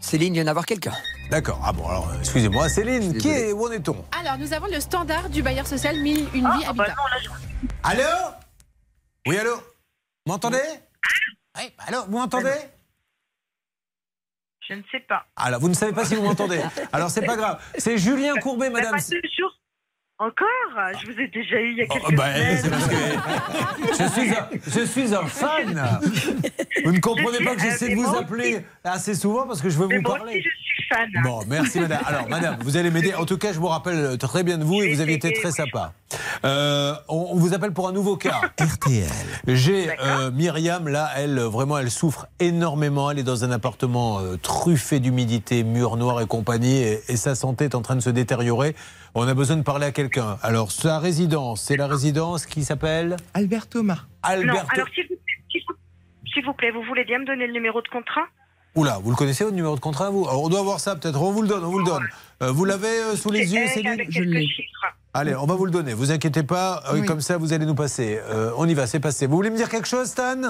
[0.00, 0.92] Céline vient d'avoir quelqu'un.
[1.30, 1.60] D'accord.
[1.64, 4.04] Ah bon, alors, euh, excusez-moi, Céline, qui est, où en est-on?
[4.18, 6.96] Alors, nous avons le standard du bailleur social 1000 une Ah, vie bah habitat.
[7.84, 8.02] Allô?
[9.26, 9.54] Oui, allô?
[9.56, 10.58] Vous m'entendez?
[11.56, 12.50] Oui, allô, vous m'entendez?
[14.68, 15.24] Je ne sais pas.
[15.36, 16.60] Alors, vous ne savez pas si vous m'entendez.
[16.92, 17.58] Alors, c'est pas grave.
[17.78, 18.92] C'est Julien Courbet, madame.
[18.96, 19.57] Pas toujours.
[20.20, 20.46] Encore?
[21.00, 22.58] Je vous ai déjà eu il y a quelques Oh, bah, semaines.
[22.60, 22.94] c'est parce que
[24.04, 26.00] je suis, un, je suis un fan.
[26.84, 29.78] Vous ne comprenez Je pas que j'essaie de vous appeler assez souvent parce que je
[29.78, 30.32] veux Mais vous moi parler.
[30.38, 31.08] aussi, je suis fan.
[31.22, 32.00] Bon, merci madame.
[32.04, 33.14] Alors madame, vous allez m'aider.
[33.14, 35.50] En tout cas, je vous rappelle très bien de vous et vous aviez été très
[35.50, 35.92] sympa.
[36.44, 38.40] Euh, on, on vous appelle pour un nouveau cas.
[38.60, 39.08] RTL.
[39.46, 43.10] J'ai euh, Myriam, là, elle, vraiment, elle souffre énormément.
[43.10, 47.34] Elle est dans un appartement euh, truffé d'humidité, murs noirs et compagnie, et, et sa
[47.34, 48.74] santé est en train de se détériorer.
[49.14, 50.38] On a besoin de parler à quelqu'un.
[50.42, 53.16] Alors, sa résidence, c'est la résidence qui s'appelle?
[53.34, 54.04] Albert Thomas.
[54.22, 54.54] Albert.
[54.54, 58.26] Non, alors s'il vous, vous plaît, vous voulez bien me donner le numéro de contrat?
[58.78, 60.28] Oula, vous le connaissez votre numéro de contrat, vous?
[60.28, 61.20] Alors, On doit avoir ça peut-être.
[61.20, 62.06] On vous le donne, on vous le donne.
[62.44, 63.96] Euh, vous l'avez euh, sous les yeux, Céline?
[63.96, 64.94] quelques chiffres.
[65.14, 65.94] Allez, on va vous le donner.
[65.94, 66.84] Vous inquiétez pas.
[66.86, 67.04] euh, Oui.
[67.06, 68.20] Comme ça, vous allez nous passer.
[68.22, 69.26] Euh, on y va, c'est passé.
[69.26, 70.36] Vous voulez me dire quelque chose, Stan?
[70.40, 70.46] Je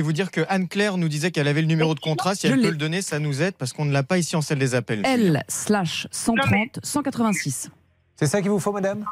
[0.00, 2.34] voulais vous dire que Anne-Claire nous disait qu'elle avait le numéro de contrat.
[2.34, 2.70] Si Je elle peut l'ai.
[2.72, 5.00] le donner, ça nous aide parce qu'on ne l'a pas ici en salle des appels.
[5.06, 7.70] L slash 130 186.
[8.16, 9.06] C'est ça qu'il vous faut, madame?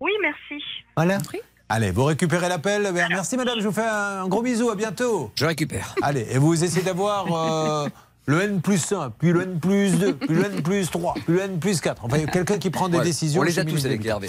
[0.00, 0.62] Oui, merci.
[0.96, 1.16] Voilà.
[1.74, 2.90] Allez, vous récupérez l'appel.
[2.92, 3.58] Merci, madame.
[3.58, 4.68] Je vous fais un gros bisou.
[4.68, 5.30] À bientôt.
[5.34, 5.94] Je récupère.
[6.02, 7.24] Allez, et vous essayez d'avoir
[7.84, 7.88] euh,
[8.26, 11.32] le N plus 1, puis le N plus 2, puis le N plus 3, puis
[11.32, 12.04] le N plus 4.
[12.04, 13.40] Enfin, il y a quelqu'un qui prend des Ouais, décisions.
[13.40, 14.04] On les a tous avec.
[14.04, 14.28] Hervé.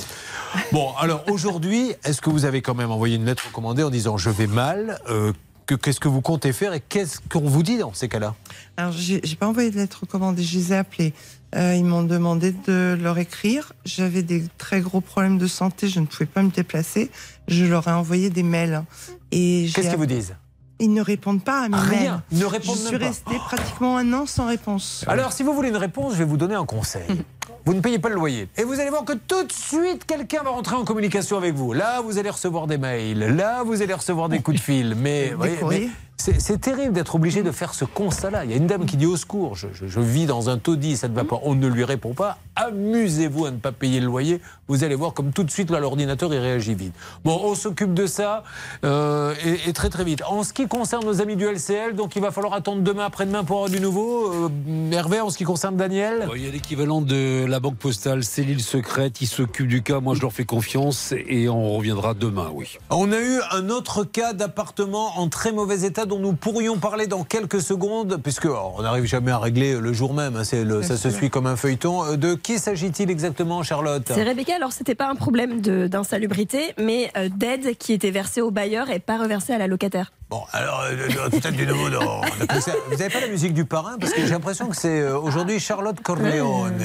[0.71, 4.15] Bon, alors aujourd'hui, est-ce que vous avez quand même envoyé une lettre recommandée en disant
[4.17, 5.33] je vais mal euh,
[5.65, 8.35] que- Qu'est-ce que vous comptez faire et qu'est-ce qu'on vous dit dans ces cas-là?
[8.77, 11.13] Alors, j'ai j'ai pas envoyé de lettre recommandée, je les ai appelés.
[11.55, 13.73] Euh, ils m'ont demandé de leur écrire.
[13.85, 17.11] J'avais des très gros problèmes de santé, je ne pouvais pas me déplacer.
[17.47, 18.83] Je leur ai envoyé des mails.
[19.31, 20.35] Et Qu'est-ce qu'ils vous disent?
[20.79, 21.89] Ils ne répondent pas à mes Rien.
[21.99, 22.19] mails.
[22.31, 23.05] Ils ne répondent Je suis pas.
[23.05, 25.05] restée pratiquement un an sans réponse.
[25.07, 27.03] Alors, si vous voulez une réponse, je vais vous donner un conseil.
[27.65, 28.49] Vous ne payez pas le loyer.
[28.57, 31.71] Et vous allez voir que tout de suite, quelqu'un va rentrer en communication avec vous.
[31.71, 33.19] Là, vous allez recevoir des mails.
[33.19, 34.95] Là, vous allez recevoir des coups de fil.
[34.97, 38.45] Mais, vous voyez, mais c'est c'est terrible d'être obligé de faire ce constat-là.
[38.45, 40.57] Il y a une dame qui dit au secours, je, je- je vis dans un
[40.57, 41.39] taudis, ça ne va pas.
[41.43, 42.38] On ne lui répond pas.
[42.55, 44.39] Amusez-vous à ne pas payer le loyer.
[44.68, 46.93] Vous allez voir comme tout de suite, là, l'ordinateur, il réagit vite.
[47.26, 48.43] Bon, on s'occupe de ça
[48.86, 50.22] euh, et, et très très vite.
[50.28, 53.43] En ce qui concerne nos amis du LCL, donc il va falloir attendre demain, après-demain
[53.43, 54.32] pour avoir du nouveau.
[54.34, 54.49] Euh,
[54.91, 58.24] Hervé, en ce qui concerne Daniel Bon, Il y a l'équivalent de la banque postale,
[58.24, 62.49] cellule secrète, ils s'occupent du cas, moi je leur fais confiance et on reviendra demain,
[62.53, 62.78] oui.
[62.89, 67.07] On a eu un autre cas d'appartement en très mauvais état dont nous pourrions parler
[67.07, 70.83] dans quelques secondes, puisque oh, on n'arrive jamais à régler le jour même, hein, le-
[70.83, 72.03] ça se suit comme un feuilleton.
[72.05, 77.11] Euh, De qui s'agit-il exactement, Charlotte C'est Rebecca, alors c'était pas un problème d'insalubrité, mais
[77.17, 80.11] euh, d'aide qui était versée au bailleur et pas reversée à la locataire.
[80.29, 80.95] Bon, alors, euh,
[81.25, 82.21] euh, peut-être du nouveau dans.
[82.21, 83.97] Vous n'avez pas la musique du parrain?
[83.99, 86.81] Parce que j'ai l'impression que c'est aujourd'hui Charlotte Corleone.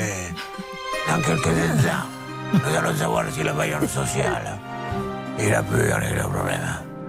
[1.08, 2.06] Dans quelques instants,
[2.52, 4.58] nous allons savoir si le bailleur social
[5.38, 6.60] il a pu régler le problème.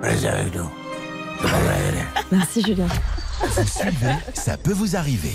[0.02, 0.70] Restez avec nous.
[2.32, 2.88] Merci Julien.
[3.42, 5.34] Vous suivez, ça peut vous arriver.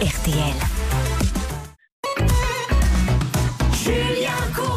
[0.00, 0.54] RTL.
[3.72, 4.75] Julien Courbet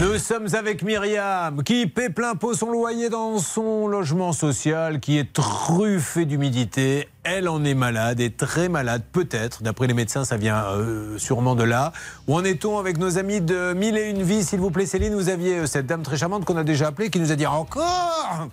[0.00, 5.18] Nous sommes avec Myriam qui paie plein pot son loyer dans son logement social qui
[5.18, 7.08] est truffé d'humidité.
[7.24, 9.62] Elle en est malade et très malade, peut-être.
[9.62, 11.92] D'après les médecins, ça vient euh, sûrement de là.
[12.26, 15.14] Où en est-on avec nos amis de Mille et une vies S'il vous plaît, Céline,
[15.14, 17.46] vous aviez euh, cette dame très charmante qu'on a déjà appelée qui nous a dit
[17.46, 18.48] encore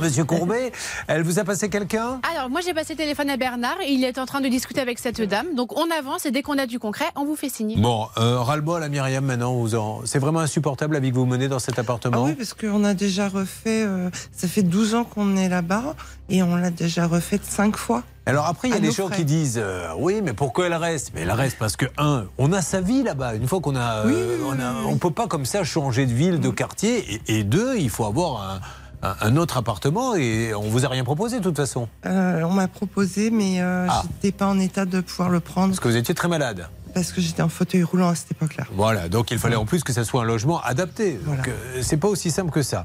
[0.00, 0.72] Monsieur Courbet,
[1.06, 2.20] elle vous a passé quelqu'un?
[2.34, 3.76] Alors, moi, j'ai passé le téléphone à Bernard.
[3.82, 5.54] et Il est en train de discuter avec cette dame.
[5.54, 7.76] Donc, on avance et dès qu'on a du concret, on vous fait signer.
[7.80, 9.54] Bon, euh, ras-le-bol à Myriam maintenant.
[9.54, 12.34] vous en- C'est vraiment insupportable la vie que vous menez dans cet appartement Ah oui,
[12.34, 13.84] parce qu'on a déjà refait.
[13.84, 15.94] euh, ça fait 12 ans qu'on est là-bas
[16.28, 18.02] et on l'a déjà refait cinq fois.
[18.26, 19.16] Alors après, il y a des gens frais.
[19.16, 21.10] qui disent euh, oui, mais pourquoi elle reste?
[21.14, 23.34] Mais elle reste parce que un, on a sa vie là-bas.
[23.34, 26.38] Une fois qu'on a, euh, on a, on peut pas comme ça changer de ville,
[26.40, 27.20] de quartier.
[27.26, 28.60] Et, et deux, il faut avoir un,
[29.02, 32.52] un- un autre appartement et on vous a rien proposé de toute façon Euh, on
[32.52, 34.02] m'a proposé, mais euh, Ah.
[34.04, 35.68] j'étais pas en état de pouvoir le prendre.
[35.68, 36.68] parce que vous étiez très malade.
[36.94, 38.64] parce que j'étais en fauteuil roulant à cette époque-là.
[38.74, 41.18] Voilà, donc il fallait en plus que ça soit un logement adapté.
[41.24, 42.84] Donc euh, c'est pas aussi simple que ça.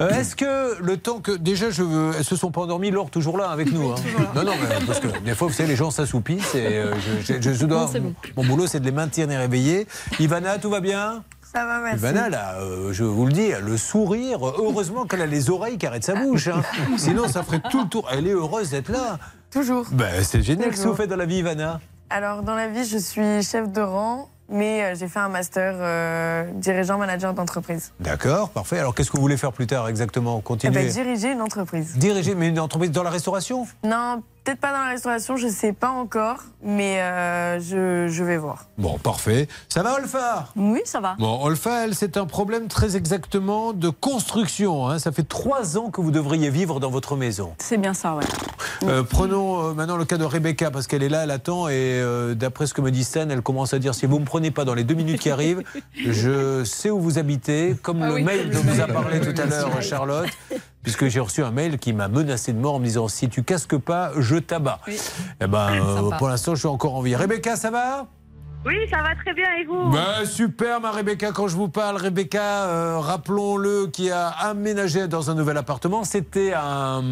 [0.00, 3.10] Euh, Est-ce que le temps que déjà je veux, elles se sont pas endormies, Laure
[3.10, 3.90] toujours là avec nous.
[3.90, 3.96] hein
[4.36, 6.94] non non, mais parce que des fois vous savez les gens s'assoupissent et euh,
[7.26, 8.14] je, je- je dois, Non, c'est bon.
[8.36, 9.88] mon boulot c'est de les maintenir réveillés.
[10.20, 11.24] Ivana, tout va bien?
[11.52, 11.98] Ça va, merci.
[11.98, 15.86] Ivana, là, euh, je vous le dis, le sourire, heureusement qu'elle a les oreilles qui
[15.86, 16.48] arrêtent sa bouche.
[16.48, 16.62] hein.
[16.98, 18.06] Sinon, ça ferait tout le tour.
[18.12, 19.18] Elle est heureuse d'être là.
[19.50, 19.86] Toujours.
[19.92, 20.70] Ben, c'est génial.
[20.70, 21.80] Qu'est-ce que vous faites dans la vie, Ivana?
[22.10, 25.74] Alors, dans la vie, je suis chef de rang, mais euh, j'ai fait un master
[25.78, 27.92] euh, dirigeant manager d'entreprise.
[28.00, 28.78] D'accord, parfait.
[28.78, 30.38] Alors, qu'est-ce que vous voulez faire plus tard exactement?
[30.40, 31.96] Eh Continuer ben, diriger une entreprise.
[31.96, 33.66] Diriger, mais une entreprise dans la restauration?
[33.84, 38.38] Non, peut-être pas dans la restauration, je sais pas encore, mais euh, je, je vais
[38.38, 38.64] voir.
[38.78, 39.46] Bon, parfait.
[39.68, 40.48] Ça va, Olfa?
[40.56, 41.16] Oui, ça va.
[41.18, 44.88] Bon, Olfa, elle, c'est un problème très exactement de construction.
[44.88, 44.98] hein.
[44.98, 47.52] Ça fait trois ans que vous devriez vivre dans votre maison.
[47.58, 48.24] C'est bien ça, ouais.
[48.84, 52.02] Euh, prenons euh, maintenant le cas de Rebecca, parce qu'elle est là, elle attend, et
[52.34, 54.50] d'après ce que me dit Stan, elle commence à dire si vous ne me prenez
[54.50, 55.62] pas dans les deux minutes qui arrivent,
[55.94, 59.38] je sais où vous habitez, comme Ah le oui, mail dont vous a parlé tout
[59.38, 60.28] à l'heure, Charlotte.
[60.88, 63.42] Puisque j'ai reçu un mail qui m'a menacé de mort en me disant si tu
[63.42, 64.80] casques pas, je t'abats.
[64.88, 67.14] Eh ben, euh, pour l'instant, je suis encore en vie.
[67.14, 68.06] Rebecca, ça va?
[68.64, 69.90] Oui, ça va très bien et vous?
[69.90, 75.30] Ben, super, ma Rebecca, quand je vous parle, Rebecca, euh, rappelons-le, qui a aménagé dans
[75.30, 77.02] un nouvel appartement, c'était un,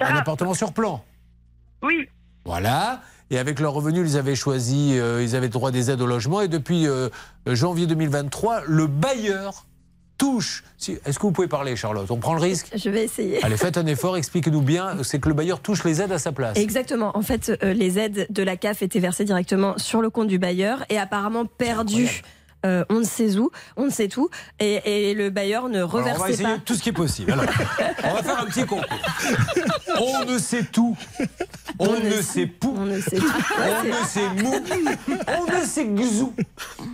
[0.00, 1.04] un appartement sur plan.
[1.82, 2.08] Oui.
[2.46, 3.02] Voilà.
[3.28, 6.40] Et avec leur revenu, ils avaient choisi, euh, ils avaient droit des aides au logement.
[6.40, 7.10] Et depuis euh,
[7.46, 9.66] janvier 2023, le bailleur
[10.24, 10.64] touche.
[10.78, 12.10] si- Est-ce que vous pouvez parler, Charlotte?
[12.10, 13.42] On prend le risque Je vais essayer.
[13.44, 14.96] Allez, faites un effort, expliquez-nous bien.
[15.02, 16.56] C'est que le bailleur touche les aides à sa place.
[16.58, 17.16] Exactement.
[17.16, 20.38] En fait, euh, les aides de la CAF étaient versées directement sur le compte du
[20.38, 22.22] bailleur et apparemment perdues.
[22.64, 24.28] Euh, on ne sait où, on ne sait tout,
[24.60, 26.58] et, et le bailleur ne Alors, on va essayer pas.
[26.64, 27.32] tout ce qui est possible.
[27.32, 27.44] Alors,
[28.04, 28.84] on va faire un petit concours.
[30.00, 30.96] On ne sait tout.
[31.78, 32.74] On, ne sait pou.
[32.76, 33.32] On ne sait tout.
[33.58, 34.54] On ne sait mou.
[35.28, 36.34] On ne sait gzou.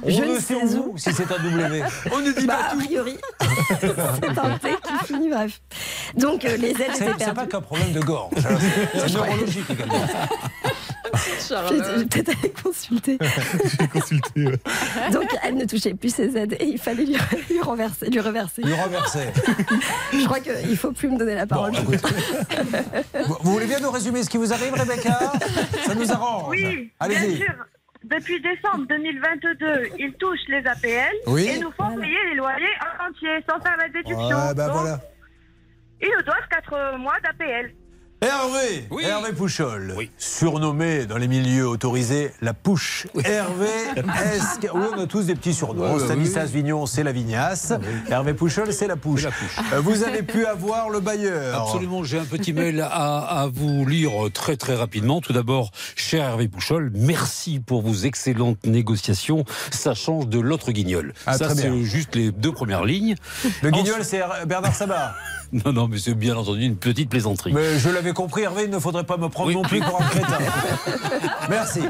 [0.03, 1.83] On Je ne ne sait sais où, si c'est un W.
[2.13, 2.79] On ne dit Bah, pas a tout.
[2.79, 3.17] priori,
[3.81, 5.61] c'est un T qui finit bref.
[6.15, 8.33] Donc euh, les aides C'est pas qu'un problème de gorge.
[8.95, 9.95] C'est neurologique également.
[11.15, 13.19] Je vais je vais peut-être aller consulter.
[15.13, 17.17] Donc elle ne touchait plus ses aides et il fallait lui,
[17.51, 18.63] lui renverser, lui reverser.
[18.63, 19.29] Lui reverser.
[20.13, 21.73] Je crois qu'il faut plus me donner la parole.
[21.73, 25.33] Vous vous voulez bien nous résumer ce qui vous arrive, Rebecca?
[25.87, 26.51] Ça nous arrange.
[26.51, 27.37] Oui, bien Allez-y.
[27.37, 27.55] sûr.
[28.05, 31.47] Depuis décembre 2022, ils touchent les APL Oui.
[31.49, 34.17] et nous font payer les loyers en entier sans faire la déduction.
[34.29, 35.01] Ouais, bah Donc, voilà.
[36.01, 37.73] Ils nous doivent 4 mois d'APL.
[38.23, 43.07] Hervé, Hervé Pouchol, surnommé dans les milieux autorisés la Pouche.
[43.25, 43.67] Hervé,
[43.97, 44.67] est-ce que...
[44.75, 45.99] Oui, on a tous des petits surnoms.
[45.99, 47.73] Stanislas Vignon, c'est la Vignasse.
[48.11, 49.25] Hervé Pouchol, c'est la Pouche.
[49.73, 51.63] Euh, Vous avez pu avoir le bailleur.
[51.63, 55.23] Absolument, j'ai un petit mail à, à vous lire très très rapidement.
[55.23, 59.47] Tout d'abord, cher Hervé Pouchol, merci pour vos excellentes négociations.
[59.71, 61.15] Ça change de l'autre guignol.
[61.25, 63.15] Ah, Ça, c'est juste les deux premières lignes.
[63.63, 65.15] Le guignol, c'est Bernard Sabat.
[65.65, 67.53] Non, non, mais c'est bien entendu une petite plaisanterie.
[67.53, 70.07] Mais je l'avais compris, Hervé, il ne faudrait pas me prendre non plus pour un
[70.07, 70.39] crétin.
[71.51, 71.81] Merci.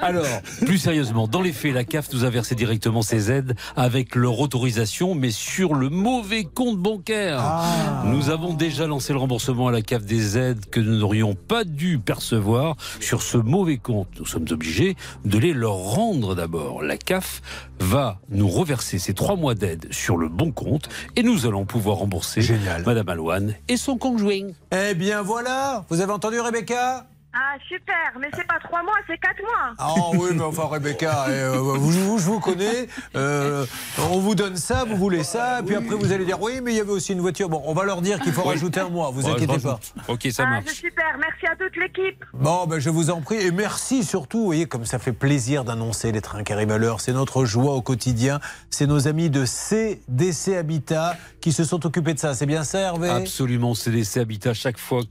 [0.00, 0.24] Alors,
[0.64, 4.38] plus sérieusement, dans les faits, la CAF nous a versé directement ces aides avec leur
[4.38, 7.38] autorisation, mais sur le mauvais compte bancaire.
[7.40, 8.04] Ah.
[8.06, 11.64] Nous avons déjà lancé le remboursement à la CAF des aides que nous n'aurions pas
[11.64, 14.08] dû percevoir sur ce mauvais compte.
[14.18, 16.82] Nous sommes obligés de les leur rendre d'abord.
[16.82, 17.42] La CAF
[17.80, 21.96] va nous reverser ces trois mois d'aide sur le bon compte et nous allons pouvoir
[21.96, 22.43] rembourser
[22.86, 24.48] Madame Alouane et son conjoint.
[24.72, 27.06] Eh bien voilà, vous avez entendu Rebecca?
[27.36, 29.74] Ah, super, mais c'est pas 3 mois, c'est 4 mois.
[29.78, 32.86] Ah oui, mais enfin Rebecca, euh, vous, vous- je vous connais.
[33.16, 33.66] euh,
[34.08, 36.76] on vous donne ça, vous voulez ça, puis après vous allez dire oui, mais il
[36.76, 37.48] y avait aussi une voiture.
[37.48, 38.50] Bon, on va leur dire qu'il faut Oui.
[38.50, 39.10] rajouter un mois.
[39.10, 39.80] Vous Ouais, inquiétez pas.
[40.06, 40.64] Ok, ça ah, marche.
[40.68, 42.24] c'est super, merci à toute l'équipe.
[42.34, 43.38] Bon, ben, je vous en prie.
[43.38, 44.38] Et merci surtout.
[44.38, 47.00] Vous voyez, comme ça fait plaisir d'annoncer les trains qui arrivent à l'heure.
[47.00, 48.38] C'est notre joie au quotidien.
[48.70, 52.32] C'est nos amis de CDC Habitat qui se sont occupés de ça.
[52.32, 53.10] C'est bien ça, Hervé?
[53.10, 55.02] Absolument, CDC Habitat, chaque fois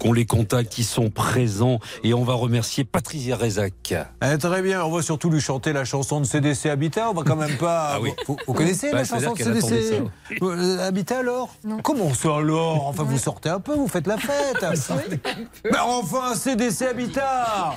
[0.00, 1.80] qu'on les contacte, ils sont présents.
[2.02, 3.92] Et on va remercier Patricia Rezac.
[3.92, 7.10] Eh, très bien, on va surtout lui chanter la chanson de CDC Habitat.
[7.10, 7.90] On va quand même pas.
[7.96, 8.12] Ah oui.
[8.26, 10.02] vous, vous connaissez Bah, la chanson de CDC
[10.40, 14.64] Euh, Habitat alors Comment ça alors Enfin, vous sortez un peu, vous faites la fête.
[15.64, 17.74] Mais enfin, CDC Habitat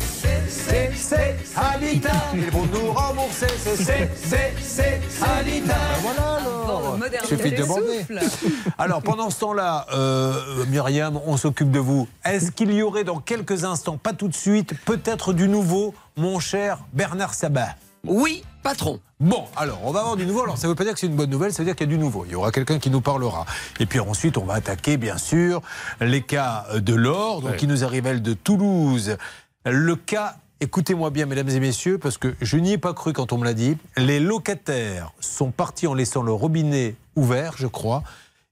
[0.48, 1.16] CDC
[1.58, 3.48] Habitat Ils vont nous rembourser.
[3.66, 3.76] C'est
[4.16, 7.89] CDC Habitat Ben Voilà alors Suffit de demander.
[8.78, 12.08] Alors, pendant ce temps-là, euh, Myriam, on s'occupe de vous.
[12.26, 16.40] Est-ce qu'il y aurait dans quelques instants, pas tout de suite, peut-être du nouveau, mon
[16.40, 17.76] cher Bernard Sabat?
[18.06, 19.00] Oui, patron.
[19.20, 20.44] Bon, alors, on va avoir du nouveau.
[20.44, 21.90] Alors, ça ne veut pas dire que c'est une bonne nouvelle, ça veut dire qu'il
[21.90, 22.24] y a du nouveau.
[22.26, 23.46] Il y aura quelqu'un qui nous parlera.
[23.80, 25.62] Et puis ensuite, on va attaquer, bien sûr,
[26.00, 29.18] les cas de l'or, donc qui nous arrivent, elle, de Toulouse.
[29.66, 33.32] Le cas écoutez-moi bien, mesdames et messieurs, parce que je n'y ai pas cru quand
[33.32, 33.78] on me l'a dit.
[33.98, 38.04] Les locataires sont partis en laissant le robinet ouvert, je crois.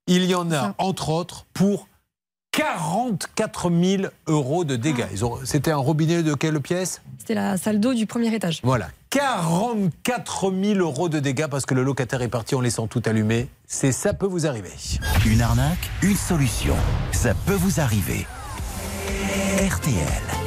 [0.07, 1.87] Il y en a, entre autres, pour
[2.51, 5.05] 44 000 euros de dégâts.
[5.43, 7.01] C'était un robinet de quelle pièce?
[7.19, 8.61] C'était la salle d'eau du premier étage.
[8.63, 8.89] Voilà.
[9.11, 13.47] 44 000 euros de dégâts parce que le locataire est parti en laissant tout allumé.
[13.67, 14.73] C'est ça peut vous arriver.
[15.25, 16.75] Une arnaque, une solution.
[17.11, 18.25] Ça peut vous arriver.
[19.69, 20.46] RTL.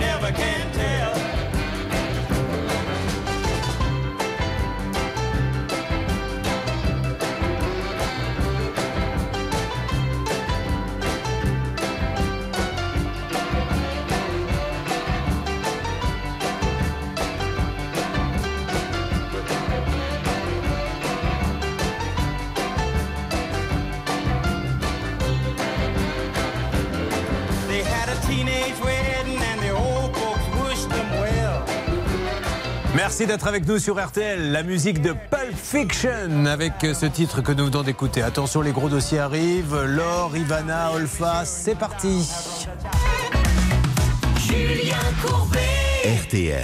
[33.03, 34.51] Merci d'être avec nous sur RTL.
[34.51, 38.21] La musique de Pulp Fiction avec ce titre que nous venons d'écouter.
[38.21, 39.75] Attention, les gros dossiers arrivent.
[39.75, 42.29] Laure, Ivana, Olfa, c'est parti.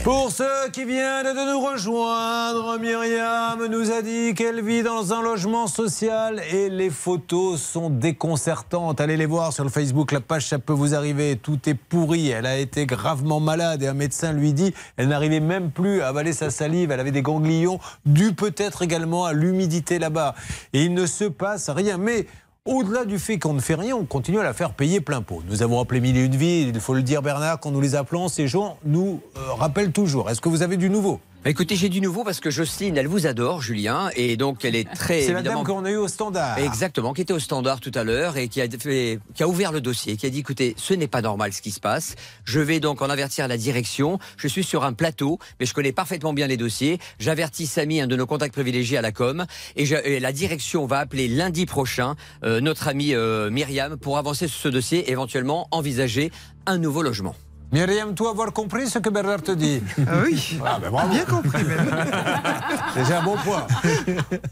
[0.06, 5.22] Pour ceux qui viennent de nous rejoindre, Myriam nous a dit qu'elle vit dans un
[5.22, 9.02] logement social et les photos sont déconcertantes.
[9.02, 11.36] Allez les voir sur le Facebook, la page Ça peut vous arriver.
[11.36, 12.30] Tout est pourri.
[12.30, 16.08] Elle a été gravement malade et un médecin lui dit elle n'arrivait même plus à
[16.08, 16.92] avaler sa salive.
[16.92, 20.34] Elle avait des ganglions, dû peut-être également à l'humidité là-bas.
[20.72, 21.98] Et il ne se passe rien.
[21.98, 22.26] Mais
[22.68, 25.42] au-delà du fait qu'on ne fait rien, on continue à la faire payer plein pot.
[25.50, 28.28] Nous avons appelé mille et une il faut le dire Bernard, quand nous les appelons,
[28.28, 30.30] ces gens nous euh, rappellent toujours.
[30.30, 31.20] Est-ce que vous avez du nouveau?
[31.50, 34.84] Écoutez, j'ai du nouveau parce que Jocelyne, elle vous adore, Julien, et donc elle est
[34.84, 35.22] très.
[35.26, 36.58] C'est la évidemment- dame qu'on a eue au standard.
[36.58, 39.72] Exactement, qui était au standard tout à l'heure et qui a, fait, qui a ouvert
[39.72, 42.16] le dossier, qui a dit écoutez, ce n'est pas normal ce qui se passe.
[42.44, 44.20] Je vais donc en avertir la direction.
[44.36, 47.00] Je suis sur un plateau, mais je connais parfaitement bien les dossiers.
[47.18, 49.46] J'avertis Samy, un de nos contacts privilégiés à la com,
[49.78, 54.18] et, je- et la direction va appeler lundi prochain euh, notre amie euh, Myriam pour
[54.18, 56.30] avancer sur ce dossier, éventuellement envisager
[56.66, 57.36] un nouveau logement.
[57.72, 61.10] Myriam, toi, avoir compris ce que Bernard te dit Ah oui, Ah, ben bravo.
[61.10, 61.64] bien compris.
[61.66, 61.86] même.
[62.96, 63.68] Déjà un bon point.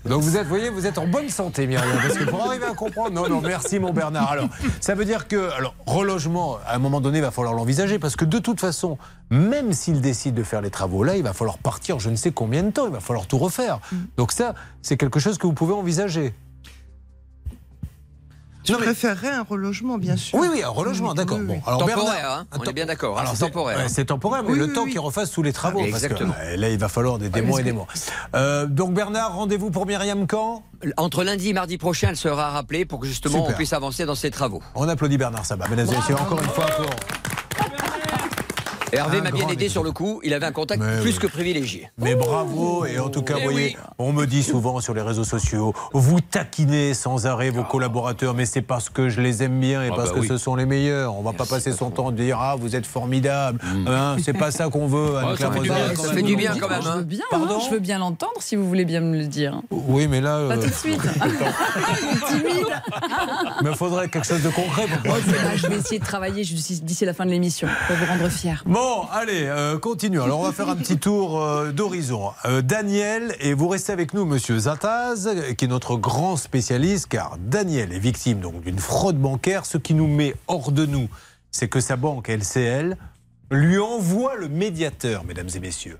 [0.05, 2.73] Donc vous êtes, voyez, vous êtes en bonne santé, Myriam, parce que pour arriver à
[2.73, 4.31] comprendre, non, non, merci mon Bernard.
[4.31, 4.49] Alors,
[4.81, 8.17] ça veut dire que, alors, relogement, à un moment donné, il va falloir l'envisager, parce
[8.17, 8.97] que de toute façon,
[9.29, 12.31] même s'il décide de faire les travaux là, il va falloir partir, je ne sais
[12.31, 13.79] combien de temps, il va falloir tout refaire.
[14.17, 16.33] Donc ça, c'est quelque chose que vous pouvez envisager.
[18.67, 20.37] Je préférerais un relogement, bien sûr.
[20.39, 21.39] Oui, oui, un relogement, d'accord.
[21.39, 23.17] Bon, alors temporaire, Bernard, hein, on est bien d'accord.
[23.17, 23.77] hein, Alors, c'est temporaire.
[23.77, 24.91] ouais, c'est temporaire, mais Oui, le oui, temps oui.
[24.91, 25.79] qu'ils refassent tous les travaux.
[25.81, 26.33] Ah, parce exactement.
[26.33, 27.87] que, euh, là, il va falloir des, des mois et des mois.
[28.35, 30.63] Euh, donc Bernard, rendez-vous pour Myriam quand?
[30.97, 33.51] Entre lundi et mardi prochain, elle sera rappelée pour que justement Super.
[33.51, 34.61] on puisse avancer dans ces travaux.
[34.75, 35.67] On applaudit Bernard Sabat.
[35.69, 36.85] Mesdames et messieurs, encore une fois pour
[38.95, 40.19] Hervé Un m'a bien aidé sur le coup.
[40.23, 41.19] Il avait un contact Mais plus oui.
[41.19, 41.89] que privilégié.
[41.97, 43.77] Mais bravo, et en tout cas, vous voyez, oui.
[43.99, 48.45] on me dit souvent sur les réseaux sociaux, vous taquinez sans arrêt vos collaborateurs, mais
[48.45, 50.27] c'est parce que je les aime bien et Ah parce bah que oui.
[50.27, 51.15] ce sont les meilleurs.
[51.17, 53.59] On va pas passer son temps à dire ah vous êtes formidable.
[53.87, 55.17] Hein, c'est pas ça qu'on veut.
[55.17, 56.15] Anne Ah, ça fait du bien, Ça même.
[56.15, 56.81] fait du bien quand même.
[56.81, 57.01] Je veux hein.
[57.01, 59.61] bien, hein, Pardon je veux bien l'entendre si vous voulez bien me le dire.
[59.71, 61.01] Oui, mais là, Pas euh, tout de suite.
[62.27, 62.67] Timide.
[63.63, 65.49] mais il faudrait quelque chose de concret pour faire.
[65.51, 68.29] Ah, je vais essayer de travailler d'ici d'ici la fin de l'émission pour vous rendre
[68.29, 68.63] fier.
[68.65, 68.79] Bon,
[69.11, 69.77] allez, euh.
[70.23, 72.31] Alors, on va faire un petit tour euh, d'horizon.
[72.45, 77.37] Euh, Daniel, et vous restez avec nous, monsieur Zataz, qui est notre grand spécialiste, car
[77.39, 79.65] Daniel est victime donc d'une fraude bancaire.
[79.65, 81.07] Ce qui nous met hors de nous,
[81.51, 82.97] c'est que sa banque LCL
[83.51, 85.99] lui envoie le médiateur, mesdames et messieurs.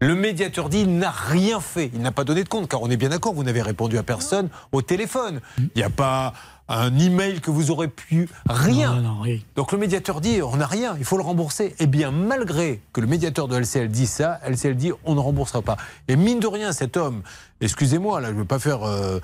[0.00, 2.90] Le médiateur dit il n'a rien fait, il n'a pas donné de compte, car on
[2.90, 5.40] est bien d'accord, vous n'avez répondu à personne au téléphone.
[5.58, 6.34] Il n'y a pas
[6.68, 8.96] un email que vous aurez pu rien.
[8.96, 9.38] Non, non, rien.
[9.56, 11.74] Donc le médiateur dit on n'a rien, il faut le rembourser.
[11.78, 15.62] Eh bien, malgré que le médiateur de LCL dit ça, LCL dit on ne remboursera
[15.62, 15.76] pas.
[16.08, 17.22] Et mine de rien, cet homme,
[17.60, 19.20] excusez-moi, là je ne veux pas faire euh,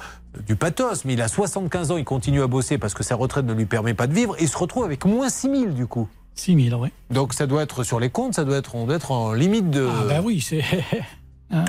[0.47, 3.47] du pathos, mais il a 75 ans, il continue à bosser parce que sa retraite
[3.47, 5.87] ne lui permet pas de vivre, et il se retrouve avec moins 6 000 du
[5.87, 6.09] coup.
[6.35, 6.91] 6 000, oui.
[7.11, 9.71] Donc ça doit être sur les comptes, ça doit être, on doit être en limite
[9.71, 9.89] de.
[9.91, 10.65] Ah, ben oui, c'est.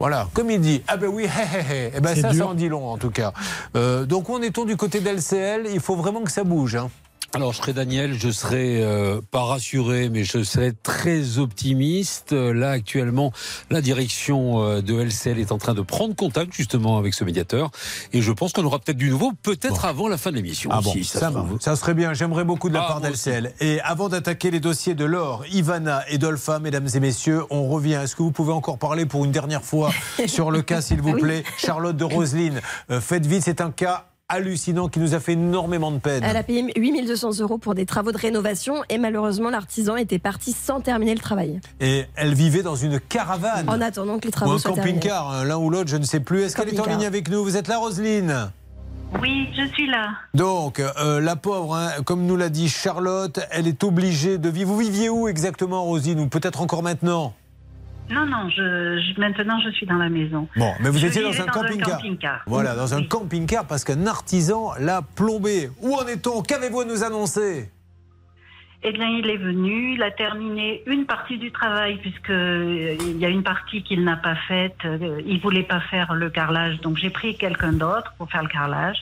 [0.00, 1.92] Voilà, comme il dit, ah ben oui, hé hé hé.
[1.94, 2.44] Eh ben ça, dur.
[2.44, 3.34] ça en dit long en tout cas.
[3.76, 6.74] Euh, donc où en est-on du côté d'LCL Il faut vraiment que ça bouge.
[6.74, 6.88] Hein.
[7.32, 12.32] Alors, je serais Daniel, je serais euh, pas rassuré, mais je serais très optimiste.
[12.32, 13.32] Euh, Là, actuellement,
[13.70, 17.70] la direction euh, de LCL est en train de prendre contact justement avec ce médiateur.
[18.12, 20.70] Et je pense qu'on aura peut-être du nouveau, peut-être avant la fin de l'émission.
[20.72, 21.60] Ah bon, si ça, trouve.
[21.60, 22.14] ça serait bien.
[22.14, 23.52] J'aimerais beaucoup de la Ah, part d'LCL.
[23.60, 27.94] Et avant d'attaquer les dossiers de Laure, Ivana et Dolpha, mesdames et messieurs, on revient.
[28.02, 29.92] Est-ce que vous pouvez encore parler pour une dernière fois
[30.26, 31.20] sur le cas, s'il vous Oui.
[31.22, 31.44] plaît?
[31.58, 35.90] Charlotte de Roseline, euh, faites vite, c'est un cas hallucinant qui nous a fait énormément
[35.90, 36.22] de peine.
[36.24, 40.52] Elle a payé 8200 euros pour des travaux de rénovation et malheureusement l'artisan était parti
[40.52, 41.60] sans terminer le travail.
[41.80, 43.68] Et elle vivait dans une caravane.
[43.68, 44.98] En attendant que les ou travaux un soient terminés.
[44.98, 46.42] camping-car, hein, l'un ou l'autre, je ne sais plus.
[46.42, 47.42] Est-ce qu'elle est en ligne avec nous?
[47.42, 48.50] Vous êtes là, Roselyne?
[49.20, 50.10] Oui, je suis là.
[50.34, 54.70] Donc, euh, la pauvre, hein, comme nous l'a dit Charlotte, elle est obligée de vivre.
[54.70, 57.34] Vous viviez où exactement, Rosine Ou peut-être encore maintenant?
[58.10, 60.48] Non, non, je, je- maintenant je suis dans la maison.
[60.56, 61.96] Bon, mais vous Je étiez dans un camping-car.
[61.98, 62.42] camping-car.
[62.46, 65.70] Voilà, dans un camping-car parce qu'un artisan l'a plombé.
[65.80, 66.42] Où en est-on?
[66.42, 67.70] Qu'avez-vous à nous annoncer?
[68.82, 73.18] Eh bien, il est venu, il a terminé une partie du travail puisque euh, il
[73.18, 74.76] y a une partie qu'il n'a pas faite.
[74.86, 78.48] Euh, Il voulait pas faire le carrelage, donc j'ai pris quelqu'un d'autre pour faire le
[78.48, 78.96] carrelage.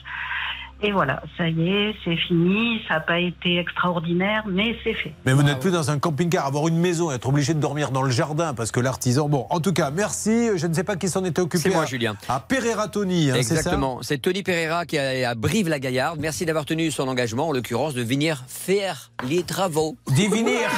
[0.81, 2.81] Et voilà, ça y est, c'est fini.
[2.87, 5.13] Ça n'a pas été extraordinaire, mais c'est fait.
[5.25, 8.01] Mais vous n'êtes plus dans un camping-car, avoir une maison, être obligé de dormir dans
[8.01, 9.27] le jardin parce que l'artisan.
[9.27, 10.51] Bon, en tout cas, merci.
[10.57, 11.63] Je ne sais pas qui s'en était occupé.
[11.63, 12.15] C'est moi, à- Julien.
[12.29, 13.99] À Pereira Tony, hein, Exactement.
[14.03, 16.19] C'est Tony Pereira qui est à Brive-la-Gaillarde.
[16.21, 19.97] Merci d'avoir tenu son engagement, en l'occurrence, de venir faire les travaux.
[20.11, 20.69] Divinir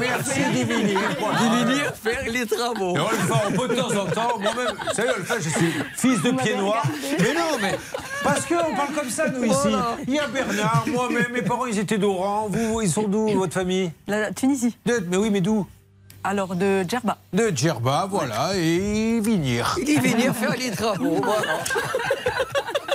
[0.00, 0.98] Merci, Divinir
[1.40, 2.96] Divinir faire les travaux.
[2.96, 4.38] Et on le fait un peu de temps en temps.
[4.40, 6.82] Moi-même, vous savez, on le fait, je suis fils de pied noir.
[7.20, 7.74] Mais non, mais
[8.24, 9.68] parce qu'on parle comme ça, nous, ici.
[10.06, 12.48] Il y a Bernard, moi-même, mes parents, ils étaient d'Oran.
[12.50, 14.76] Vous, ils sont d'où, votre famille La Tunisie.
[14.86, 15.66] De- mais oui, mais d'où
[16.24, 17.18] Alors de Djerba.
[17.32, 19.76] De Djerba, voilà, et Vinir.
[19.80, 21.20] Il est venir faire les travaux.
[21.22, 21.58] voilà.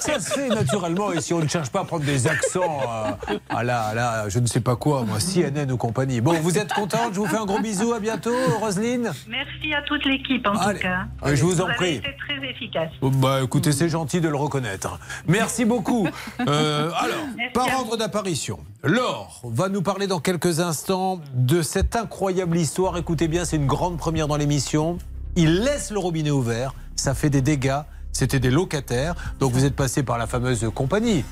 [0.04, 2.82] Ça se fait naturellement, et si on ne cherche pas à prendre des accents
[3.30, 6.20] euh, à la, à la, je ne sais pas quoi, moi, CNN ou compagnie.
[6.20, 9.82] Bon, vous êtes contente Je vous fais un gros bisou, à bientôt, Roselyne Merci à
[9.84, 10.80] toute l'équipe en Allez.
[10.80, 11.06] tout cas.
[11.22, 11.96] Allez, je vous en avez prie.
[11.96, 12.90] été très efficace.
[13.02, 15.00] Bah écoutez, c'est gentil de le reconnaître.
[15.28, 16.08] Merci beaucoup.
[16.48, 22.58] Euh, alors, par ordre d'apparition, Laure va nous parler dans quelques instants de cette incroyable
[22.58, 22.98] histoire.
[22.98, 24.98] Écoutez bien, c'est une grande première dans l'émission.
[25.36, 27.80] Il laisse le robinet ouvert, ça fait des dégâts.
[28.14, 31.26] C'était des locataires, donc vous êtes passé par la fameuse compagnie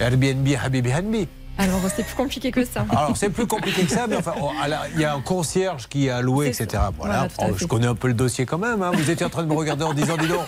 [0.00, 1.28] Airbnb, Habibi Hanbi.
[1.58, 2.84] Alors c'est plus compliqué que ça.
[2.90, 4.50] Alors c'est plus compliqué que ça, mais enfin, oh,
[4.94, 6.82] il y a un concierge qui a loué, etc.
[6.98, 8.82] Voilà, Oh, je connais un peu le dossier quand même.
[8.82, 8.90] hein.
[8.94, 10.46] Vous étiez en train de me regarder en disant, dis donc,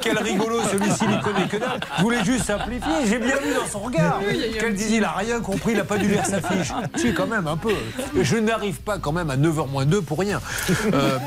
[0.00, 1.80] quel rigolo celui-ci, il connaît que dalle.
[1.98, 2.92] Je voulais juste simplifier.
[3.06, 5.84] J'ai bien vu dans son regard Oui, qu'elle disait, il a rien compris, il n'a
[5.84, 6.72] pas dû lire sa fiche.
[6.96, 7.74] Si, quand même, un peu.
[8.20, 10.40] Je n'arrive pas quand même à 9h moins 2 pour rien.
[10.94, 11.18] Euh,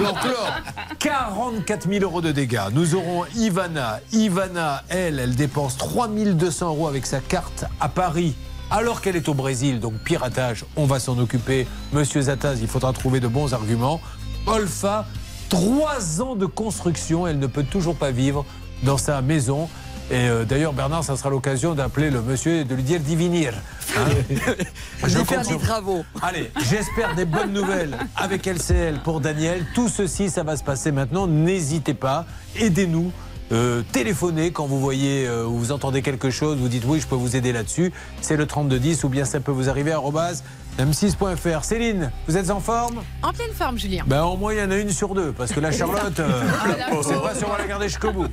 [0.00, 0.60] donc, Laure,
[0.98, 2.60] 44 000 euros de dégâts.
[2.72, 4.00] Nous aurons Ivana.
[4.12, 8.34] Ivana, elle, elle dépense 3200 euros avec sa carte à Paris
[8.70, 11.66] alors qu'elle est au Brésil, donc piratage, on va s'en occuper.
[11.92, 14.00] Monsieur Zataz, il faudra trouver de bons arguments.
[14.46, 15.06] Olfa,
[15.48, 18.44] trois ans de construction, elle ne peut toujours pas vivre
[18.82, 19.68] dans sa maison.
[20.10, 23.54] Et euh, d'ailleurs, Bernard, ça sera l'occasion d'appeler le monsieur et de lui dire divinir.
[23.96, 24.06] Hein
[25.04, 26.04] Je vais faire des travaux.
[26.20, 29.64] Allez, j'espère des bonnes nouvelles avec LCL pour Daniel.
[29.74, 31.28] Tout ceci, ça va se passer maintenant.
[31.28, 32.26] N'hésitez pas,
[32.56, 33.12] aidez-nous.
[33.52, 37.06] Euh, téléphonez quand vous voyez euh, ou vous entendez quelque chose, vous dites oui, je
[37.06, 37.92] peux vous aider là-dessus.
[38.20, 40.44] C'est le 3210 ou bien ça peut vous arriver à arobase
[40.78, 41.64] M6.fr.
[41.64, 43.02] Céline, vous êtes en forme?
[43.22, 44.04] En pleine forme, Julien.
[44.06, 46.42] ben, Au moins, il y en a une sur deux, parce que la Charlotte, euh,
[46.62, 48.26] Ah, on ne sait pas si on va la garder jusqu'au bout.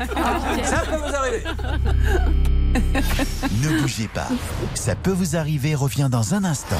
[0.63, 1.43] Ça peut vous arriver.
[3.61, 4.27] Ne bougez pas.
[4.75, 6.75] Ça peut vous arriver revient dans un instant.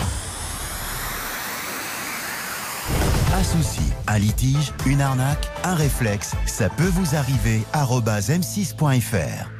[3.37, 7.61] Un souci, un litige, une arnaque, un réflexe, ça peut vous arriver.
[7.71, 9.51] arobase m6.fr.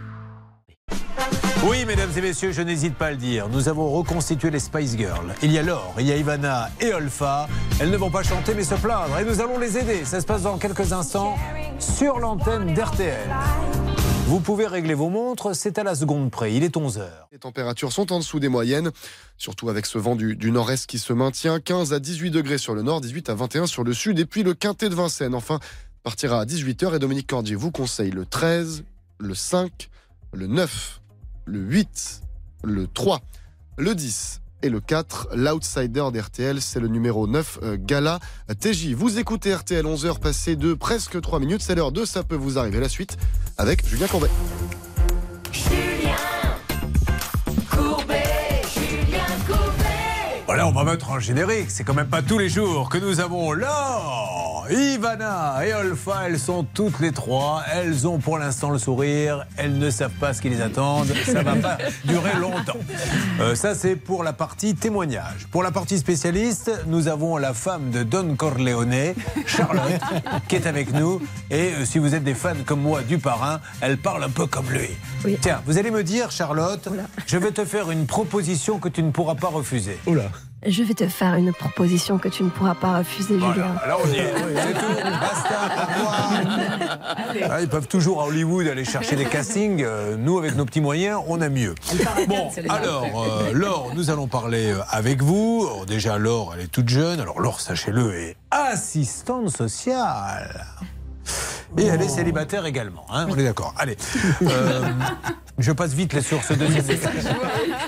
[1.64, 3.50] Oui, mesdames et messieurs, je n'hésite pas à le dire.
[3.50, 5.32] Nous avons reconstitué les Spice Girls.
[5.44, 7.48] Il y a Laure, il y a Ivana et Olfa.
[7.80, 10.06] Elles ne vont pas chanter mais se plaindre et nous allons les aider.
[10.06, 11.36] Ça se passe dans quelques instants
[11.78, 13.30] sur l'antenne d'RTL.
[14.28, 16.54] Vous pouvez régler vos montres, c'est à la seconde près.
[16.54, 17.08] Il est 11h.
[17.32, 18.92] Les températures sont en dessous des moyennes,
[19.38, 21.62] surtout avec ce vent du, du nord-est qui se maintient.
[21.62, 24.20] 15 à 18 degrés sur le nord, 18 à 21 sur le sud.
[24.20, 25.62] Et puis le quintet de Vincennes, enfin,
[26.04, 26.94] partira à 18h.
[26.94, 28.84] Et Dominique Cordier vous conseille le 13,
[29.20, 29.90] le 5,
[30.34, 31.00] le 9,
[31.46, 32.22] le 8,
[32.66, 33.22] le 3,
[33.78, 35.30] le 10 et le 4.
[35.36, 38.20] L'outsider d'RTL, c'est le numéro 9, euh, Gala
[38.60, 38.94] TJ.
[38.94, 41.62] Vous écoutez RTL 11h passé de presque 3 minutes.
[41.62, 42.80] C'est l'heure de Ça peut vous arriver.
[42.80, 43.18] La suite
[43.58, 44.30] avec Julien Courbet.
[50.58, 51.70] Voilà, on va mettre un générique.
[51.70, 56.24] C'est quand même pas tous les jours que nous avons Laure, Ivana et Olfa.
[56.26, 57.62] Elles sont toutes les trois.
[57.72, 59.46] Elles ont pour l'instant le sourire.
[59.56, 61.04] Elles ne savent pas ce qui les attend.
[61.26, 62.80] Ça va pas durer longtemps.
[63.40, 65.46] Euh, ça, c'est pour la partie témoignage.
[65.52, 69.14] Pour la partie spécialiste, nous avons la femme de Don Corleone,
[69.46, 70.02] Charlotte,
[70.48, 71.22] qui est avec nous.
[71.52, 74.48] Et euh, si vous êtes des fans comme moi du parrain, elle parle un peu
[74.48, 74.90] comme lui.
[75.40, 76.90] Tiens, vous allez me dire, Charlotte,
[77.28, 80.00] je vais te faire une proposition que tu ne pourras pas refuser.
[80.70, 83.74] Je vais te faire une proposition que tu ne pourras pas refuser, Julien.
[83.88, 84.34] Là, on y est.
[84.36, 85.02] C'est tout.
[85.22, 85.60] Basta.
[85.78, 86.32] au revoir.
[87.50, 89.82] Ah, ils peuvent toujours à Hollywood aller chercher des castings.
[89.82, 91.74] Euh, nous, avec nos petits moyens, on a mieux.
[92.28, 95.66] Bon, alors, euh, Laure, nous allons parler euh, avec vous.
[95.72, 97.22] Oh, déjà, Laure, elle est toute jeune.
[97.22, 100.66] Alors, Laure, sachez-le, est assistante sociale.
[101.78, 103.06] Et elle est célibataire également.
[103.12, 103.74] hein, on est d'accord.
[103.78, 103.98] Allez.
[104.42, 104.82] Euh,
[105.58, 106.22] je passe vite les
[106.56, 107.14] deuxième message.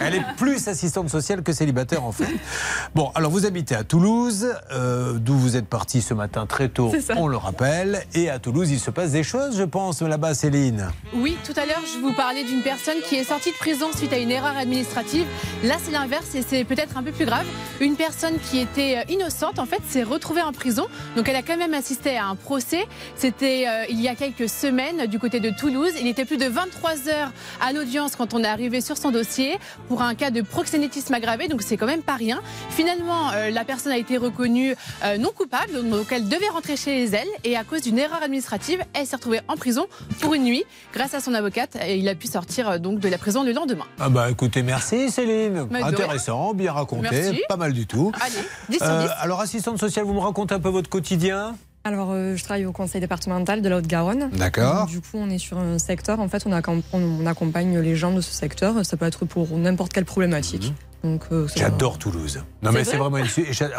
[0.01, 2.27] Elle est plus assistante sociale que célibataire en fait.
[2.95, 6.91] Bon, alors vous habitez à Toulouse, euh, d'où vous êtes parti ce matin très tôt,
[7.15, 8.03] on le rappelle.
[8.13, 10.89] Et à Toulouse, il se passe des choses, je pense, là-bas, Céline.
[11.13, 14.13] Oui, tout à l'heure, je vous parlais d'une personne qui est sortie de prison suite
[14.13, 15.25] à une erreur administrative.
[15.63, 17.45] Là, c'est l'inverse et c'est peut-être un peu plus grave.
[17.81, 20.87] Une personne qui était euh, innocente, en fait, s'est retrouvée en prison.
[21.15, 22.85] Donc, elle a quand même assisté à un procès.
[23.15, 25.91] C'était euh, il y a quelques semaines du côté de Toulouse.
[25.99, 27.31] Il était plus de 23 heures
[27.61, 31.47] à l'audience quand on est arrivé sur son dossier pour un cas de proxénétisme aggravé.
[31.47, 32.41] Donc, c'est quand même pas rien.
[32.71, 35.87] Finalement, euh, la personne a été reconnue euh, non coupable.
[35.89, 37.27] Donc, elle devait rentrer chez elle.
[37.43, 39.85] Et à cause d'une erreur administrative, elle s'est retrouvée en prison
[40.21, 40.63] pour une nuit.
[40.93, 43.85] Grâce à son avocate, et il a pu sortir donc de la prison le lendemain.
[43.99, 45.67] Ah bah écoutez, merci Céline.
[45.69, 45.81] Mais.
[45.83, 47.41] Intéressant, bien raconté, Merci.
[47.47, 48.11] pas mal du tout.
[48.21, 48.35] Allez,
[48.69, 49.09] 10 sur Euh, 10.
[49.19, 51.55] alors, assistante sociale, vous me racontez un peu votre quotidien?
[51.89, 54.29] Alors, euh, je travaille au conseil départemental de la Haute-Garonne.
[54.33, 54.85] D'accord.
[54.85, 56.19] Du coup, on est sur un secteur.
[56.19, 58.85] En fait, on, accom- on accompagne les gens de ce secteur.
[58.85, 60.71] Ça peut être pour n'importe quelle problématique.
[61.03, 62.43] Donc, euh, J'adore Toulouse.
[62.61, 63.25] Non mais c'est vrai vraiment une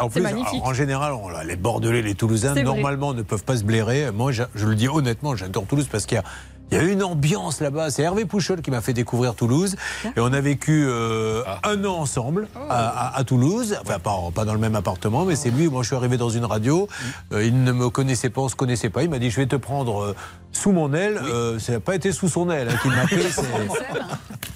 [0.01, 0.23] En plus,
[0.61, 2.63] en général, on- les Bordelais, les Toulousains, vrai.
[2.63, 4.11] normalement, ne peuvent pas se blairer.
[4.11, 6.23] Moi, je le dis honnêtement, j'adore Toulouse parce qu'il y a.
[6.71, 7.91] Il y a une ambiance là-bas.
[7.91, 9.75] C'est Hervé Pouchol qui m'a fait découvrir Toulouse.
[10.05, 13.77] Et on a vécu euh, un an ensemble à, à- à Toulouse.
[13.81, 15.67] Enfin, pas, pas dans le même appartement, mais c'est lui.
[15.67, 16.87] Moi, je suis arrivé dans une radio.
[17.33, 19.03] Euh, il ne me connaissait pas, on se connaissait pas.
[19.03, 20.15] Il m'a dit Je vais te prendre euh,
[20.51, 21.17] sous mon aile.
[21.23, 23.23] Euh, ça n'a pas été sous son aile hein, qu'il m'a appelé.
[23.31, 23.41] c'est-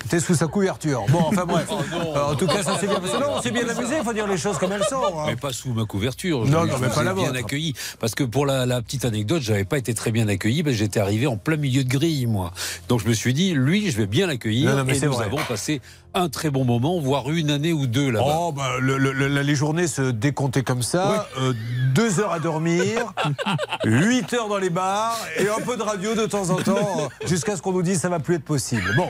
[0.03, 1.03] C'était sous sa couverture.
[1.09, 1.67] Bon, enfin bref.
[1.71, 3.13] Euh, en tout cas, ça s'est bien passé.
[3.19, 3.95] Non, on s'est bien amusé.
[3.99, 5.01] Il faut dire les choses comme elles sont.
[5.03, 5.23] hein.
[5.27, 6.45] Mais pas sous ma couverture.
[6.45, 7.39] Non, Je- non, mais pas la bien vôtre.
[7.39, 7.73] accueilli.
[7.99, 10.61] Parce que pour la, la petite anecdote, j'avais pas été très bien accueilli.
[10.61, 12.51] parce que J'étais arrivé en plein milieu de grille, moi.
[12.87, 14.83] Donc je me suis dit, lui, je vais bien l'accueillir.
[14.85, 15.25] Mais et nous vrai.
[15.25, 15.81] avons passé
[16.15, 18.37] un très bon moment, voire une année ou deux là-bas.
[18.39, 21.27] Oh, bah, le- le- le- les journées se décomptaient comme ça.
[21.37, 21.53] Euh,
[21.93, 23.13] deux heures à dormir,
[23.85, 27.55] huit heures dans les bars et un peu de radio de temps en temps jusqu'à
[27.55, 28.93] ce qu'on nous dise ça va plus être possible.
[28.95, 29.07] Bon,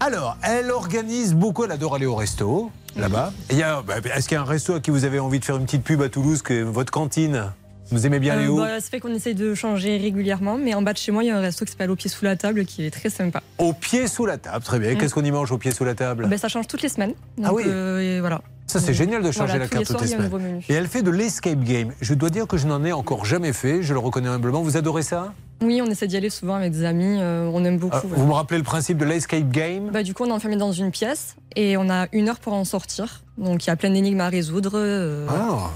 [0.00, 3.32] alors, elle organise beaucoup, elle adore aller au resto là-bas.
[3.50, 5.18] Et il y a- bah, Est-ce qu'il y a un resto à qui vous avez
[5.20, 7.52] envie de faire une petite pub à Toulouse, que votre cantine?
[7.92, 10.82] Vous aimez bien Euh, où bah, ça fait qu'on essaye de changer régulièrement, mais en
[10.82, 12.36] bas de chez moi, il y a un resto qui s'appelle Au pied sous la
[12.36, 13.42] table qui est très sympa.
[13.58, 14.94] Au pied sous la table, très bien.
[14.94, 14.98] Mm.
[14.98, 16.26] Qu'est-ce qu'on y mange au pied sous la table?
[16.28, 17.12] Ben, ça change toutes les semaines.
[17.36, 17.64] Donc, Ah oui.
[17.66, 18.40] euh, et voilà.
[18.66, 20.60] Ça, c'est génial de changer Voilà, la les carte toutes les semaines.
[20.68, 21.92] Et elle fait de l'escape game.
[22.00, 24.62] Je dois dire que je n'en ai encore jamais fait, je le reconnais humblement.
[24.62, 25.34] Vous adorez ça?
[25.60, 27.18] Oui, on essaie d'y aller souvent avec des amis.
[27.20, 27.94] euh, on aime beaucoup.
[27.96, 28.16] Ah, ouais.
[28.16, 29.90] Vous me rappelez le principe de l'escape game?
[29.92, 32.54] Bah, du coup, on est enfermé dans une pièce et on a une heure pour
[32.54, 33.22] en sortir.
[33.36, 34.72] Donc, il y a plein d'énigmes à résoudre.
[34.74, 35.70] euh, Ah.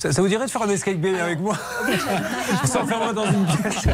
[0.00, 1.54] Ça, ça vous dirait de faire un escape game avec moi
[2.62, 3.84] Je s'enferme dans une pièce.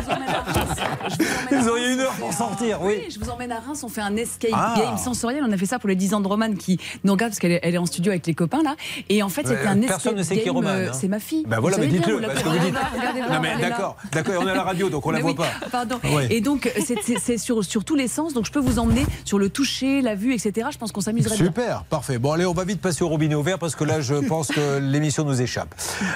[1.51, 3.03] Vous auriez une heure pour sortir, oui.
[3.11, 4.75] je vous emmène à Reims, on fait un escape Ah.
[4.77, 5.43] game sensoriel.
[5.47, 7.53] On a fait ça pour les 10 ans de Romane qui nous regarde parce qu'elle
[7.61, 8.77] est, en studio avec les copains là.
[9.09, 10.97] Et en fait, c'était Euh, un escape personne ne sait qui est Romane, euh, hein.
[10.99, 11.45] C'est ma fille.
[11.47, 12.75] Bah Vous voilà, mais dites-le, vous parce que vous dites.
[12.75, 15.37] Non mais d'accord, d'accord, on est à la radio, donc on la Mais voit oui,
[15.37, 15.69] pas.
[15.71, 15.99] Pardon.
[16.05, 16.29] Ouais.
[16.31, 18.33] Et donc, c'est- c'est sur, sur tous les sens.
[18.33, 20.69] Donc, je peux vous emmener sur le toucher, la vue, etc.
[20.71, 21.47] Je pense qu'on s'amuserait bien.
[21.47, 22.19] Super, parfait.
[22.19, 24.79] Bon, allez, on va vite passer au robinet ouvert parce que là, je pense que
[24.79, 25.75] l'émission nous échappe.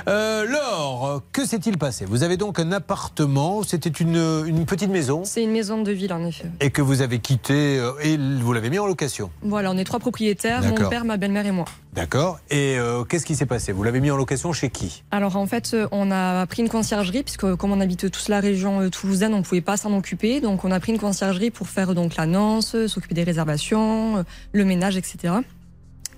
[0.08, 2.04] Euh, Laure, que s'est-il passé?
[2.04, 5.22] Vous avez donc un appartement, c'était une, une petite maison?
[5.24, 6.50] C'est une maison de ville en effet.
[6.60, 9.30] et que vous avez quitté euh, et vous l'avez mis en location?
[9.42, 11.64] Voilà, on est trois propriétaires, mon père, ma belle-mère et moi.
[11.92, 12.38] D'accord.
[12.50, 13.72] Et euh, qu'est-ce qui s'est passé?
[13.72, 15.02] Vous l'avez mis en location chez qui?
[15.10, 18.40] Alors en fait, euh, on a pris une conciergerie puisque comme on habite tous la
[18.40, 20.40] région toulousaine, on ne pouvait pas s'en occuper.
[20.40, 24.96] Donc on a pris une conciergerie pour faire donc l'annonce, s'occuper des réservations, le ménage,
[24.96, 25.34] etc.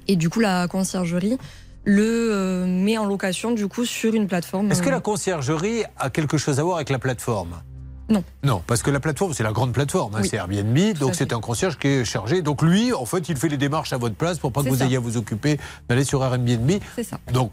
[0.08, 1.38] Et du coup, la conciergerie
[1.84, 4.70] le euh, met en location du coup sur une plateforme.
[4.70, 7.62] Est-ce que euh, la conciergerie a quelque chose à voir avec la plateforme?
[8.08, 8.24] Non.
[8.44, 10.28] Non, parce que la plateforme, c'est la grande plateforme, hein, Oui.
[10.28, 12.42] c'est Airbnb, donc c'est un concierge qui est chargé.
[12.42, 14.76] Donc lui, en fait, il fait les démarches à votre place pour pas que vous
[14.76, 14.84] ça.
[14.86, 16.70] ayez à vous occuper d'aller sur Airbnb.
[16.94, 17.18] C'est ça.
[17.32, 17.52] Donc,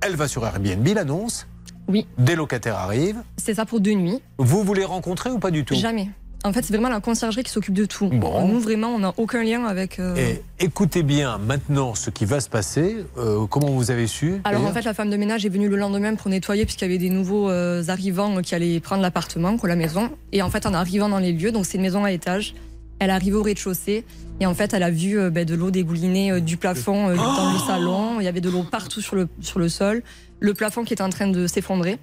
[0.00, 1.46] elle va sur Airbnb, l'annonce.
[1.88, 2.06] Oui.
[2.18, 3.22] Des locataires arrivent.
[3.36, 4.20] C'est ça pour deux nuits.
[4.38, 5.74] Vous les rencontrez ou pas du tout?
[5.74, 6.10] Jamais.
[6.44, 8.08] En fait, c'est vraiment la conciergerie qui s'occupe de tout.
[8.08, 8.48] Bon.
[8.48, 10.00] Nous, vraiment, on n'a aucun lien avec.
[10.00, 12.96] euh, Et écoutez bien maintenant ce qui va se passer.
[13.16, 15.76] Euh, comment vous avez su Alors en fait, la femme de ménage est venue le
[15.76, 19.68] lendemain pour nettoyer puisqu'il y avait des nouveaux euh, arrivants qui allaient prendre l'appartement, quoi,
[19.68, 20.10] la maison.
[20.32, 22.54] Et en fait, en arrivant dans les lieux, donc c'est une maison à étage,
[22.98, 24.04] elle arrive au rez-de-chaussée
[24.40, 27.58] et en fait, elle a vu ben, de l'eau dégouliner du plafond euh, dans le
[27.60, 28.18] salon.
[28.18, 30.02] Il y avait de l'eau partout sur le, sur le sol.
[30.40, 31.98] Le plafond qui était en train de s'effondrer.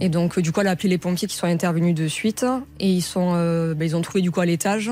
[0.00, 2.44] Et donc, euh, du coup, elle a appelé les pompiers qui sont intervenus de suite.
[2.78, 4.90] Et ils, sont, euh, ben, ils ont trouvé du coup à l'étage,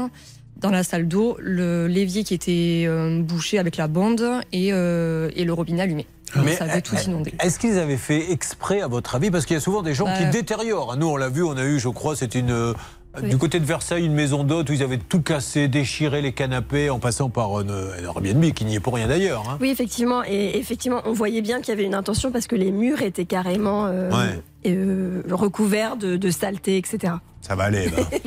[0.58, 5.30] dans la salle d'eau, le l'évier qui était euh, bouché avec la bande et, euh,
[5.36, 6.06] et le robinet allumé.
[6.36, 7.32] Donc, ça avait tout inondé.
[7.40, 9.30] Est-ce qu'ils avaient fait exprès, à votre avis?
[9.30, 10.96] Parce qu'il y a souvent des gens qui Bah, détériorent.
[10.98, 12.74] Nous, on l'a vu, on a eu, je crois, c'est une.
[13.22, 13.28] Oui.
[13.30, 16.90] Du côté de Versailles, une maison d'hôtes où ils avaient tout cassé, déchiré les canapés
[16.90, 19.44] en passant par une, une Airbnb qui n'y est pour rien d'ailleurs.
[19.48, 19.58] hein.
[19.60, 20.22] Oui, effectivement.
[20.24, 23.24] Et effectivement, on voyait bien qu'il y avait une intention parce que les murs étaient
[23.26, 24.42] carrément euh, Ouais.
[24.66, 27.14] euh, recouverts de, de saleté, etc.
[27.40, 27.88] Ça va aller.
[27.88, 28.02] bah.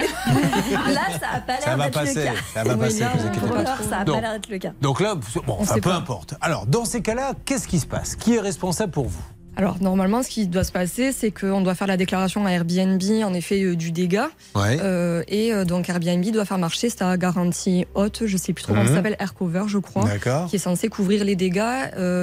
[0.91, 2.31] Là, ça n'a pas l'air d'être le cas.
[2.53, 3.63] ça va Oui, passer, là, vous pas.
[3.63, 4.71] l'heure, Ça n'a Donc- pas l'air d'être le cas.
[4.81, 5.95] Donc là, bon, On enfin, peu pas.
[5.95, 6.35] importe.
[6.41, 8.15] Alors, dans ces cas-là, qu'est-ce qui se passe?
[8.15, 9.21] Qui est responsable pour vous?
[9.57, 13.01] Alors normalement, ce qui doit se passer, c'est qu'on doit faire la déclaration à Airbnb,
[13.23, 14.29] en effet, euh, du dégât.
[14.55, 14.77] Ouais.
[14.81, 18.71] Euh, et euh, donc Airbnb doit faire marcher sa garantie haute, je sais plus trop
[18.73, 18.89] comment Mhm.
[18.89, 20.05] ça s'appelle, Aircover, je crois,
[20.49, 21.61] qui est censé couvrir les dégâts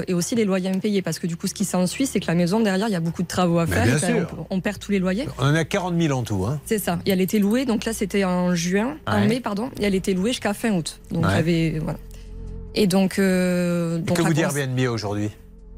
[0.09, 1.03] et aussi les loyers impayés.
[1.03, 3.01] Parce que du coup, ce qui s'ensuit, c'est que la maison derrière, il y a
[3.01, 3.85] beaucoup de travaux à Mais faire.
[3.85, 4.27] bien et sûr.
[4.51, 5.29] on, on perd tous les loyers.
[5.39, 6.45] On en a 40 000 en tout.
[6.47, 6.61] Hein.
[6.65, 6.99] C'est ça.
[7.05, 10.15] Et elle était louée, donc là c'était en juin, en mai, pardon, et elle était
[10.15, 10.99] louée jusqu'à fin août.
[11.13, 11.33] Donc Ouais.
[11.35, 11.79] avait.
[11.83, 11.99] Voilà.
[12.75, 13.17] Et donc.
[13.19, 15.29] donc que vous dit Airbnb aujourd'hui?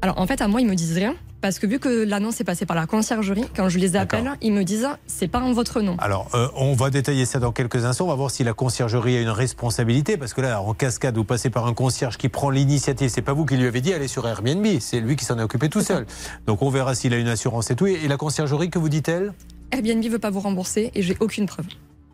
[0.01, 1.13] Alors en fait, à moi, ils me disent rien.
[1.41, 4.53] Parce que vu que l'annonce est passée par la conciergerie, quand je les appelle, ils
[4.53, 5.95] me disent c'est pas en votre nom.
[5.97, 8.05] Alors, euh, on va détailler ça dans quelques instants.
[8.05, 10.17] On va voir si la conciergerie a une responsabilité.
[10.17, 13.09] Parce que là, en cascade, vous passez par un concierge qui prend l'initiative.
[13.09, 14.65] C'est pas vous qui lui avez dit allez sur Airbnb.
[14.79, 16.05] C'est lui qui s'en est occupé tout seul.
[16.45, 17.87] Donc, on verra s'il a une assurance et tout.
[17.87, 19.33] Et la conciergerie, que vous dit-elle?
[19.71, 21.65] Airbnb veut pas vous rembourser et j'ai aucune preuve.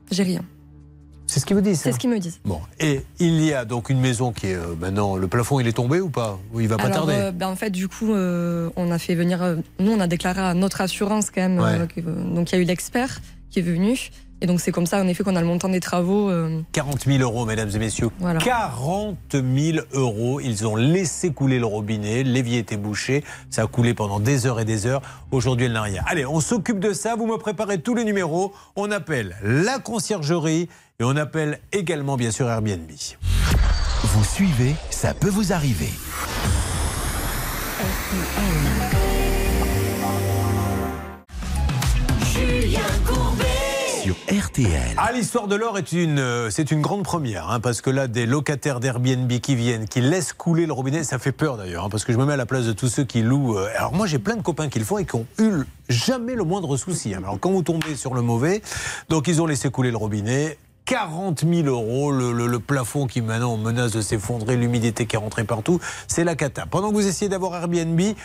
[0.10, 0.41] J'ai rien.
[1.28, 2.40] C'est ce qu'ils vous disent C'est ce qu'ils me disent.
[2.45, 2.60] Bon.
[2.80, 5.16] Et il y a donc une maison qui est euh, maintenant.
[5.18, 7.48] Le plafond, il est tombé ou pas Ou il va pas Alors, tarder euh, ben,
[7.49, 9.44] en fait, du coup, euh, on a fait venir.
[9.44, 11.60] euh, nous, on a déclaré à notre assurance quand même.
[11.60, 11.80] Ouais.
[11.82, 13.20] euh, que- euh, donc, il y a eu l'expert
[13.52, 14.10] qui est venu.
[14.40, 16.30] Et donc, c'est comme ça, en effet, qu'on a le montant des travaux.
[16.30, 18.10] euh, 40 000 euros, mesdames et messieurs.
[18.20, 18.40] Voilà.
[18.40, 20.40] 40 000 euros.
[20.40, 22.24] Ils ont laissé couler le robinet.
[22.24, 23.24] L'évier était bouché.
[23.49, 25.02] Ça a coulé pendant des heures et des heures.
[25.32, 26.04] Aujourd'hui, elle n'a rien.
[26.06, 27.16] Allez, on s'occupe de ça.
[27.16, 28.54] Vous me préparez tous les numéros.
[28.76, 32.90] On appelle la conciergerie et on appelle également, bien sûr, Airbnb.
[34.03, 35.91] Vous suivez, ça peut vous arriver.
[42.34, 43.45] Julien Courbet.
[44.03, 44.94] Sur RTL.
[44.98, 48.07] Ah, l'histoire de l'or est une, euh, c'est une grande première, hein, parce que là,
[48.07, 51.90] des locataires d'Airbnb qui viennent, qui laissent couler le robinet, ça fait peur d'ailleurs, hein,
[51.90, 53.57] parce que je me mets à la place de tous ceux qui louent.
[53.57, 56.36] euh, alors moi, j'ai plein de copains qui le font et qui ont eu jamais
[56.36, 57.14] le moindre souci.
[57.14, 57.19] hein.
[57.24, 58.61] Alors quand vous tombez sur le mauvais,
[59.10, 60.57] donc ils ont laissé couler le robinet.
[60.88, 65.82] 40 000 euros, le, plafond qui maintenant menace de s'effondrer, l'humidité qui est rentrée partout,
[66.08, 66.66] c'est la cata.
[66.66, 68.16] Pendant que vous essayez d'avoir Airbnb, il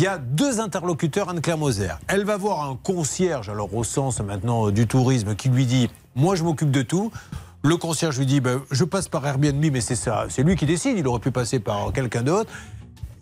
[0.00, 1.94] y a deux interlocuteurs, Anne-Claire Moser.
[2.08, 6.36] Elle va voir un concierge, alors au sens maintenant du tourisme, qui lui dit Moi
[6.36, 7.10] je m'occupe de tout.
[7.62, 10.66] Le concierge lui dit Ben, Je passe par Airbnb, mais c'est ça, c'est lui qui
[10.66, 12.50] décide, il aurait pu passer par quelqu'un d'autre.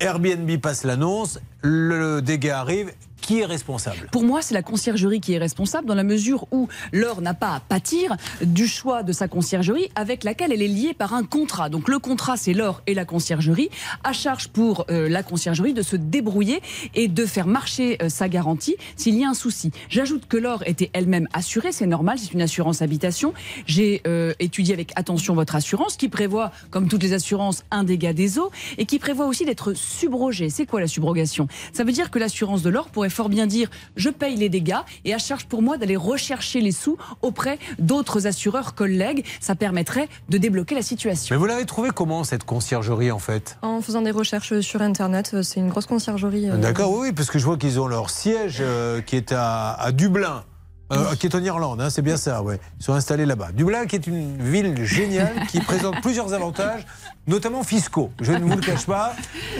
[0.01, 4.09] Airbnb passe l'annonce, le dégât arrive, Qui est responsable?
[4.11, 7.55] Pour moi, c'est la conciergerie qui est responsable dans la mesure où Laure n'a pas
[7.55, 11.69] à pâtir du choix de sa conciergerie avec laquelle elle est liée par un contrat.
[11.69, 13.70] Donc le contrat, c'est Laure et la conciergerie,
[14.05, 16.62] à charge pour euh, la conciergerie de se débrouiller
[16.95, 19.73] et de faire marcher euh, sa garantie s'il y a un souci.
[19.89, 23.35] J'ajoute que Laure était elle-même assurée, c'est normal, c'est une assurance habitation.
[23.66, 28.12] J'ai euh, étudié avec attention votre assurance qui prévoit, comme toutes les assurances, un dégât
[28.12, 30.51] des eaux et qui prévoit aussi d'être subrogée.
[30.51, 31.49] C'est quoi la subrogation?
[31.73, 34.82] Ça veut dire que l'assurance de Laure pourrait fort bien dire je paye les dégâts
[35.05, 39.24] et à charge pour moi d'aller rechercher les sous auprès d'autres assureurs collègues.
[39.40, 41.35] Ça permettrait de débloquer la situation.
[41.35, 43.56] Mais vous l'avez trouvé comment cette conciergerie en fait?
[43.62, 46.48] En faisant des recherches sur Internet, euh, c'est une grosse conciergerie.
[46.51, 49.32] euh, D'accord, oui, oui, parce que je vois qu'ils ont leur siège euh, qui est
[49.32, 50.44] à, à Dublin.
[50.93, 52.59] Euh, qui est en Irlande, hein, c'est bien ça, ouais.
[52.81, 53.48] Ils sont installés là-bas.
[53.52, 56.86] Dublin, qui est une ville géniale, qui présente plusieurs avantages,
[57.27, 58.10] notamment fiscaux.
[58.20, 59.12] Je ne vous le cache pas.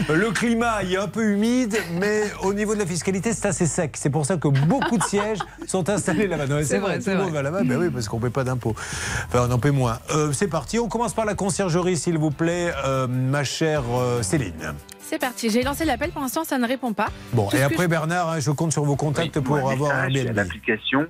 [0.09, 3.67] Le climat il est un peu humide, mais au niveau de la fiscalité, c'est assez
[3.67, 3.95] sec.
[3.97, 6.63] C'est pour ça que beaucoup de sièges sont installés là-bas.
[6.63, 7.43] C'est vrai, tout c'est le monde vrai.
[7.43, 8.75] va là-bas, ben oui, parce qu'on ne paie pas d'impôts.
[9.27, 9.99] Enfin, on en paie moins.
[10.11, 13.83] Euh, c'est parti, on commence par la conciergerie, s'il vous plaît, euh, ma chère
[14.21, 14.73] Céline.
[15.09, 15.49] C'est parti.
[15.49, 16.11] J'ai lancé l'appel.
[16.11, 17.07] Pour l'instant, ça ne répond pas.
[17.33, 19.95] Bon, Tout et après, je- Bernard, hein, je compte sur vos contacts pour Moi, avoir
[19.95, 20.35] un Airbnb.
[20.35, 21.07] l'application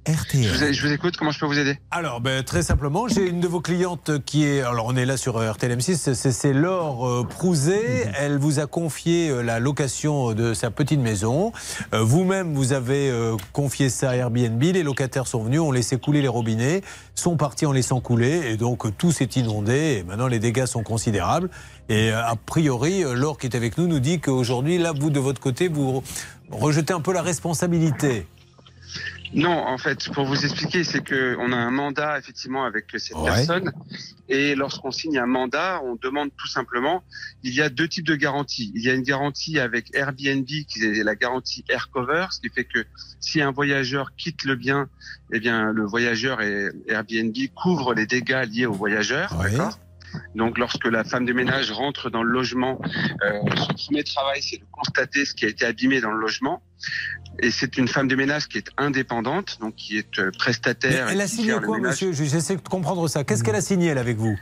[0.06, 0.42] RTL.
[0.44, 1.78] Je vous, je vous écoute, comment je peux vous aider?
[1.90, 4.60] Alors, ben, très simplement, j'ai une de vos clientes qui est.
[4.60, 8.10] Alors, on est là sur euh, RTL M6, c'est- c'est Laure euh, Prouzet.
[8.18, 11.52] Elle vous a confié euh, la location de sa petite maison.
[11.94, 14.62] Euh, Vous-même, vous avez euh, confié ça à Airbnb.
[14.62, 16.82] Les locataires sont venus, ont laissé couler les robinets,
[17.14, 19.98] sont partis en laissant couler, et donc euh, tout s'est inondé.
[20.00, 21.48] Et maintenant, les dégâts sont considérables.
[21.88, 25.08] Et euh, a priori, euh, Laure qui est avec nous nous dit qu'aujourd'hui, là, vous,
[25.10, 26.02] de votre côté, vous
[26.50, 28.26] rejetez un peu la responsabilité.
[29.34, 33.16] Non, en fait, pour vous expliquer, c'est que on a un mandat effectivement avec cette
[33.16, 33.24] Ouais.
[33.24, 33.72] personne,
[34.28, 37.02] et lorsqu'on signe un mandat, on demande tout simplement.
[37.42, 38.72] Il y a deux types de garanties.
[38.74, 42.48] Il y a une garantie avec Airbnb qui est la garantie Air Cover, ce qui
[42.48, 42.84] fait que
[43.20, 44.88] si un voyageur quitte le bien,
[45.32, 49.34] eh bien le voyageur et Airbnb couvre les dégâts liés au voyageur.
[49.34, 49.78] D'accord?
[50.34, 52.80] Donc, lorsque la femme de ménage rentre dans le logement,
[53.22, 56.62] euh, son premier travail, c'est de constater ce qui a été abîmé dans le logement.
[57.40, 61.08] Et c'est une femme de ménage qui est indépendante, donc qui est euh, Mais prestataire.
[61.08, 62.12] elle a signé quoi, monsieur?
[62.12, 63.24] J'essaie de comprendre ça.
[63.24, 64.38] Qu'est-ce qu'elle a signé, elle, avec vous?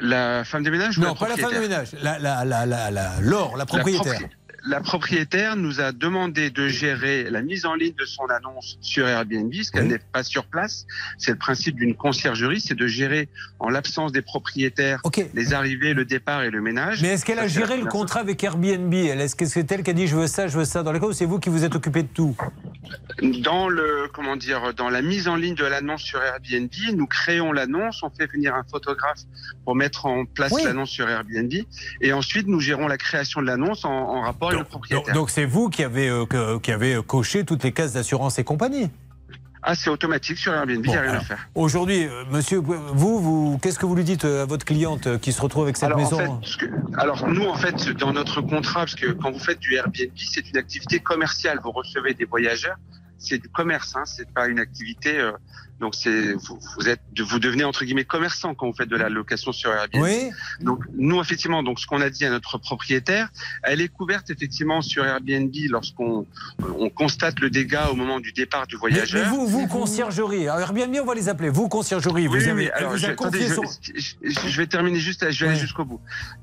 [0.00, 1.88] La femme de ménage ou Non, la pas la femme de ménage.
[2.02, 4.14] La, la, la, la, la- Laure, la propriétaire.
[4.14, 4.30] propri-
[4.64, 9.06] la propriétaire nous a demandé de gérer la mise en ligne de son annonce sur
[9.06, 10.86] Airbnb, parce qu'elle n'est pas sur place.
[11.18, 13.28] C'est le principe d'une conciergerie, c'est de gérer,
[13.58, 15.00] en l'absence des propriétaires,
[15.34, 17.02] les arrivées, le départ et le ménage.
[17.02, 19.94] Mais est-ce qu'elle a géré le contrat avec Airbnb Est-ce que c'est elle qui a
[19.94, 21.64] dit je veux ça, je veux ça dans les cas ou c'est vous qui vous
[21.64, 22.36] êtes occupé de tout?
[23.40, 27.52] Dans le comment dire, dans la mise en ligne de l'annonce sur Airbnb, nous créons
[27.52, 29.20] l'annonce, on fait venir un photographe
[29.64, 30.62] pour mettre en place Oui.
[30.64, 31.52] l'annonce sur Airbnb,
[32.00, 35.14] et ensuite nous gérons la création de l'annonce en, en rapport avec le propriétaire.
[35.14, 38.44] Donc c'est vous qui avez, euh, qui avez euh, coché toutes les cases d'assurance et
[38.44, 38.90] compagnie
[39.62, 41.46] Ah, c'est automatique sur Airbnb, il n'y a rien à faire.
[41.54, 45.40] Aujourd'hui, euh, monsieur, vous, vous qu'est-ce que vous lui dites à votre cliente qui se
[45.42, 46.66] retrouve avec cette Alors, maison en fait, ce que-
[46.96, 50.48] alors nous, en fait, dans notre contrat, parce que quand vous faites du Airbnb, c'est
[50.50, 51.60] une activité commerciale.
[51.62, 52.76] Vous recevez des voyageurs,
[53.18, 55.18] c'est du commerce, hein, c'est pas une activité.
[55.18, 55.32] euh,
[55.80, 59.08] donc c'est vous, vous êtes, vous devenez entre guillemets commerçant quand vous faites de la
[59.08, 60.02] location sur Airbnb.
[60.02, 60.30] Oui.
[60.60, 63.28] Donc nous, effectivement, donc ce qu'on a dit à notre propriétaire,
[63.62, 66.26] elle est couverte effectivement sur Airbnb lorsqu'on
[66.78, 69.24] on constate le dégât au moment du départ du voyageur.
[69.24, 71.48] mais vous, vous, conciergerie, alors Airbnb, on va les appeler.
[71.48, 73.62] Vous, conciergerie, vous Oui, avez, oui, alors, vous je, a attendez, confié je, son...
[73.82, 76.00] je- je- je vais terminer juste, je vais aller jusqu'au bout.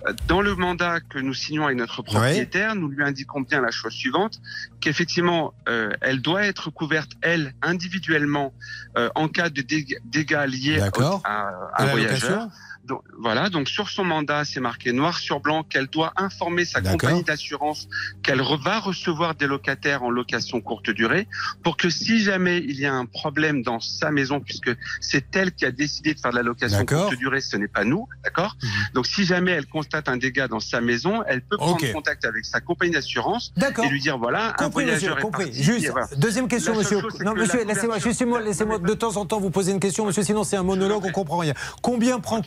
[0.08, 3.72] Euh, Dans le mandat que nous signons avec notre propriétaire, nous lui indiquons bien la
[3.72, 4.42] chose suivante,
[4.82, 8.54] qu'effectivement, euh, elle doit être couverte, elle, individuellement,
[8.98, 10.90] euh, en cas de dég- dégâts liés à,
[11.24, 11.30] à
[11.74, 12.48] À un la voyageur.
[12.88, 16.82] Donc, voilà, donc sur son mandat, c'est marqué noir sur blanc qu'elle doit informer sa
[16.82, 17.88] compagnie d'assurance
[18.24, 21.28] qu'elle va recevoir des locataires en location courte durée
[21.64, 25.52] pour que si jamais il y a un problème dans sa maison, puisque c'est elle
[25.54, 26.80] qui a décidé de faire de la location.
[26.80, 26.86] Mhm.
[26.86, 28.56] courte durée, ce n'est pas nous, d'accord
[28.94, 32.46] Donc si jamais elle constate un dégât dans sa maison, elle peut prendre contact avec
[32.46, 33.54] sa compagnie d'assurance
[33.84, 35.46] et lui dire voilà, un Compris, monsieur, voyageur est compris.
[35.46, 36.08] parti, Juste, voilà.
[36.16, 37.02] deuxième question, La monsieur.
[37.02, 40.06] chose, Non, monsieur, la laissez-moi, laissez-moi, laissez-moi de temps en temps vous poser une question,
[40.06, 41.54] monsieur, sinon c'est un monologue, on comprend rien.
[41.82, 42.42] Combien prend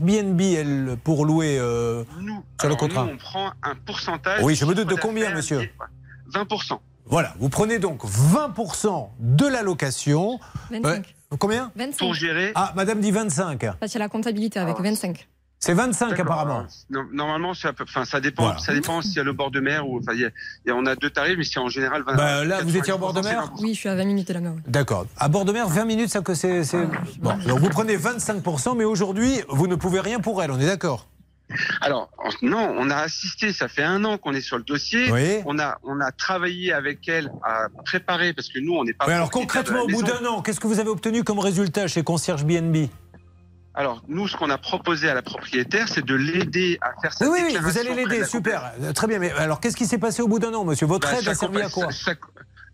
[0.00, 2.32] BNB, elle, pour louer euh, sur le
[2.62, 4.40] Alors, contrat nous, on prend un pourcentage.
[4.42, 5.72] Oui, je me doute de combien, monsieur et-
[6.32, 6.78] 20%.
[7.06, 10.38] Voilà, vous prenez donc 20% de la location.
[10.70, 11.14] 25.
[11.38, 11.70] combien?
[11.76, 11.98] 25.
[11.98, 12.52] Pour gérer.
[12.54, 13.60] Ah, madame dit 25.
[13.78, 15.28] Parce qu'il y a la comptabilité avec 25.
[15.64, 16.24] C'est 25 D'accord.
[16.26, 16.66] apparemment.
[16.90, 18.42] Non, Normalement, peu- enfin, ça dépend.
[18.44, 18.58] Voilà.
[18.58, 19.98] Ça dépend s'il y a le bord de mer ou.
[19.98, 20.30] Enfin, il y a-
[20.66, 22.16] il y a- on a deux tarifs, mais c'est en général 20.
[22.16, 24.34] Bah, là, vous étiez en bord de mer Oui, je suis à 20 minutes de
[24.34, 24.52] la mer.
[24.56, 24.60] oui.
[24.66, 25.06] D'accord.
[25.18, 26.62] À bord de mer, 20 minutes, ça que c'est.
[27.20, 30.66] Bon, donc vous prenez 25%, mais aujourd'hui, vous ne pouvez rien pour elle, on est
[30.66, 31.06] d'accord?
[31.80, 32.10] Alors,
[32.42, 35.10] non, on a assisté, ça fait un an qu'on est sur le dossier.
[35.12, 35.38] Oui.
[35.46, 39.06] On, a, on a travaillé avec elle à préparer, parce que nous, on n'est pas.
[39.06, 42.02] Oui, alors concrètement, au bout d'un an, qu'est-ce que vous avez obtenu comme résultat chez
[42.02, 42.88] Concierge BNB
[43.76, 47.28] Alors, nous, ce qu'on a proposé à la propriétaire, c'est de l'aider à faire sa
[47.28, 48.72] Oui, oui, vous allez l'aider, la super.
[48.94, 50.86] Très bien, mais alors qu'est-ce qui s'est passé au bout d'un an, monsieur?
[50.86, 51.88] Votre Bah, aide a servi à quoi?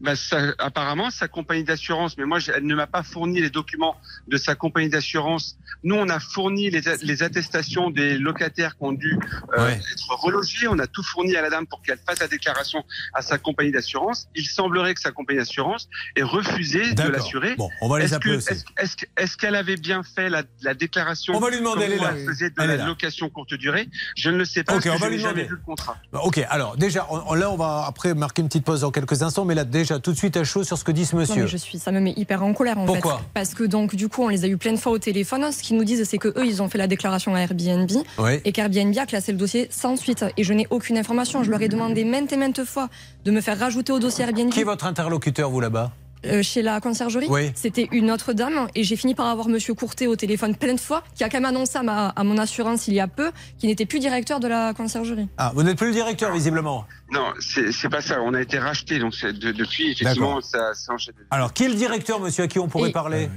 [0.00, 3.96] Bah, sa- apparemment, sa compagnie d'assurance, mais moi, elle ne m'a pas fourni les documents
[4.28, 5.56] de sa compagnie d'assurance.
[5.84, 9.18] Nous, on a fourni les, les attestations des locataires qui ont dû
[9.56, 9.74] euh, Ouais.
[9.92, 10.68] être relogés.
[10.68, 13.72] On a tout fourni à la dame pour qu'elle fasse la déclaration à sa compagnie
[13.72, 14.28] d'assurance.
[14.34, 17.54] Il semblerait que sa compagnie d'assurance ait refusé de l'assurer.
[17.56, 18.34] Bon, on va les Est-ce appeler.
[18.36, 21.84] Est-ce est-ce que- est-ce qu'elle avait bien fait la, la déclaration On va lui demander,
[21.84, 22.14] elle là.
[22.26, 22.86] faisait de Elle la là.
[22.86, 23.88] location courte durée?
[24.16, 25.48] Je ne le sais pas Ok, parce on que va je lui n'ai jamais demander.
[25.48, 25.96] vu le contrat.
[26.12, 29.22] Bah, Ok, alors déjà, on- là, on va après marquer une petite pause dans quelques
[29.22, 31.20] instants, mais là, déjà, tout de suite à chaud sur ce que dit ce Non,
[31.22, 31.42] monsieur.
[31.42, 33.18] mais je suis, ça me met hyper en colère en Pourquoi?
[33.18, 33.24] Fait.
[33.34, 35.50] Parce que donc du coup on les a eu plein de fois au téléphone.
[35.50, 38.32] Ce qu'ils nous disent c'est que eux ils ont fait la déclaration à Airbnb Oui.
[38.44, 40.24] et qu'Airbnb a classé le dossier sans suite.
[40.36, 41.42] Et je n'ai aucune information.
[41.42, 42.88] Je leur ai demandé maintes et maintes fois
[43.24, 44.50] de me faire rajouter au dossier Airbnb.
[44.50, 45.90] Qui est votre interlocuteur, vous, là-bas?
[46.26, 47.28] Euh, chez la conciergerie.
[47.30, 47.50] Oui.
[47.54, 50.80] C'était une autre dame et j'ai fini par avoir Monsieur Courtet au téléphone plein de
[50.80, 53.30] fois, qui a quand même annoncé à, ma- à mon assurance il y a peu
[53.58, 55.28] qu'il n'était plus directeur de la conciergerie.
[55.38, 56.84] Ah, vous n'êtes plus le directeur, visiblement.
[57.10, 58.20] Non, c'est c'est pas ça.
[58.22, 61.14] On a été racheté, donc c'est de- depuis, effectivement, ça, ça enchaîne.
[61.30, 63.30] Alors, qui est le directeur, monsieur, à qui on pourrait Et- parler?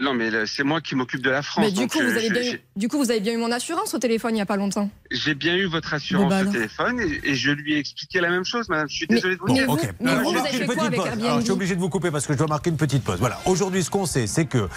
[0.00, 1.64] Non, mais c'est moi qui m'occupe de la France.
[1.64, 3.18] Mais du donc, coup, vous euh, avez je- bien j'ai- eu, du coup, vous avez
[3.20, 4.88] bien eu mon assurance au téléphone il n'y a pas longtemps.
[5.10, 8.30] J'ai bien eu votre assurance bah au téléphone et, et je lui ai expliqué la
[8.30, 8.88] même chose, madame.
[8.88, 9.68] Je suis désolé de vous Bon, dire.
[9.68, 9.80] ok.
[10.00, 11.06] mais Alors, vous, on vous marque avez une fait quoi petite avec pause.
[11.08, 13.02] Airbnb Alors, je suis obligé de vous couper parce que je dois marquer une petite
[13.02, 13.18] pause.
[13.18, 13.40] Voilà.
[13.46, 14.68] Aujourd'hui, ce qu'on sait, c'est que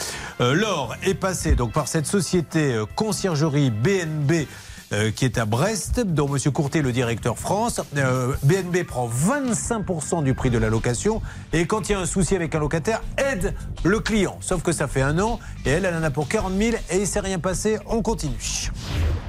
[0.41, 4.48] euh, l'or est passé donc par cette société euh, conciergerie BNB.
[4.93, 6.51] Euh, qui est à Brest, dont M.
[6.51, 7.81] Courtet est le directeur France.
[7.97, 11.22] Euh, BNB prend 25% du prix de la location
[11.53, 14.38] et quand il y a un souci avec un locataire, aide le client.
[14.41, 16.95] Sauf que ça fait un an et elle, elle en a pour 40 000 et
[16.95, 17.77] il ne s'est rien passé.
[17.88, 18.72] On continue.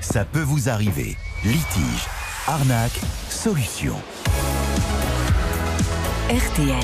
[0.01, 1.17] Ça peut vous arriver.
[1.45, 2.07] Litige,
[2.47, 3.95] arnaque, solution.
[6.31, 6.79] RTL.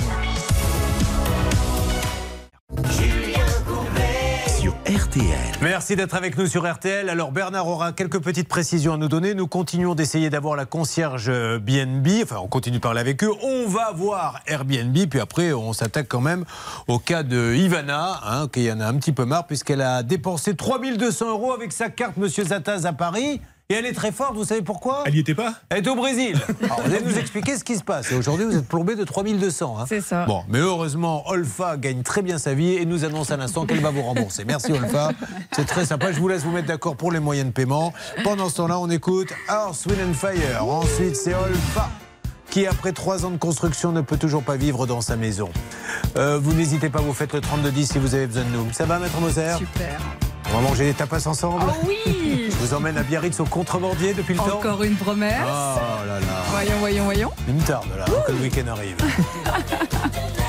[4.88, 5.26] RTL.
[5.60, 7.10] Merci d'être avec nous sur RTL.
[7.10, 9.34] Alors Bernard aura quelques petites précisions à nous donner.
[9.34, 12.22] Nous continuons d'essayer d'avoir la concierge euh, BNB.
[12.22, 13.30] Enfin, on continue de parler avec eux.
[13.42, 14.96] On va voir Airbnb.
[15.10, 16.46] Puis après, on s'attaque quand même
[16.86, 20.56] au cas de Ivana, hein, qui en a un petit peu marre puisqu'elle a dépensé
[20.56, 23.42] 3200 euros avec sa carte Monsieur Zataz à Paris.
[23.70, 25.02] Et elle est très forte, vous savez pourquoi?
[25.04, 25.52] Elle n'y était pas?
[25.68, 26.40] Elle est au Brésil.
[26.62, 28.10] Alors, vous allez nous expliquer ce qui se passe.
[28.10, 29.76] Et aujourd'hui, vous êtes plombé de 3200.
[29.78, 29.84] Hein.
[29.86, 30.24] C'est ça.
[30.24, 33.82] Bon, mais heureusement, Olfa gagne très bien sa vie et nous annonce à l'instant qu'elle
[33.82, 34.46] va vous rembourser.
[34.46, 35.10] Merci Olfa.
[35.52, 36.12] C'est très sympa.
[36.12, 37.92] Je vous laisse vous mettre d'accord pour les moyens de paiement.
[38.24, 40.64] Pendant ce temps-là, on écoute Earth, Wind and Fire.
[40.64, 41.90] Ensuite, c'est Olfa
[42.48, 45.50] qui, après trois ans de construction, ne peut toujours pas vivre dans sa maison.
[46.16, 48.72] Euh, vous n'hésitez pas, vous faites le 3210 si vous avez besoin de nous.
[48.72, 49.56] Ça va, Maître Moser?
[49.58, 50.00] Super.
[50.50, 54.14] On va manger des tapas ensemble Oh oui Je vous emmène à Biarritz au contrebandier
[54.14, 55.36] depuis le temps Encore une promesse.
[55.42, 57.30] Oh là là Voyons, voyons, voyons.
[57.48, 58.96] Une tarde là, que le week-end arrive.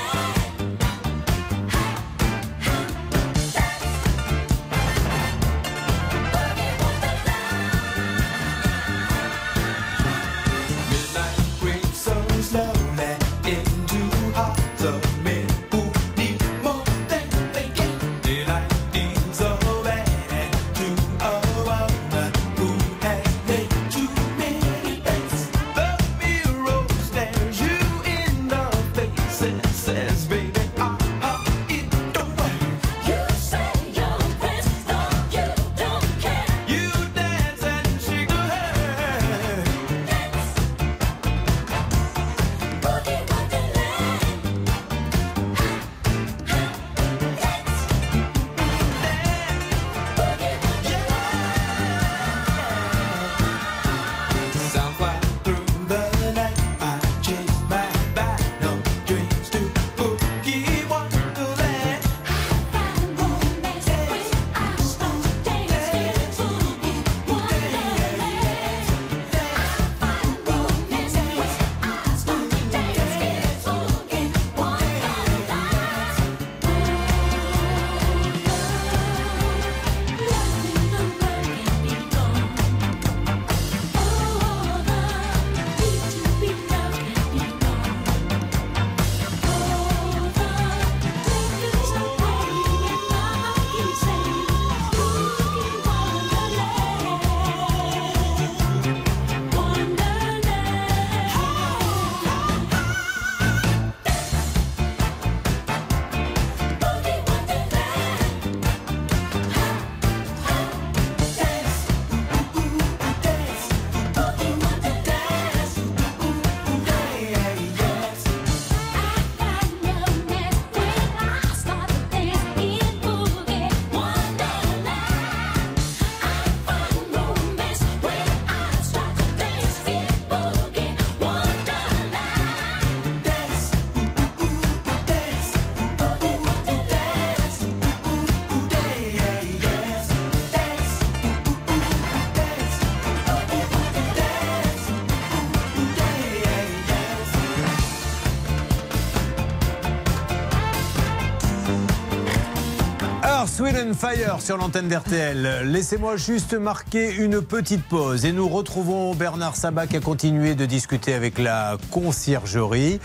[153.93, 155.63] Fire sur l'antenne d'RTL.
[155.65, 160.65] Laissez-moi juste marquer une petite pause et nous retrouvons Bernard Sabat qui a continué de
[160.65, 162.99] discuter avec la conciergerie.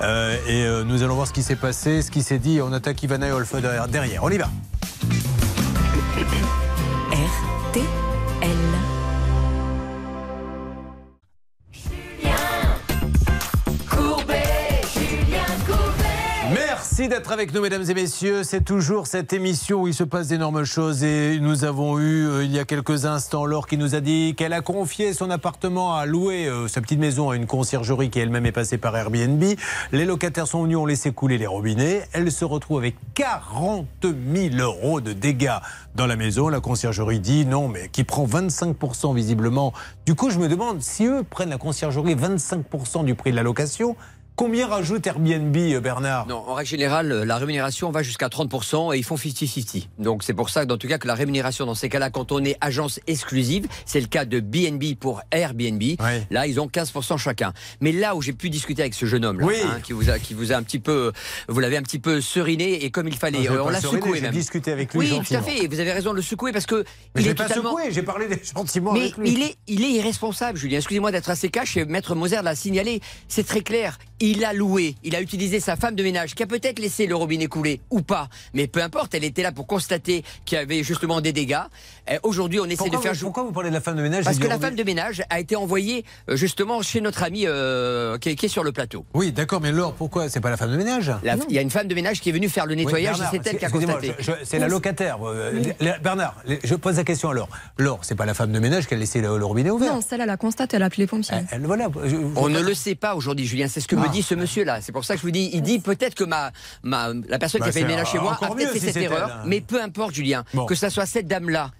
[0.00, 2.60] Euh, et euh, nous allons voir ce qui s'est passé, ce qui s'est dit.
[2.60, 4.24] On attaque Ivana et derrière.
[4.24, 4.48] On y va.
[17.26, 18.44] D'être avec nous, mesdames et messieurs.
[18.44, 21.02] C'est toujours cette émission où il se passe d'énormes choses.
[21.02, 24.34] Et nous avons eu, euh, il y a quelques instants, Laure qui nous a dit
[24.36, 28.20] qu'elle a confié son appartement à louer, euh, sa petite maison, à une conciergerie qui
[28.20, 29.42] elle-même est passée par Airbnb.
[29.90, 32.06] Les locataires sont venus, ont laissé couler les robinets.
[32.12, 35.58] Elle se retrouve avec 40 000 euros de dégâts
[35.96, 36.48] dans la maison.
[36.48, 39.72] La conciergerie dit non, mais qui prend 25% visiblement.
[40.04, 43.42] Du coup, je me demande si eux prennent la conciergerie 25% du prix de la
[43.42, 43.96] location.
[44.36, 48.92] Combien rajoute Airbnb, euh, Bernard Non, en règle générale, euh, la rémunération va jusqu'à 30%
[48.94, 49.88] et ils font 50-50.
[49.98, 52.44] Donc c'est pour ça, dans tout cas, que la rémunération, dans ces cas-là, quand on
[52.44, 55.82] est agence exclusive, c'est le cas de BNB pour Airbnb,
[56.30, 57.54] là, ils ont 15% chacun.
[57.80, 59.54] Mais là où j'ai pu discuter avec ce jeune homme, là, Oui.
[59.64, 61.12] hein, qui, vous a, qui vous a un petit peu,
[61.48, 64.28] vous l'avez un petit peu seriné et comme il fallait, euh, on l'a secoué j'ai
[64.28, 65.40] discuté avec lui Oui, tout gentiment.
[65.40, 66.84] à fait, vous avez raison de le secouer parce que
[67.14, 67.70] Mais il est pas totalement...
[67.70, 69.30] secoué, j'ai parlé gentiment Mais avec lui.
[69.32, 70.76] il est, il est irresponsable, Julien.
[70.76, 73.00] Excusez-moi d'être assez cash et Maître Moser l'a signalé.
[73.28, 73.96] C'est très clair.
[74.18, 77.14] Il a loué, il a utilisé sa femme de ménage qui a peut-être laissé le
[77.14, 78.28] robinet couler ou pas.
[78.54, 81.58] Mais peu importe, elle était là pour constater qu'il y avait justement des dégâts.
[82.10, 83.26] Euh, Aujourd'hui, on essaie Pourquoi de faire vous- jouer.
[83.26, 85.22] pourquoi vous parlez de la femme de ménage Parce que la robinet femme de ménage
[85.28, 88.72] a été envoyée euh, justement chez notre ami euh, qui, est, qui est sur le
[88.72, 89.04] plateau.
[89.12, 91.12] Oui, d'accord, mais Laure, pourquoi C'est pas la femme de ménage?
[91.22, 93.20] La- Il y a une femme de ménage qui est venue faire le nettoyage Oui,
[93.20, 94.14] Bernard, et c'est elle qui a constaté.
[94.44, 95.18] C'est la locataire.
[95.28, 97.50] euh, la- Bernard, je pose la question à Laure.
[97.76, 99.92] Laure, c'est pas la femme de ménage qui a laissé le, le robinet ouvert?
[99.92, 101.36] Non, celle, elle a constaté, elle a appelé les pompiers.
[101.50, 101.88] Elle, voilà.
[102.06, 103.68] je- On ne le sait pas aujourd'hui, Julien.
[103.68, 104.05] C'est ce que Ah.
[104.08, 104.80] Me dit ce monsieur-là.
[104.80, 106.50] C'est pour ça que je vous dis, il dit peut-être que ma,
[106.82, 108.86] ma, la personne Bah, qui a fait le ménage chez moi a peut-être fait si
[108.86, 109.28] cette erreur.
[109.28, 109.42] elle, hein.
[109.46, 110.66] Mais peu importe, Julien, Bon.
[110.66, 111.70] que ça soit cette dame-là.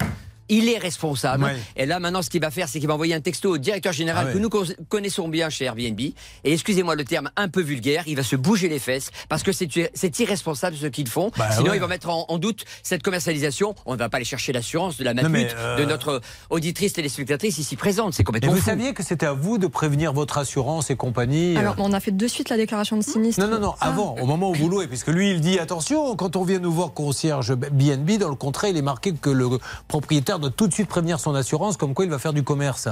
[0.49, 1.45] Il est responsable.
[1.45, 1.57] Ouais.
[1.77, 3.93] Et là, maintenant, ce qu'il va faire, c'est qu'il va envoyer un texto au directeur
[3.93, 4.35] général Ah ouais.
[4.35, 5.99] que nous con- connaissons bien chez Airbnb.
[6.01, 6.15] Et
[6.45, 10.19] excusez-moi le terme un peu vulgaire, il va se bouger les fesses parce que c'est
[10.21, 11.31] irresponsable ce qu'ils font.
[11.37, 11.77] Bah Sinon, ouais.
[11.77, 13.75] il va mettre en, en doute cette commercialisation.
[13.87, 16.21] On ne va pas aller chercher l'assurance de la matmut mais, euh, de notre
[16.51, 18.15] auditrice téléspectatrice ici présente.
[18.15, 18.65] C'est Et complètement vous fou.
[18.65, 22.01] saviez que c'était à vous de prévenir votre assurance et compagnie euh, Alors, on a
[22.01, 23.41] fait de suite la déclaration de sinistre.
[23.45, 23.89] Non, non, non, Ah.
[23.89, 26.73] avant, au moment où vous louez, puisque lui, il dit attention, quand on vient nous
[26.73, 29.49] voir concierge BNB, dans le contrat, il est marqué que le
[29.89, 32.89] propriétaire doit tout de suite prévenir son assurance, comme quoi il va faire du commerce.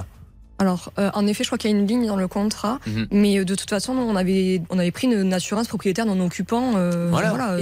[0.60, 3.08] Alors, euh, en effet, je crois qu'il y a une ligne dans le contrat, Mhm.
[3.10, 6.24] mais euh, de toute façon, on avait, on avait pris une, une assurance propriétaire non
[6.24, 6.74] occupant.
[6.76, 7.10] euh,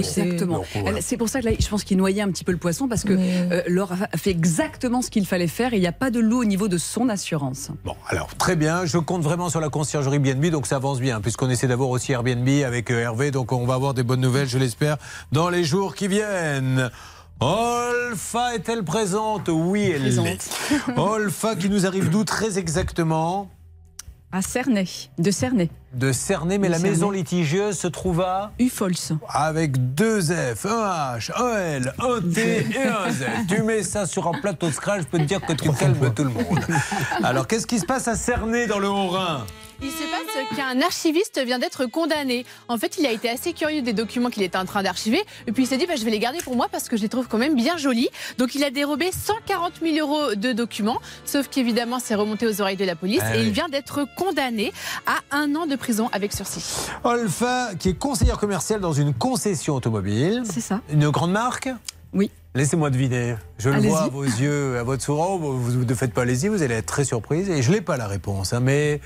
[0.03, 0.61] c'est- Exactement.
[1.01, 3.03] C'est pour ça que là, je pense qu'il noyait un petit peu le poisson parce
[3.03, 6.11] que euh, Laure a fait exactement ce qu'il fallait faire et il n'y a pas
[6.11, 7.69] de loup au niveau de son assurance.
[7.83, 11.19] Bon, alors très bien, je compte vraiment sur la conciergerie BNB, donc ça avance bien,
[11.19, 14.59] puisqu'on essaie d'avoir aussi Airbnb avec Hervé, donc on va avoir des bonnes nouvelles, je
[14.59, 14.97] l'espère,
[15.31, 16.91] dans les jours qui viennent.
[17.39, 19.49] Olfa est-elle présente?
[19.51, 20.49] Oui, elle l'est.
[20.95, 23.49] Olfa qui nous arrive d'où très exactement?
[24.31, 24.85] À Cernay,
[25.17, 25.69] de Cernay.
[25.93, 26.91] De Cernay, mais De la Cernay.
[26.91, 28.93] maison litigieuse se trouve à Ufols.
[29.29, 33.25] Avec deux F, un H, un L, un T et un Z.
[33.47, 36.13] Tu mets ça sur un plateau de scratch, je peux te dire que tu calmes
[36.15, 36.59] tout le monde.
[37.23, 39.45] Alors, qu'est-ce qui se passe à Cernay dans le Haut-Rhin?
[39.81, 42.45] Il se passe qu'un archiviste vient d'être condamné.
[42.69, 45.21] En fait, il a été assez curieux des documents qu'il était en train d'archiver.
[45.45, 47.01] Et puis il s'est dit, bah, je vais les garder pour moi parce que je
[47.01, 48.07] les trouve quand même bien jolis.
[48.37, 51.01] Donc il a dérobé 140 000 euros de documents.
[51.25, 53.19] Sauf qu'évidemment, c'est remonté aux oreilles de la police.
[53.25, 53.47] Ah et oui.
[53.47, 54.71] il vient d'être condamné
[55.05, 56.87] à un an de prison avec sursis.
[57.03, 60.43] Olfa, qui est conseillère commerciale dans une concession automobile.
[60.45, 60.79] C'est ça.
[60.89, 61.67] Une grande marque
[62.13, 62.31] Oui.
[62.55, 63.35] Laissez-moi deviner.
[63.57, 65.37] Je le vois à vos yeux, à votre sourire.
[65.39, 67.49] Vous vous ne faites pas allez-y, vous allez être très surprise.
[67.49, 68.53] Et je n'ai pas la réponse.
[68.53, 69.01] hein, mais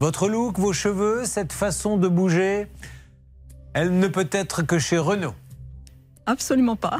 [0.00, 2.68] votre look, vos cheveux, cette façon de bouger,
[3.74, 5.34] elle ne peut être que chez Renault.
[6.26, 6.98] Absolument pas.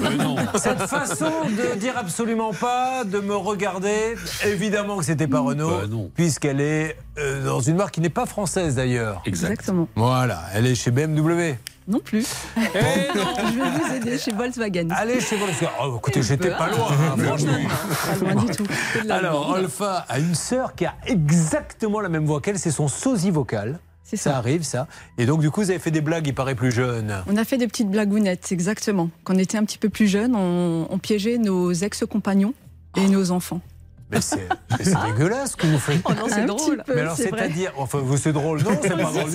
[0.54, 4.14] Cette façon de dire absolument pas, de me regarder,
[4.44, 8.76] évidemment que c'était pas Renault, puisqu'elle est euh, dans une marque qui n'est pas française
[8.76, 9.22] d'ailleurs.
[9.24, 9.88] Exactement.
[9.96, 11.56] Voilà, elle est chez BMW.
[11.88, 12.26] Non plus.
[12.58, 14.88] Eh Je vais vous aider chez Volkswagen.
[14.90, 15.72] Allez chez Volkswagen.
[15.82, 17.52] Oh, écoutez, j'étais pas loin, hein, franchement.
[18.06, 18.66] Pas loin du tout.
[19.08, 19.50] Alors.
[19.52, 23.78] Olfa a une sœur qui a exactement la même voix qu'elle, c'est son sosie vocal.
[24.16, 24.36] Ça.
[24.36, 24.86] arrive, ça.
[25.18, 27.22] Et donc, du coup, vous avez fait des blagues, il paraît plus jeune.
[27.26, 29.10] On a fait des petites blagounettes, exactement.
[29.24, 32.54] Quand on était un petit peu plus jeune, on, on piégeait nos ex-compagnons
[32.96, 33.60] et nos enfants.
[34.10, 34.46] Mais c'est
[35.06, 36.00] dégueulasse ce que vous faites.
[36.04, 36.82] Oh non, c'est drôle.
[36.86, 39.30] peu, Mais alors, c'est-à-dire, enfin, vous, c'est drôle, non, c'est pas drôle.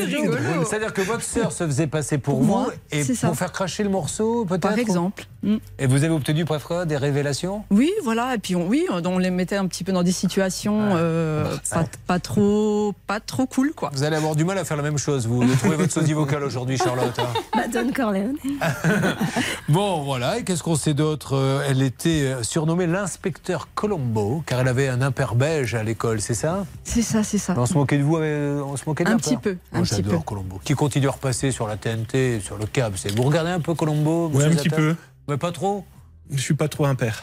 [0.65, 3.27] C'est-à-dire que votre sœur se faisait passer pour, Pour vous moi, et c'est ça.
[3.27, 5.25] pour faire cracher le morceau, peut-être Par exemple.
[5.43, 5.57] Mm.
[5.77, 7.63] Et vous avez obtenu parfois des révélations?
[7.69, 8.33] Oui, voilà.
[8.35, 11.85] Et puis on, oui, on les mettait un petit peu dans des situations euh, pas,
[12.07, 13.91] pas trop, pas trop cool, quoi.
[13.93, 15.27] Vous allez avoir du mal à faire la même chose.
[15.27, 17.17] Vous trouvez votre sosie vocale aujourd'hui, Charlotte.
[17.19, 18.37] hein Madone Corleone.
[19.69, 20.37] Bon, voilà.
[20.39, 21.35] Et qu'est-ce qu'on sait d'autre?
[21.35, 26.19] Euh, Elle était euh, surnommée l'inspecteur Colombo, car elle avait un impair belge à l'école,
[26.21, 26.65] c'est ça?
[26.83, 27.53] C'est ça, c'est ça.
[27.57, 29.85] On se moquait de vous, euh, on se moquait de Un petit peu, un Moi,
[29.85, 30.25] petit J'adore peu.
[30.25, 30.59] Colombo.
[30.63, 32.97] Qui continue à repasser sur la TNT, sur le câble.
[32.97, 34.95] C'est- Vous regardez un peu Colombo Ouais, un petit peu.
[35.27, 35.85] Mais pas trop?
[36.31, 37.21] Je suis pas trop impair.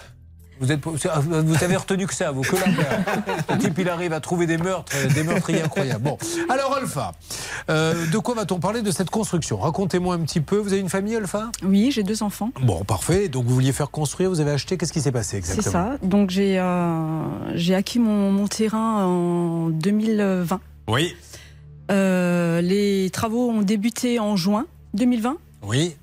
[0.60, 3.04] Vous, êtes, vous avez retenu que ça, vous, que l'impair.
[3.50, 6.04] Le type, il arrive à trouver des meurtres, euh, des meurtriers incroyables.
[6.04, 6.18] Bon,
[6.48, 7.12] alors Alpha,
[7.70, 9.58] euh, de quoi va-t-on parler de cette construction?
[9.58, 10.56] Racontez-moi un petit peu.
[10.58, 11.50] Vous avez une famille, Alpha?
[11.64, 12.50] Oui, j'ai deux enfants.
[12.62, 13.28] Bon, parfait.
[13.28, 14.76] Donc vous vouliez faire construire, vous avez acheté.
[14.76, 15.72] Qu'est-ce qui s'est passé C'est exactement?
[15.72, 15.96] ça.
[16.06, 20.60] Donc j'ai euh, acquis mon, mon terrain en 2020.
[20.88, 21.14] Oui.
[21.90, 25.96] Euh, les travaux ont débuté en juin 2020 Oui.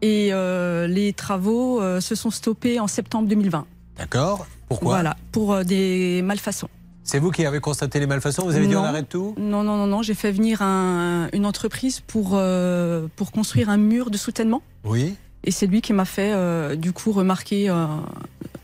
[0.00, 3.66] et euh, les travaux euh, se sont stoppés en septembre 2020.
[4.02, 4.46] D'accord.
[4.68, 4.94] Pourquoi?
[4.94, 6.68] Voilà, pour euh, des malfaçons.
[7.04, 8.44] C'est vous qui avez constaté les malfaçons?
[8.44, 8.88] Vous avez dit on Non.
[8.88, 9.34] arrête tout?
[9.38, 10.02] Non, non, non, non.
[10.02, 14.62] J'ai fait venir un- une entreprise pour, euh, pour construire un mur de soutènement.
[14.84, 15.16] Oui.
[15.44, 17.86] Et c'est lui qui m'a fait, euh, du coup, remarquer euh,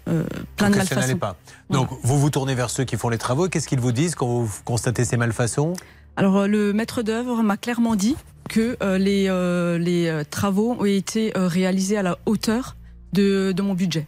[0.09, 0.25] euh,
[0.57, 1.19] plein de Que ça n'allait malfaçons.
[1.19, 1.37] pas.
[1.71, 3.49] Donc vous vous tournez vers ceux qui font les travaux.
[3.49, 5.73] Qu'est-ce qu'ils vous disent quand vous constatez ces malfaçons?
[6.17, 8.17] Alors, euh, le maître d'œuvre m'a clairement dit
[8.49, 12.77] que euh, les, euh, les euh, travaux ont été euh, réalisés à la hauteur
[13.13, 14.07] de, de mon budget.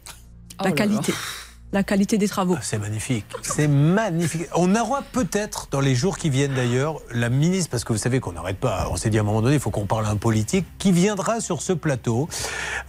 [0.61, 1.15] Oh la là qualité.
[1.73, 2.57] La qualité des travaux.
[2.63, 3.27] C'est magnifique.
[3.43, 4.49] C'est magnifique.
[4.57, 8.19] On aura peut-être, dans les jours qui viennent d'ailleurs, la ministre, parce que vous savez
[8.19, 10.09] qu'on n'arrête pas, on s'est dit à un moment donné, il faut qu'on parle à
[10.09, 12.29] un politique, qui viendra sur ce plateau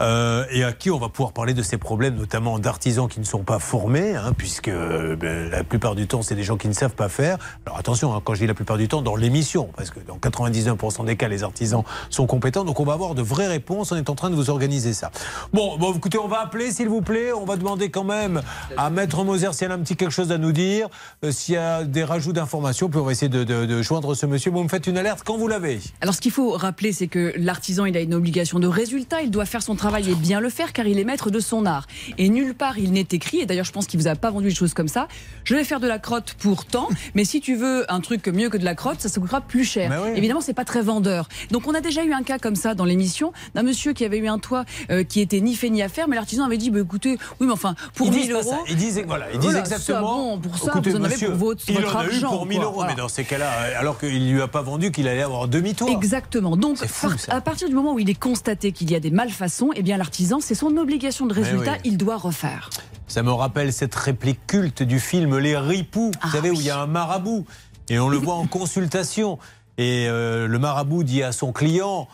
[0.01, 3.25] euh, et à qui on va pouvoir parler de ces problèmes, notamment d'artisans qui ne
[3.25, 6.73] sont pas formés, hein, puisque ben, la plupart du temps, c'est des gens qui ne
[6.73, 7.37] savent pas faire.
[7.67, 10.17] Alors attention, hein, quand je dis la plupart du temps, dans l'émission, parce que dans
[10.17, 12.63] 99% des cas, les artisans sont compétents.
[12.63, 13.91] Donc on va avoir de vraies réponses.
[13.91, 15.11] On est en train de vous organiser ça.
[15.53, 17.31] Bon, bon écoutez, on va appeler, s'il vous plaît.
[17.31, 18.41] On va demander quand même
[18.77, 20.87] à Maître Moser si elle a un petit quelque chose à nous dire,
[21.23, 24.15] euh, s'il y a des rajouts d'informations, puis on va essayer de, de- de joindre
[24.15, 24.51] ce monsieur.
[24.51, 25.79] Vous me faites une alerte quand vous l'avez.
[26.01, 29.21] Alors, ce qu'il faut rappeler, c'est que l'artisan, il a une obligation de résultat.
[29.21, 31.65] Il doit faire son travail et bien le faire, car il est maître de son
[31.65, 31.87] art.
[32.17, 33.39] Et nulle part, il n'est écrit.
[33.39, 35.07] Et d'ailleurs, je pense qu'il vous a pas vendu des choses comme ça.
[35.43, 38.49] Je vais faire de la crotte pour tant, mais si tu veux un truc mieux
[38.49, 39.89] que de la crotte, ça se coûtera plus cher.
[39.89, 40.11] Bah oui.
[40.15, 41.27] Évidemment, c'est pas très vendeur.
[41.51, 44.17] Donc, on a déjà eu un cas comme ça dans l'émission d'un monsieur qui avait
[44.17, 46.69] eu un toit euh, qui était ni fait ni à faire, mais l'artisan avait dit,
[46.69, 48.67] bah, écoutez, oui, mais enfin, pour Ils 1000 disent pas euros.
[48.69, 50.35] Ils disent, voilà, ils disent Voilà, exactement.
[50.35, 52.19] bon, pour ça, écoutez, vous en avez monsieur, pour votre, il votre en a eu
[52.21, 52.65] pour 1000 quoi.
[52.65, 52.91] euros, Voilà.
[52.91, 55.89] mais dans ces cas-là, alors qu'il lui a pas vendu qu'il allait avoir demi-tour.
[55.89, 56.55] Exactement.
[56.57, 59.11] Donc, fou, par- à partir du moment où il est constaté qu'il y a des
[59.11, 61.77] malfaçons, eh bien, l'artisan, c'est son obligation de résultat, oui.
[61.91, 62.69] il doit refaire.
[63.07, 66.63] Ça me rappelle cette réplique culte du film Les Ripoux, Ah vous savez, où il
[66.63, 67.45] y a un marabout
[67.89, 69.37] et on le voit en consultation.
[69.77, 72.07] Et euh, le marabout dit à son client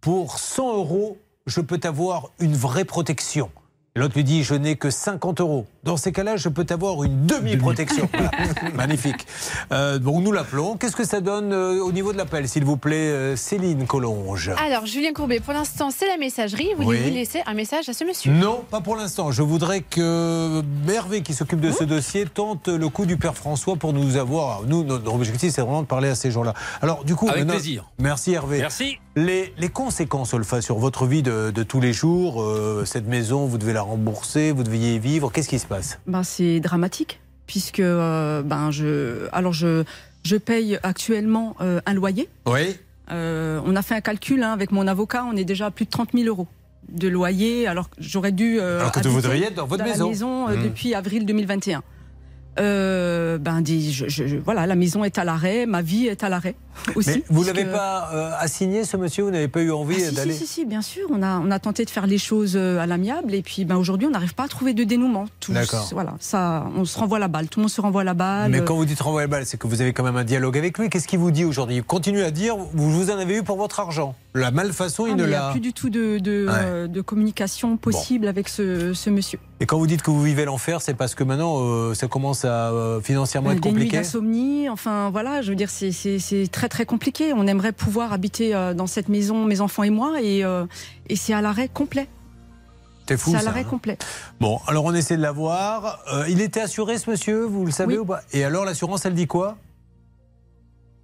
[0.00, 1.16] Pour 100 euros,
[1.46, 3.50] je peux t'avoir une vraie protection.
[3.94, 5.66] L'autre lui dit Je n'ai que 50 euros.
[5.84, 8.08] Dans ces cas-là, je peux t'avoir une demi-protection.
[8.10, 8.30] Voilà.
[8.74, 9.26] Magnifique.
[9.70, 10.78] Euh, donc nous l'appelons.
[10.78, 14.50] Qu'est-ce que ça donne euh, au niveau de l'appel, s'il vous plaît, euh, Céline Collonge
[14.64, 16.70] Alors, Julien Courbet, pour l'instant, c'est la messagerie.
[16.78, 17.10] Voulez-vous Oui.
[17.12, 19.30] laisser un message à ce monsieur Non, pas pour l'instant.
[19.30, 23.76] Je voudrais que Hervé, qui s'occupe de ce dossier, tente le coup du Père François
[23.76, 24.62] pour nous avoir.
[24.62, 26.54] Nous, notre objectif, c'est vraiment de parler à ces gens-là.
[26.80, 27.90] Alors, du coup, Avec maintenant- plaisir.
[27.98, 28.58] Merci Hervé.
[28.60, 28.98] Merci.
[29.14, 33.44] Les, les conséquences, Olfa, sur votre vie de, de tous les jours, euh, cette maison,
[33.46, 35.30] vous devez la rembourser, vous deviez y vivre.
[35.30, 35.98] Qu'est-ce qui se passe?
[36.06, 39.84] Ben, c'est dramatique, puisque euh, ben, je, alors je,
[40.22, 42.28] je paye actuellement euh, un loyer.
[42.46, 42.78] Oui.
[43.10, 45.90] On a fait un calcul hein, avec mon avocat, on est déjà à plus de
[45.90, 46.46] 30 000 euros
[46.88, 48.58] de loyer, alors que j'aurais dû.
[48.58, 50.08] Alors que vous devriez être dans votre maison.
[50.08, 50.62] maison Mmh.
[50.62, 51.82] depuis avril 2021.
[52.58, 56.54] Euh, ben, dis, je, voilà, la maison est à l'arrêt, ma vie est à l'arrêt
[56.94, 57.10] aussi.
[57.10, 60.14] Mais vous l'avez pas euh, assigné, ce monsieur Vous n'avez pas eu envie Ah, si,
[60.14, 61.06] d'aller si, si, si, bien sûr.
[61.10, 63.76] On a, on a tenté de faire les choses euh, à l'amiable et puis ben,
[63.76, 65.26] aujourd'hui, on n'arrive pas à trouver de dénouement.
[65.40, 65.88] Tous, D'accord.
[65.92, 67.48] Voilà, ça, on se renvoie la balle.
[67.48, 68.50] Tout le monde se renvoie la balle.
[68.50, 70.58] Mais quand vous dites renvoyer la balle, c'est que vous avez quand même un dialogue
[70.58, 70.90] avec lui.
[70.90, 71.76] Qu'est-ce qu'il vous dit aujourd'hui?
[71.76, 74.14] Il continue à dire vous, vous en avez eu pour votre argent.
[74.34, 75.48] La malfaçon, Ah, il ne il n'y l'a.
[75.48, 76.52] a plus du tout de, de, Ouais.
[76.54, 79.38] euh, de communication possible avec ce, ce monsieur.
[79.60, 82.46] Et quand vous dites que vous vivez l'enfer, c'est parce que maintenant euh, ça commence
[82.46, 86.50] à euh, financièrement Euh, être des nuits compliqué d'insomnie, enfin voilà, je veux dire, c'est-
[86.50, 87.34] très très compliqué.
[87.34, 90.40] On aimerait pouvoir habiter dans cette maison, mes enfants et moi, et,
[91.10, 92.08] et c'est à l'arrêt complet.
[93.08, 93.68] C'est fou C'est à l'arrêt hein.
[93.68, 93.98] complet.
[94.40, 95.98] Bon, alors on essaie de l'avoir.
[96.28, 98.00] Il était assuré ce monsieur, vous le savez Oui.
[98.00, 98.22] ou pas?
[98.32, 99.58] Et alors l'assurance, elle dit quoi?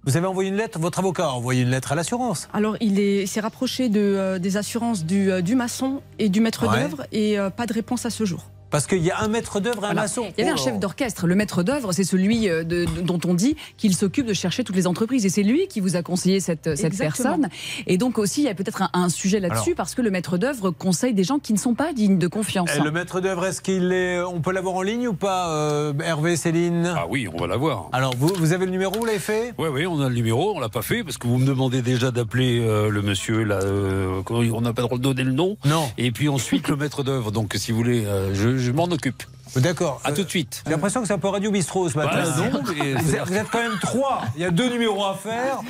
[0.09, 2.99] Vous avez envoyé une lettre Votre avocat a envoyé une lettre à l'assurance Alors, il
[2.99, 6.79] est- s'est rapproché de, euh, des assurances du, euh, du maçon et du maître Ouais.
[6.81, 8.49] d'œuvre et euh, pas de réponse à ce jour.
[8.69, 10.01] Parce qu'il y a un maître d'œuvre et un Voilà.
[10.01, 10.25] maçon.
[10.37, 10.63] Il y avait un Oh.
[10.63, 11.27] chef d'orchestre.
[11.27, 14.63] Le maître d'œuvre, c'est celui euh, de- de- dont on dit qu'il s'occupe de chercher
[14.63, 15.25] toutes les entreprises.
[15.25, 17.49] Et c'est lui qui vous a conseillé cette, cette personne.
[17.87, 20.37] Et donc aussi, il y a peut-être un, un sujet là-dessus parce que le maître
[20.37, 22.69] d'œuvre conseille des gens qui ne sont pas dignes de confiance.
[22.75, 24.21] Et le maître d'œuvre, est-ce qu'il est.
[24.21, 26.93] On peut l'avoir en ligne ou pas, euh, Hervé, Céline?
[26.95, 27.89] Ah oui, on va l'avoir.
[27.91, 29.53] Alors, vous, vous avez le numéro, vous l'avez fait?
[29.57, 31.81] Oui, oui, on a le numéro, on l'a pas fait parce que vous me demandez
[31.81, 33.59] déjà d'appeler euh, le monsieur là.
[33.63, 35.57] euh, on n'a pas le droit de donner le nom.
[35.65, 35.89] Non.
[35.97, 37.31] Et puis ensuite le maître d'œuvre.
[37.31, 39.23] Donc si vous voulez, euh, je, je m'en occupe.
[39.55, 39.99] D'accord.
[40.03, 40.61] À tout de suite.
[40.65, 42.21] J'ai l'impression que c'est un peu Radio Bistrot ce matin.
[42.23, 42.71] Bah, non, vous,
[43.15, 44.21] êtes, vous êtes quand même trois.
[44.35, 45.61] Il y a deux numéros à faire.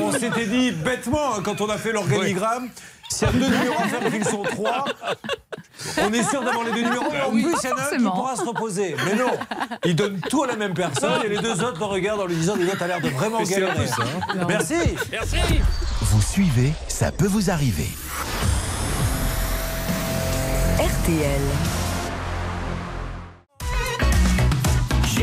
[0.00, 2.68] On s'était dit bêtement hein, quand on a fait l'organigramme.
[3.08, 4.84] S'il y a deux numéros à faire et qu'ils sont trois,
[6.00, 7.06] on est sûr d'avoir les deux numéros.
[7.12, 8.96] Et en Oui, plus, il y en a un qui pourra se reposer.
[9.04, 9.30] Mais non,
[9.84, 12.36] ils donnent tout à la même personne et les deux autres le regardent en lui
[12.36, 13.86] disant Dis donc, t'as l'air de vraiment galérer.
[13.86, 14.44] ça, hein.
[14.48, 14.74] Merci.
[15.10, 15.36] Merci.
[16.02, 17.88] Vous suivez, ça peut vous arriver.
[20.78, 21.40] RTL.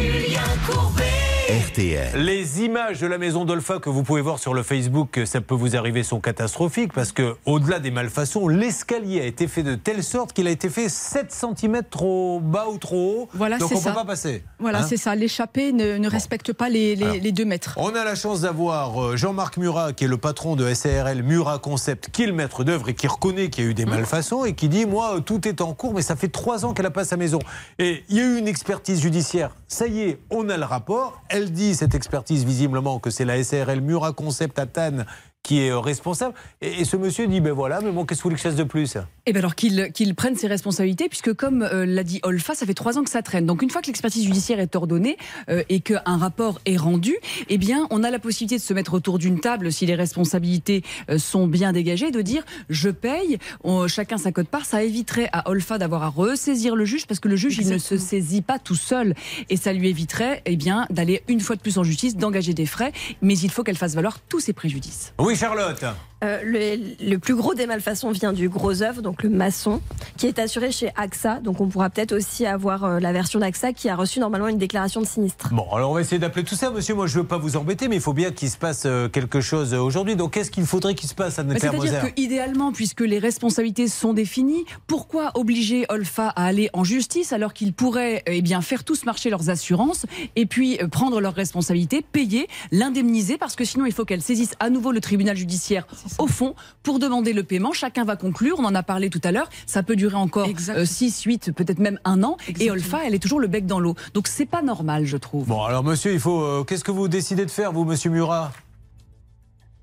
[0.07, 1.27] Julien Courbet.
[1.48, 2.10] RTL.
[2.26, 5.56] Les images de la maison d'Olpha que vous pouvez voir sur le Facebook, ça peut
[5.56, 10.03] vous arriver, sont catastrophiques parce que, au-delà des malfaçons, l'escalier a été fait de telle
[10.03, 13.30] sorte qu'il a été fait 7 cm trop bas ou trop haut.
[13.34, 14.44] Voilà, donc on ne peut pas passer.
[14.60, 15.15] Voilà, Hein c'est ça.
[15.15, 17.15] L'échappée ne, ne respecte pas les, les, Alors.
[17.22, 17.76] les deux mètres.
[17.78, 21.60] On a la chance d'avoir euh, Jean-Marc Murat, qui est le patron de SARL Murat
[21.60, 24.44] Concept, qui est le maître d'œuvre et qui reconnaît qu'il y a eu des malfaçons
[24.44, 26.84] et qui dit Moi, euh, tout est en cours, mais ça fait trois ans qu'elle
[26.84, 27.40] n'a pas sa maison.
[27.80, 29.52] Et il y a eu une expertise judiciaire.
[29.69, 31.22] Ça y est, on a le rapport.
[31.38, 35.05] Elle dit, cette expertise, visiblement, que c'est la SARL Murat Concept à Tannes
[35.43, 36.34] qui est euh, responsable.
[36.61, 38.47] Et, et ce monsieur dit Ben voilà, mais bon, qu'est-ce que vous voulez que je
[38.49, 38.97] fasse de plus?
[39.26, 42.65] Eh bien alors qu'il qu'il prenne ses responsabilités, puisque comme euh, l'a dit Olfa, ça
[42.65, 43.45] fait trois ans que ça traîne.
[43.45, 45.18] Donc une fois que l'expertise judiciaire est ordonnée
[45.49, 47.15] euh, et qu'un rapport est rendu,
[47.49, 50.84] eh bien on a la possibilité de se mettre autour d'une table si les responsabilités
[51.09, 54.65] euh, sont bien dégagées, de dire je paye, on- chacun sa cote part.
[54.65, 57.77] Ça éviterait à Olfa d'avoir à ressaisir le juge, parce que le juge il ne
[57.77, 59.14] se saisit pas tout seul,
[59.49, 62.65] et ça lui éviterait eh bien d'aller une fois de plus en justice, d'engager des
[62.65, 62.91] frais,
[63.22, 65.14] mais il faut qu'elle fasse valoir tous ses préjudices.
[65.19, 65.86] Oui, Charlotte
[66.23, 69.81] Euh, le, le plus gros des malfaçons vient du gros œuvre, donc le maçon,
[70.18, 71.39] qui est assuré chez AXA.
[71.41, 74.57] Donc on pourra peut-être aussi avoir euh, la version d'AXA qui a reçu normalement une
[74.57, 75.49] déclaration de sinistre.
[75.53, 76.95] Bon, alors on va essayer d'appeler tout ça, monsieur.
[76.95, 79.10] Moi, je ne veux pas vous embêter, mais il faut bien qu'il se passe euh,
[79.10, 80.15] quelque chose aujourd'hui.
[80.15, 83.19] Donc, qu'est-ce qu'il faudrait qu'il se passe, Mais Anne-Claire C'est-à-dire Moser que idéalement, puisque les
[83.19, 88.61] responsabilités sont définies, pourquoi obliger Olfa à aller en justice alors qu'ils pourraient eh bien
[88.61, 93.38] faire tous marcher leurs assurances et puis euh, prendre leurs responsabilités, payer, l'indemniser?
[93.38, 95.85] Parce que sinon il faut qu'elle saisisse à nouveau le tribunal judiciaire
[96.19, 97.73] au fond pour demander le paiement.
[97.73, 98.55] Chacun va conclure.
[98.59, 99.49] On en a parlé tout à l'heure.
[99.65, 100.47] Ça peut durer encore
[100.85, 102.38] 6, 8, peut-être même un an.
[102.59, 103.95] Et Olfa, elle est toujours le bec dans l'eau.
[104.13, 105.47] Donc c'est pas normal, je trouve.
[105.47, 106.41] Bon, alors, monsieur, il faut.
[106.41, 108.51] euh, qu'est-ce que vous décidez de faire, vous, monsieur Murat?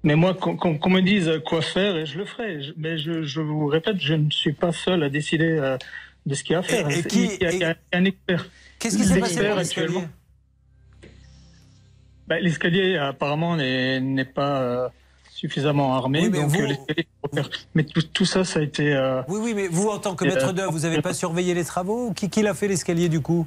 [0.02, 2.58] Mais moi, qu'on qu'on me dise quoi faire, et je le ferai.
[2.76, 5.78] Mais je, je vous répète, je ne suis pas seul à décider euh,
[6.26, 6.90] de ce qu'il y a à faire.
[6.90, 8.46] Et- qui- il y a, il y a un expert.
[8.78, 10.04] Qu'est-ce qui s'est passé actuellement.
[12.26, 14.88] Ben, L'escalier, apparemment, n'est n'est pas euh,
[15.48, 16.22] suffisamment armé.
[16.22, 17.42] Oui, mais donc, vous- euh,
[17.74, 18.94] mais tout, tout ça, ça a été.
[18.94, 21.52] euh, Oui, oui, mais vous, en tant que maître euh, d'œuvre, vous n'avez pas surveillé
[21.54, 23.46] les travaux Qui, qui l'a fait l'escalier, du coup?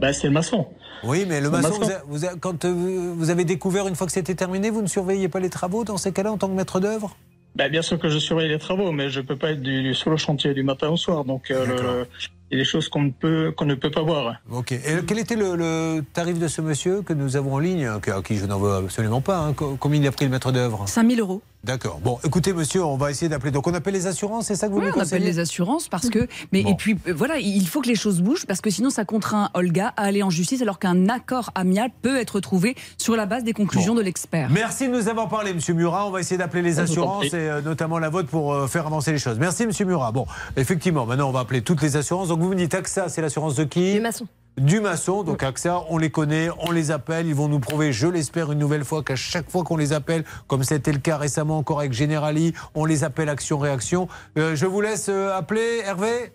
[0.00, 0.66] Ben, c'est le maçon.
[1.04, 1.80] Oui, mais le maçon, maçon.
[1.82, 4.86] vous a- vous a- quand vous avez découvert une fois que c'était terminé, vous ne
[4.86, 7.14] surveillez pas les travaux dans ces cas-là en tant que maître d'œuvre?
[7.54, 9.94] Ben, bien sûr que je surveille les travaux, mais je peux pas être du, du-
[9.94, 11.24] sur le chantier du matin au soir.
[11.24, 12.06] Donc, euh, le-
[12.52, 14.36] il y a des choses qu'on ne peut qu'on ne peut pas voir.
[14.50, 14.72] Ok.
[14.72, 17.98] Et quel était le, le tarif de ce monsieur que nous avons en ligne, à
[18.22, 20.86] qui je n'en veux absolument pas hein, co- Combien il a pris le maître d'œuvre?
[20.86, 21.42] 5000 euros.
[21.64, 22.00] D'accord.
[22.02, 23.52] Bon, écoutez, monsieur, on va essayer d'appeler.
[23.52, 25.88] Donc, on appelle les assurances, c'est ça que vous Oui, nous on appelle les assurances
[25.88, 26.26] parce que.
[26.50, 29.04] Mais et puis euh, voilà, il faut que les choses bougent parce que sinon ça
[29.04, 33.26] contraint Olga à aller en justice alors qu'un accord amiable peut être trouvé sur la
[33.26, 34.50] base des conclusions de l'expert.
[34.50, 36.08] Merci de nous avoir parlé, Monsieur Murat.
[36.08, 39.12] On va essayer d'appeler les assurances et euh, notamment la vôtre pour euh, faire avancer
[39.12, 39.38] les choses.
[39.38, 40.10] Merci, Monsieur Murat.
[40.10, 40.26] Bon,
[40.56, 42.28] effectivement, maintenant on va appeler toutes les assurances.
[42.28, 43.94] Donc vous me dites AXA, c'est l'assurance de qui?
[43.94, 44.26] Du maçon.
[44.58, 45.22] Du maçon.
[45.22, 47.26] Donc AXA, on les connaît, on les appelle.
[47.26, 50.24] Ils vont nous prouver, je l'espère, une nouvelle fois qu'à chaque fois qu'on les appelle,
[50.46, 54.08] comme c'était le cas récemment encore avec Generali, on les appelle action-réaction.
[54.38, 56.32] Euh, je vous laisse euh, appeler, Hervé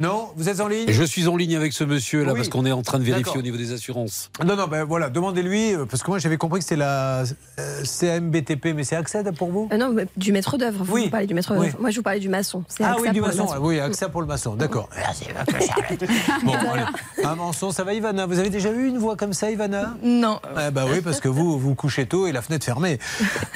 [0.00, 2.38] Non Vous êtes en ligne Je suis en ligne avec ce monsieur là Oui.
[2.38, 4.30] parce qu'on est en train de vérifier au niveau des assurances.
[4.44, 7.24] Non, non, ben voilà, demandez-lui, euh, parce que moi j'avais compris que c'était la
[7.58, 9.68] euh, CMBTP, mais c'est AXA pour vous?
[9.72, 10.84] Euh, non, du maître d'œuvre.
[10.84, 11.04] Vous, Oui.
[11.06, 11.66] vous parlez du maître Oui.
[11.66, 11.80] d'œuvre.
[11.80, 12.62] Moi, je vous parlais du maçon.
[12.68, 13.54] C'est Ah AXA oui, du pour le maçon.
[13.60, 14.54] Oui, AXA pour le maçon.
[14.54, 14.88] D'accord.
[14.96, 16.04] Merci, monsieur Charlotte.
[16.44, 17.24] Bon, allez.
[17.26, 18.26] Un maçon, ça va, Ivana?
[18.26, 19.96] Vous avez déjà eu une voix comme ça, Ivana?
[20.04, 20.38] Non.
[20.56, 23.00] Ah bah oui, parce que vous, vous couchez tôt et la fenêtre fermée.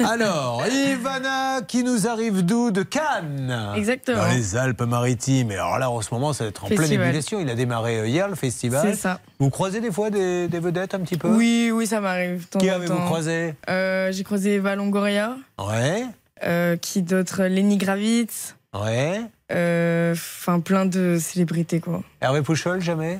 [0.04, 2.72] Alors, Ivana, qui nous arrive d'où?
[2.72, 3.72] De Cannes.
[3.76, 4.18] Exactement.
[4.22, 5.52] Dans les Alpes-Maritimes.
[5.52, 7.40] Et alors là, en ce moment, ça va être en pleine ébullition.
[7.40, 8.82] Il a démarré euh, hier, le festival.
[8.82, 9.20] C'est ça.
[9.38, 11.28] Vous croisez des fois des, des vedettes un petit peu?
[11.28, 12.46] Oui, oui, ça m'arrive.
[12.58, 13.54] Qui avez-vous croisé?
[13.68, 15.36] Euh, J'ai croisé Eva Longoria.
[15.58, 16.04] Ouais.
[16.44, 17.44] Euh, qui d'autre?
[17.44, 18.56] Lenny Gravitz.
[18.74, 19.20] Ouais.
[19.52, 22.02] Euh, Enfin, plein de célébrités, quoi.
[22.20, 23.18] Hervé Pouchol, jamais?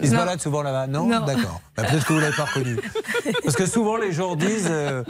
[0.00, 0.18] Il se Non.
[0.20, 0.86] balade souvent là-bas?
[0.86, 1.24] Non, Non.
[1.24, 1.60] D'accord.
[1.76, 2.76] Bah, Peut-être que vous ne l'avez pas reconnu.
[3.44, 5.02] Parce que souvent, les gens disent, euh,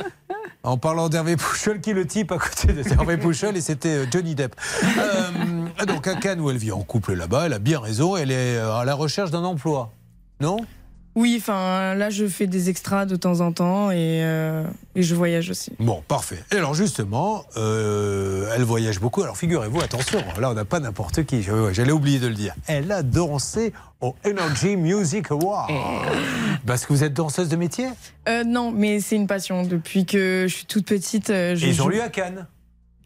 [0.62, 3.88] en parlant d'Hervé Pouchol, qui est le type à côté de Hervé Pouchol, et c'était
[3.88, 4.54] euh, Johnny Depp.
[4.98, 8.30] Euh, donc, à Cannes, où elle vit en couple là-bas, elle a bien raison, elle
[8.30, 9.92] est à la recherche d'un emploi.
[10.40, 10.58] Non?
[11.16, 14.62] Oui, enfin, là, je fais des extras de temps en temps et, euh,
[14.94, 15.72] et je voyage aussi.
[15.80, 16.38] Bon, parfait.
[16.52, 19.20] Et alors justement, euh, elle voyage beaucoup.
[19.22, 21.42] Alors figurez-vous, attention, là on n'a pas n'importe qui.
[21.72, 22.54] J'allais oublier de le dire.
[22.68, 25.70] Elle a dansé au Energy Music Award.
[26.64, 27.88] Parce que vous êtes danseuse de métier?
[28.28, 29.64] Euh, non, mais c'est une passion.
[29.64, 31.90] Depuis que je suis toute petite, je Et ils ont joue.
[31.90, 32.46] lu à Cannes?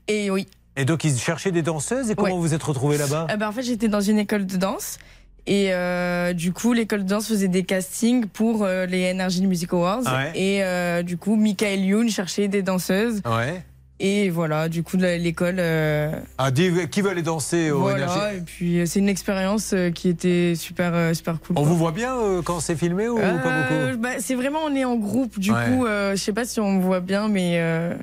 [0.08, 0.46] Et oui.
[0.76, 2.10] Et donc ils cherchaient des danseuses?
[2.10, 2.34] Et comment Ouais.
[2.34, 3.28] vous vous êtes retrouvée là-bas?
[3.32, 4.98] Eh ben, en fait, j'étais dans une école de danse.
[5.46, 9.72] Et euh, du coup, l'école de danse faisait des castings pour euh, les Energy Music
[9.74, 10.02] Awards.
[10.04, 10.32] Ouais.
[10.34, 13.20] Et euh, du coup, Michael Youn cherchait des danseuses.
[13.26, 13.62] Ouais.
[14.00, 15.56] Et voilà, du coup, l'école.
[15.58, 19.74] euh, Ah, qui veut aller danser au voilà, Energy et puis euh, c'est une expérience
[19.94, 21.56] qui était super, super cool.
[21.56, 21.68] On quoi.
[21.68, 24.96] vous voit bien quand c'est filmé ou pas beaucoup bah, C'est vraiment, on est en
[24.96, 25.38] groupe.
[25.38, 25.58] Du Ouais.
[25.68, 27.94] coup, euh, je sais pas si on me voit bien, mais, euh,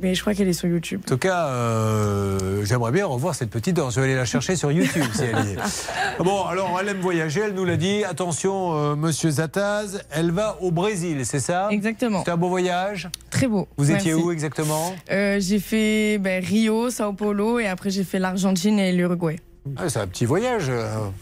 [0.00, 1.00] mais je crois qu'elle est sur YouTube.
[1.04, 3.94] En tout cas, euh, j'aimerais bien revoir cette petite danse.
[3.94, 5.56] Je vais aller la chercher sur YouTube si elle y est.
[6.24, 8.04] Bon, alors elle aime voyager, elle nous l'a dit.
[8.04, 11.68] Attention, euh, monsieur Zataz, elle va au Brésil, c'est ça?
[11.70, 12.22] Exactement.
[12.24, 13.08] C'est un beau voyage?
[13.30, 13.66] Très beau.
[13.78, 14.94] Vous étiez où exactement?
[15.10, 19.36] Euh, J'ai fait ben, Rio, Sao Paulo, et après j'ai fait l'Argentine et l'Uruguay.
[19.76, 20.70] Ah, C'est un petit voyage.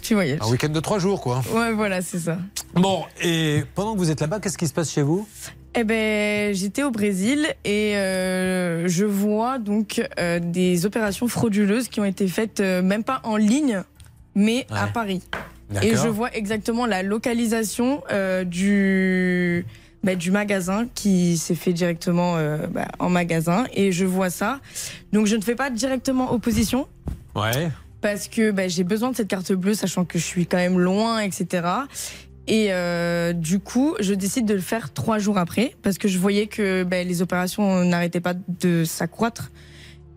[0.00, 0.38] Petit voyage.
[0.42, 1.42] Un week-end de trois jours, quoi.
[1.52, 2.38] Ouais, voilà, c'est ça.
[2.74, 5.26] Bon, et pendant que vous êtes là-bas, qu'est-ce qui se passe chez vous?
[5.74, 12.00] Eh ben, j'étais au Brésil et euh, je vois donc euh, des opérations frauduleuses qui
[12.00, 13.82] ont été faites euh, même pas en ligne,
[14.34, 14.86] mais à.
[14.86, 15.22] Paris.
[15.82, 18.02] Et je vois exactement la localisation
[18.46, 19.66] du
[20.02, 22.36] bah, du magasin qui s'est fait directement
[22.70, 24.60] bah, en magasin et je vois ça.
[25.12, 26.88] Donc je ne fais pas directement opposition
[27.34, 27.68] Ouais.
[28.00, 30.78] parce que bah, j'ai besoin de cette carte bleue, sachant que je suis quand même
[30.78, 31.62] loin, etc.
[32.50, 36.18] Et euh, du coup, je décide de le faire trois jours après, parce que je
[36.18, 39.50] voyais que bah, les opérations n'arrêtaient pas de s'accroître.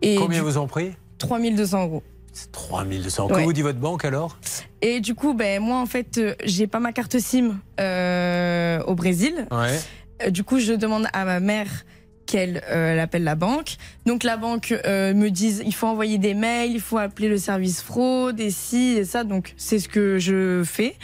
[0.01, 2.03] Et Combien du- vous en pris 3200 euros.
[2.53, 3.27] 3200.
[3.27, 3.43] Que Ouais.
[3.43, 4.37] vous dit votre banque alors?
[4.81, 8.95] Et du coup, ben moi, en fait, euh, j'ai pas ma carte SIM euh, au
[8.95, 9.45] Brésil.
[9.51, 10.31] Ouais.
[10.31, 11.67] Du coup, je demande à ma mère
[12.25, 13.75] qu'elle euh, elle appelle la banque.
[14.05, 17.37] Donc la banque euh, me dit il faut envoyer des mails, il faut appeler le
[17.37, 19.23] service fraude et ci et ça.
[19.25, 20.95] Donc c'est ce que je fais.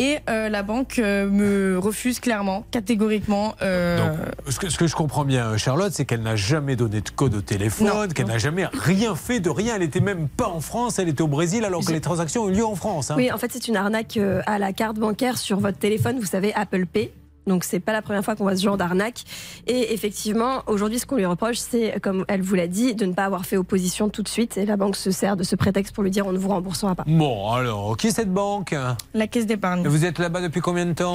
[0.00, 3.56] Et euh, la banque euh, me refuse clairement, catégoriquement.
[3.62, 4.18] euh, Donc,
[4.48, 7.34] ce que, ce que je comprends bien, Charlotte, c'est qu'elle n'a jamais donné de code
[7.34, 9.74] au téléphone, qu'elle n'a jamais rien fait de rien.
[9.74, 12.48] Elle était même pas en France, elle était au Brésil, alors que les transactions ont
[12.48, 13.10] eu lieu en France.
[13.10, 13.14] hein.
[13.16, 16.54] Oui, en fait, c'est une arnaque à la carte bancaire sur votre téléphone, vous savez,
[16.54, 17.10] Apple Pay.
[17.48, 19.24] Donc, c'est pas la première fois qu'on voit ce genre d'arnaque.
[19.66, 23.12] Et effectivement, aujourd'hui, ce qu'on lui reproche, c'est, comme elle vous l'a dit, de ne
[23.12, 24.56] pas avoir fait opposition tout de suite.
[24.56, 26.94] Et la banque se sert de ce prétexte pour lui dire on ne vous remboursera
[26.94, 27.04] pas.
[27.06, 28.74] Bon, alors, qui est cette banque?
[29.14, 29.86] La caisse d'épargne.
[29.86, 31.14] Vous êtes là-bas depuis combien de temps?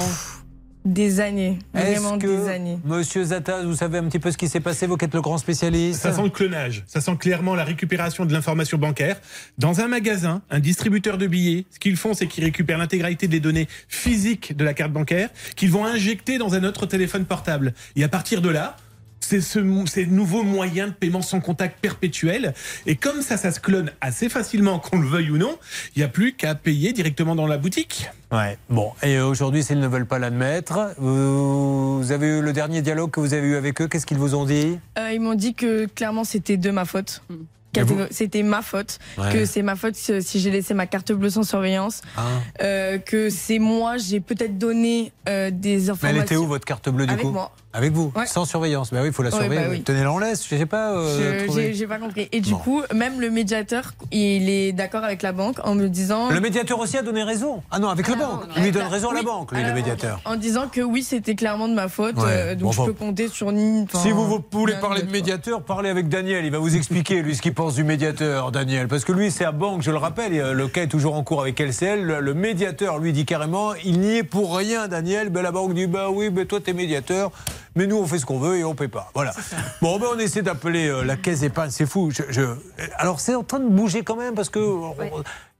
[0.84, 2.78] Des années, vraiment Est-ce des que, années.
[2.84, 5.22] Monsieur Zataz, vous savez un petit peu ce qui s'est passé, vous qui êtes le
[5.22, 6.84] grand spécialiste Ça sent le clonage.
[6.86, 9.18] Ça sent clairement la récupération de l'information bancaire.
[9.56, 13.40] Dans un magasin, un distributeur de billets, ce qu'ils font, c'est qu'ils récupèrent l'intégralité des
[13.40, 17.72] données physiques de la carte bancaire qu'ils vont injecter dans un autre téléphone portable.
[17.96, 18.76] Et à partir de là,
[19.24, 22.54] c'est ce, ces nouveaux moyens de paiement sans contact perpétuel.
[22.86, 25.58] Et comme ça, ça se clone assez facilement, qu'on le veuille ou non,
[25.96, 28.08] il n'y a plus qu'à payer directement dans la boutique.
[28.32, 28.58] Ouais.
[28.68, 33.20] Bon, et aujourd'hui, s'ils ne veulent pas l'admettre, vous, avez eu le dernier dialogue que
[33.20, 34.78] vous avez eu avec eux, qu'est-ce qu'ils vous ont dit?
[34.98, 37.22] Euh, ils m'ont dit que clairement c'était de ma faute.
[37.30, 37.36] Mais
[37.82, 39.32] Catégor- C'était ma faute, Ouais.
[39.32, 42.22] que c'est ma faute si si j'ai laissé ma carte bleue sans surveillance, Ah.
[42.62, 46.08] euh, que c'est moi, j'ai peut-être donné euh, des Mais informations.
[46.20, 47.32] elle était où votre carte bleue du Avec coup?
[47.32, 47.50] moi.
[47.74, 48.24] Avec vous Ouais.
[48.26, 48.92] Sans surveillance.
[48.92, 49.62] Bah oui, il faut la Ouais, surveiller.
[49.62, 49.82] bah oui.
[49.82, 50.92] Tenez-la en laisse, je sais pas.
[50.96, 51.46] euh.
[51.72, 52.28] J'ai pas compris.
[52.30, 52.58] Et du Bon.
[52.58, 56.30] coup, même le médiateur, il est d'accord avec la banque en me disant.
[56.30, 57.62] Le médiateur aussi a donné raison.
[57.72, 58.42] Ah non, avec la banque.
[58.56, 60.20] Lui il donne raison à la banque, lui, le médiateur.
[60.24, 62.22] En disant que oui, c'était clairement de ma faute, Ouais.
[62.28, 63.86] euh, donc Bon, je peux compter sur ni.
[63.94, 66.44] Si vous, vous voulez parler de médiateur, parlez avec Daniel.
[66.44, 68.86] Il va vous expliquer, lui, ce qu'il pense du médiateur, Daniel.
[68.86, 70.32] Parce que lui, c'est à banque, je le rappelle.
[70.34, 72.02] euh, Le cas est toujours en cours avec LCL.
[72.02, 75.30] Le, le médiateur, lui, dit carrément il n'y est pour rien, Daniel.
[75.30, 77.32] Ben, la banque dit bah oui, ben, toi, t'es médiateur.
[77.76, 79.10] Mais nous, on fait ce qu'on veut et on paie pas.
[79.14, 79.32] Voilà.
[79.82, 81.70] Bon, ben, on essaie d'appeler euh, la caisse épargne.
[81.70, 82.10] C'est fou.
[82.10, 82.54] Je- je-
[82.98, 84.60] Alors, c'est en train de bouger quand même parce que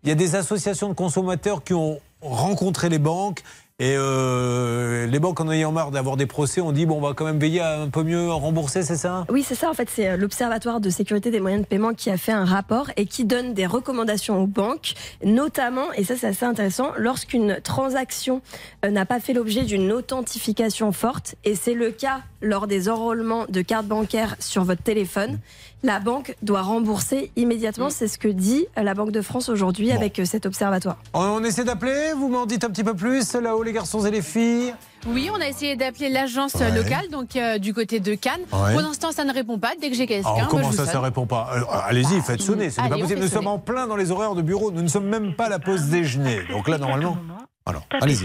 [0.03, 3.43] il y a des associations de consommateurs qui ont rencontré les banques.
[3.81, 7.13] Et euh, les banques, en ayant marre d'avoir des procès, ont dit bon, on va
[7.13, 9.25] quand même veiller à un peu mieux rembourser, c'est ça?
[9.29, 9.69] Oui, c'est ça.
[9.69, 12.45] En fait, c'est euh, l'Observatoire de sécurité des moyens de paiement qui a fait un
[12.45, 14.95] rapport et qui donne des recommandations aux banques,
[15.25, 18.43] notamment, et ça c'est assez intéressant, lorsqu'une transaction
[18.85, 23.47] euh, n'a pas fait l'objet d'une authentification forte, et c'est le cas lors des enrôlements
[23.49, 25.41] de cartes bancaires sur votre téléphone,
[25.85, 27.91] la banque doit rembourser immédiatement.
[27.91, 30.97] C'est ce que dit la Banque de France aujourd'hui avec euh, cet observatoire.
[31.13, 34.23] On essaie d'appeler Vous m'en dites un petit peu plus là-haut, les garçons et les
[34.23, 34.75] filles?
[35.07, 36.75] Oui, on a essayé d'appeler l'agence Ouais.
[36.75, 38.41] locale, donc euh, du côté de Cannes.
[38.53, 38.73] Ouais.
[38.73, 39.73] Pour l'instant, ça ne répond pas.
[39.79, 41.03] Dès que j'ai quelqu'un, Alors, moi, comment je ça, ça sonne.
[41.03, 41.51] répond pas?
[41.55, 42.71] Euh, Allez-y, faites sonner.
[42.71, 43.21] Ce n'est pas possible.
[43.21, 44.71] Nous sommes en plein dans les horaires de bureau.
[44.71, 46.41] Nous ne sommes même pas à la pause déjeuner.
[46.51, 47.19] Donc là, normalement.
[47.67, 48.25] Alors, allez-y.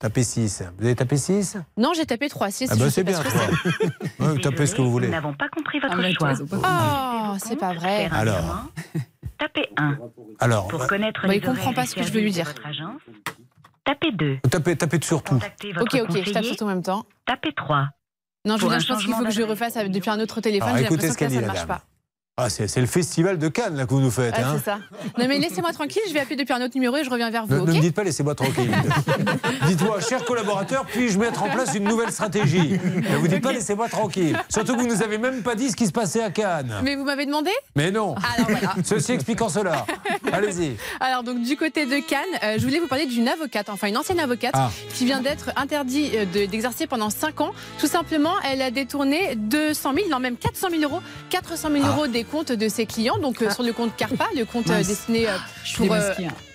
[0.00, 0.62] Tapez 6.
[0.78, 2.70] Vous avez tapé 6 Non, j'ai tapé 3, 6.
[2.72, 3.32] Ah bah c'est bien, toi.
[4.18, 5.06] Ouais, tapez ce que vous voulez.
[5.08, 6.32] Nous n'avons pas compris votre Ah, choix.
[7.34, 8.08] Oh, c'est pas vrai.
[8.10, 8.64] Alors,
[9.38, 9.98] Tapez 1.
[10.40, 12.46] alors Pour connaître Bah, les il comprend pas ce que je veux lui de dire.
[12.46, 13.00] votre agence,
[13.84, 14.38] tapez 2.
[14.50, 15.36] tapez, tapez sur tout.
[15.80, 17.04] Ok, ok, je tape sur tout en même temps.
[17.26, 17.88] Tapez 3.
[18.46, 20.40] Non, Pour Julien, un je pense qu'il faut que je refasse avec- depuis un autre
[20.40, 20.68] téléphone.
[20.68, 21.82] Alors, J'ai écoutez l'impression ce que ça dit, ne marche pas.
[22.42, 24.34] Ah, c'est le festival de Cannes là, que vous nous faites.
[24.36, 24.54] Ah, hein.
[24.58, 24.78] c'est ça.
[25.18, 27.46] Non, mais laissez-moi tranquille, je vais appeler depuis un autre numéro et je reviens vers
[27.46, 28.70] vous, Ne, ne me dites pas laissez-moi tranquille.
[29.66, 32.78] Dites-moi, cher collaborateur, puis-je mettre en place une nouvelle stratégie?
[33.10, 34.36] Ne vous dites pas laissez-moi tranquille.
[34.48, 36.74] Surtout que vous nous avez même pas dit ce qui se passait à Cannes.
[36.82, 37.50] Mais vous m'avez demandé?
[37.76, 38.14] Mais non.
[38.36, 38.74] Alors voilà.
[38.84, 39.86] Ceci expliquant cela.
[40.32, 40.76] Allez-y.
[41.00, 43.96] Alors donc du côté de Cannes, euh, je voulais vous parler d'une avocate, enfin une
[43.96, 44.70] ancienne avocate, Ah.
[44.94, 47.52] qui vient d'être interdite euh, de- d'exercer pendant 5 ans.
[47.78, 51.00] Tout simplement, elle a détourné 200 000, non même 400 000 euros,
[51.30, 51.88] 400 000 Ah.
[51.90, 54.74] euros des comptes de ses clients, donc euh, sur le compte Carpa, le compte euh,
[54.74, 54.86] Mince.
[54.88, 55.32] destiné euh,
[55.64, 56.12] Je suis pour, euh,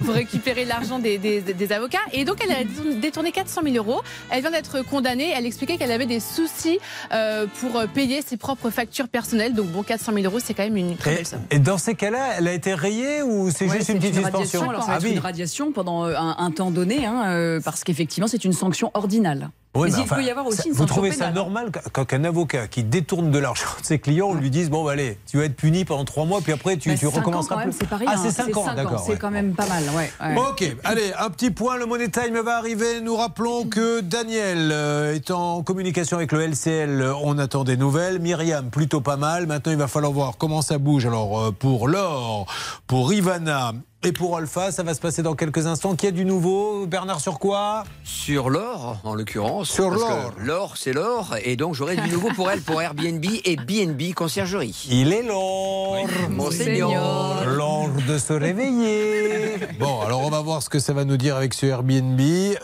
[0.10, 2.00] récupérer l'argent des, des- des avocats.
[2.14, 2.64] Et donc elle a
[3.00, 4.02] détourné 400 000 euros.
[4.30, 5.32] Elle vient d'être condamnée.
[5.36, 6.80] Elle expliquait qu'elle avait des soucis
[7.14, 9.54] euh, pour payer ses propres factures personnelles.
[9.54, 11.42] Donc bon, 400 000 euros, c'est quand même une très belle somme.
[11.52, 14.42] et dans ces cas-là, elle a été rayée ou c'est Ouais, juste une petite radiation.
[14.44, 15.12] suspension Alors, ça Ah oui.
[15.12, 19.50] une radiation pendant un, un temps donné, hein, euh, parce qu'effectivement, c'est une sanction ordinale.
[19.76, 21.28] Oui, mais mais il enfin, peut y avoir aussi ça- une Vous trouvez pénale.
[21.30, 24.70] ça normal qu'un qu'un avocat qui détourne de l'argent de ses clients, on lui dise
[24.70, 27.08] bon, bah, allez, tu vas être puni pendant trois mois, puis après tu, Bah, tu
[27.08, 27.64] recommenceras.
[27.72, 28.08] C'est pareil.
[28.12, 29.00] Ah, c'est 5 ans, d'accord.
[29.06, 29.18] C'est ouais.
[29.18, 30.12] quand même pas mal, ouais.
[30.22, 30.36] ouais.
[30.50, 33.02] Ok, allez, un petit point, le Money Time va arriver.
[33.02, 37.78] Nous rappelons que Daniel euh, est en communication avec le LCL, euh, on attend des
[37.78, 38.20] nouvelles.
[38.20, 39.46] Myriam, plutôt pas mal.
[39.48, 41.06] Maintenant, il va falloir voir comment ça bouge.
[41.06, 42.46] Alors, euh, pour Laure,
[42.88, 43.74] pour Ivana
[44.06, 45.96] et pour Alpha, ça va se passer dans quelques instants.
[45.96, 49.70] Qui a du nouveau Bernard, sur quoi Sur l'or, en l'occurrence.
[49.70, 50.32] Sur l'or.
[50.38, 51.36] L'or, c'est l'or.
[51.44, 54.88] Et donc, j'aurai du nouveau pour elle, pour Airbnb et BNB Conciergerie.
[54.92, 56.06] Il est l'or.
[56.30, 57.46] Mon seigneur.
[57.48, 59.58] L'or de se réveiller.
[59.80, 62.22] Bon, alors on va voir ce que ça va nous dire avec ce Airbnb.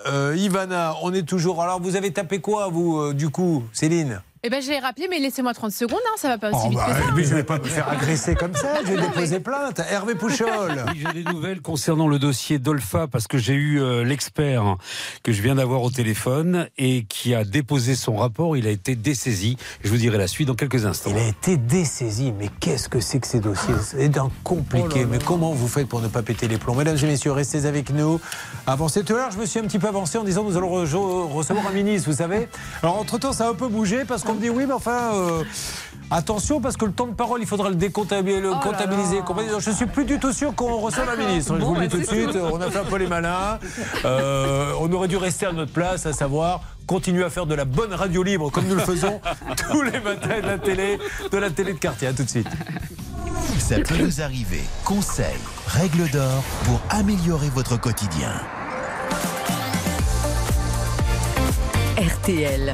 [0.07, 1.61] Euh, Ivana, on est toujours.
[1.63, 4.21] Alors, vous avez tapé quoi, vous, euh, du coup, Céline?
[4.43, 6.79] Eh ben j'ai rappelé, mais laissez-moi 30 secondes, hein, ça va pas aussi Oh, vite
[6.79, 7.11] bah, que ça.
[7.15, 9.79] mais je vais pas me faire agresser comme ça, je vais déposer plainte.
[9.87, 10.83] Hervé Pouchol.
[10.87, 14.77] Oui, J'ai des nouvelles concernant le dossier d'Olfa parce que j'ai eu euh, l'expert hein,
[15.21, 18.57] que je viens d'avoir au téléphone et qui a déposé son rapport.
[18.57, 19.57] Il a été dessaisi.
[19.83, 21.11] Je vous dirai la suite dans quelques instants.
[21.11, 23.75] Il a été dessaisi, mais qu'est-ce que c'est que ces dossiers?
[23.83, 25.05] C'est d'un compliqué.
[25.05, 26.73] Mais comment vous faites pour ne pas péter les plombs?
[26.73, 28.19] Mesdames et messieurs, restez avec nous.
[28.65, 31.31] Avant cette heure, je me suis un petit peu avancé en disant nous allons re-
[31.31, 32.47] recevoir un ministre, vous savez.
[32.81, 35.11] Alors entre-temps, ça a un peu bougé parce qu'on me dit oui, mais enfin.
[35.15, 35.43] euh,
[36.13, 38.41] Attention parce que le temps de parole, il faudra le décomptabiliser.
[38.41, 39.19] Le comptabiliser.
[39.21, 39.47] compagnie.
[39.49, 41.55] Donc, Je suis plus du tout sûr qu'on reçoive un ministre.
[41.57, 42.35] je vous le dis tout de suite.
[42.51, 43.59] On a fait un peu les malins.
[44.03, 47.63] Euh, on aurait dû rester à notre place, à savoir continuer à faire de la
[47.63, 49.21] bonne radio libre comme nous le faisons
[49.71, 50.99] tous les matins de la télé,
[51.31, 52.09] de la télé de quartier.
[52.09, 52.47] À tout de suite.
[53.59, 54.61] Ça peut nous arriver.
[54.83, 55.25] Conseils,
[55.67, 58.33] règles d'or pour améliorer votre quotidien.
[61.97, 62.73] RTL.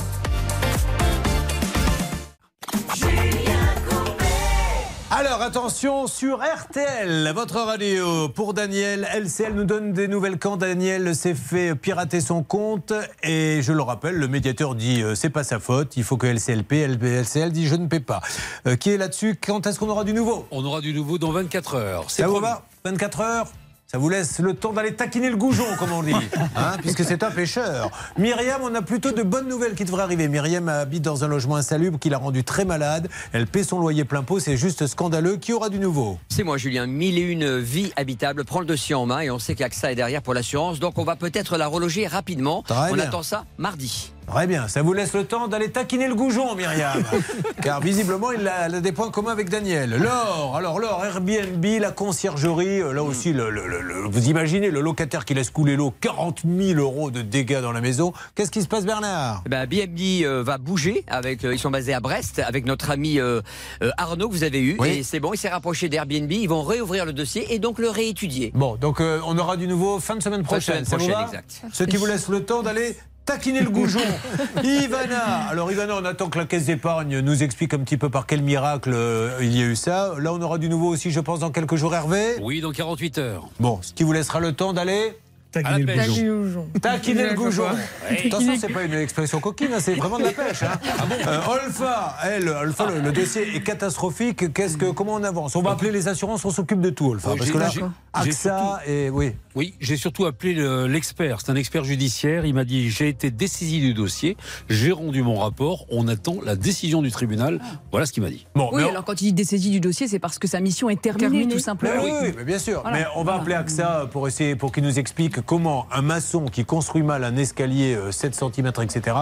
[5.09, 8.29] Alors attention sur RTL, votre radio.
[8.29, 12.93] Pour Daniel, LCL nous donne des nouvelles quand Daniel s'est fait pirater son compte.
[13.23, 16.27] Et je le rappelle, le médiateur dit euh, c'est pas sa faute, il faut que
[16.27, 16.87] LCL paie.
[16.87, 18.21] LCL dit je ne paie pas.
[18.67, 19.39] Euh, qui est là-dessus?
[19.43, 20.45] Quand est-ce qu'on aura du nouveau?
[20.51, 22.11] On aura du nouveau dans 24 heures.
[22.11, 22.63] Ça vous va?
[22.85, 23.47] 24 heures?
[23.89, 26.11] Ça vous laisse le temps d'aller taquiner le goujon, comme on dit,
[26.57, 27.89] hein, puisque c'est un pêcheur.
[28.17, 30.27] Myriam, on a plutôt de bonnes nouvelles qui devraient arriver.
[30.27, 33.07] Myriam habite dans un logement insalubre qui l'a rendue très malade.
[33.31, 35.37] Elle paie son loyer plein pot, c'est juste scandaleux.
[35.37, 36.19] Qui aura du nouveau?
[36.27, 36.85] C'est moi, Julien.
[36.85, 38.43] Mille et une vies habitables.
[38.43, 40.79] Prends le dossier en main et on sait qu'AXA est derrière pour l'assurance.
[40.79, 42.63] Donc, on va peut-être la reloger rapidement.
[42.63, 43.05] Très on bien.
[43.05, 44.11] attend ça mardi.
[44.27, 47.01] Très bien, ça vous laisse le temps d'aller taquiner le goujon, Myriam.
[47.63, 49.91] Car visiblement, il a, des points communs avec Daniel.
[49.91, 54.69] Laure, alors Laure, Airbnb, la conciergerie, euh, là aussi, le- le- le- le- vous imaginez
[54.69, 58.11] le locataire qui laisse couler l'eau, 40 000 euros de dégâts dans la maison.
[58.35, 59.43] Qu'est-ce qui se passe, Bernard?
[59.45, 61.05] Eh ben, BNB euh, va bouger.
[61.07, 63.41] Avec, euh, ils sont basés à Brest avec notre ami euh,
[63.81, 64.75] euh, Arnaud que vous avez eu.
[64.77, 64.89] Oui.
[64.89, 66.29] Et c'est bon, il s'est rapproché d'Airbnb.
[66.31, 68.51] Ils vont réouvrir le dossier et donc le réétudier.
[68.53, 70.85] Bon, donc euh, on aura du nouveau fin de semaine Fin de prochaine.
[70.85, 71.39] semaine ça vous prochaine, va?
[71.39, 71.61] exact.
[71.71, 72.95] Ce qui vous laisse le temps d'aller
[73.27, 73.99] taquiner le goujon.
[74.63, 78.25] Ivana, alors Ivana, on attend que la caisse d'épargne nous explique un petit peu par
[78.25, 80.13] quel miracle euh, il y a eu ça.
[80.17, 82.37] Là, on aura du nouveau aussi, je pense, dans quelques jours, Hervé.
[82.41, 83.49] Oui, dans 48 heures.
[83.59, 85.17] Bon, ce qui vous laissera le temps d'aller
[85.63, 86.67] Taquiner le goujon.
[86.81, 87.63] Taquiner le goujon.
[88.09, 90.63] Attention, c'est pas une expression coquine, hein, c'est vraiment de la pêche.
[90.63, 90.79] Hein.
[91.27, 94.53] Euh, Olfa, elle, Olfa, le, le dossier est catastrophique.
[94.53, 95.55] Qu'est-ce que, comment on avance?
[95.55, 97.31] On va appeler les assurances, on s'occupe de tout, Olfa.
[97.31, 99.31] Oui, Parce j'ai- que là, AXA surtout- et oui.
[99.55, 101.39] Oui, j'ai surtout appelé le- l'expert.
[101.41, 102.45] C'est un expert judiciaire.
[102.45, 104.37] Il m'a dit j'ai été dessaisi du dossier,
[104.69, 105.85] j'ai rendu mon rapport.
[105.89, 107.59] On attend la décision du tribunal.
[107.91, 108.45] Voilà ce qu'il m'a dit.
[108.55, 111.01] Bon, Oui, alors quand il dit dessaisi du dossier, c'est parce que sa mission est
[111.01, 111.53] terminée, Terminée.
[111.53, 112.03] tout simplement.
[112.03, 112.81] oui, oui, mais bien sûr.
[112.81, 112.97] Voilà.
[112.97, 113.41] Mais on va Voilà.
[113.41, 117.35] appeler AXA pour essayer, pour qu'il nous explique comment un maçon qui construit mal un
[117.37, 119.17] escalier euh, 7 cm, etc.,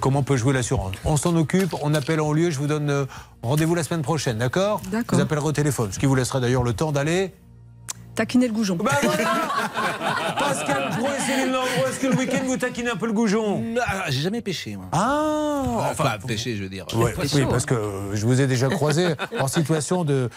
[0.00, 0.94] comment peut jouer l'assurance?
[1.04, 3.06] On s'en occupe, on appelle en lieu, je vous donne euh,
[3.42, 4.80] rendez-vous la semaine prochaine, d'accord?
[4.92, 5.18] D'accord.
[5.18, 7.34] Vous appellerez au téléphone, ce qui vous laissera d'ailleurs le temps d'aller.
[8.14, 8.76] Taquiner le goujon.
[8.76, 9.24] Bah voilà
[10.38, 13.64] Pascal Pro et Céline Landreau, est-ce que le week-end vous taquinez un peu le goujon?
[13.84, 14.86] Ah, J'ai jamais pêché, moi.
[14.92, 16.86] Ah Enfin, pêché, je veux dire.
[16.94, 20.30] Ouais, oui, parce que euh, je vous ai déjà croisé en situation de,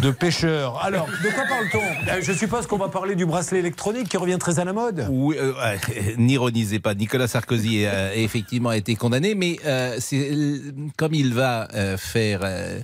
[0.00, 0.78] de pêcheur.
[0.84, 4.38] Alors, de quoi parle-t-on Euh, Je suppose qu'on va parler du bracelet électronique qui revient
[4.38, 5.06] très à la mode.
[5.10, 6.94] Oui, euh, ouais, n'ironisez pas.
[6.94, 10.58] Nicolas Sarkozy a effectivement été condamné, mais euh, euh,
[10.96, 12.78] comme il va euh, faire, euh,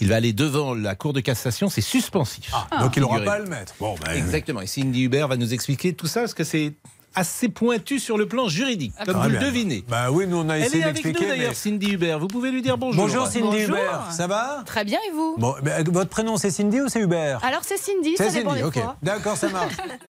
[0.00, 2.50] il va aller devant la Cour de cassation, c'est suspensif.
[2.80, 3.24] donc il n'aura Figurez-vous.
[3.24, 3.74] pas à le mettre.
[3.80, 4.60] Bon, ben, Exactement.
[4.60, 6.72] Et Cindy Hubert va nous expliquer tout ça parce que c'est
[7.14, 9.40] assez pointu sur le plan juridique, comme vous bien.
[9.40, 9.84] le devinez.
[9.88, 11.30] Bah oui, nous on a Elle essayé est avec nous d'expliquer.
[11.30, 12.18] d'ailleurs, mais- Cindy Hubert.
[12.18, 13.04] Vous pouvez lui dire bonjour.
[13.04, 13.62] Bonjour Cindy.
[13.62, 14.62] Hubert, ça va?
[14.66, 15.34] Très bien, et vous?
[15.38, 17.44] Bon, mais, euh, votre prénom c'est Cindy ou c'est Hubert?
[17.44, 18.96] Alors c'est Cindy, C'est ça dépend des fois.
[19.02, 19.74] D'accord, ça marche.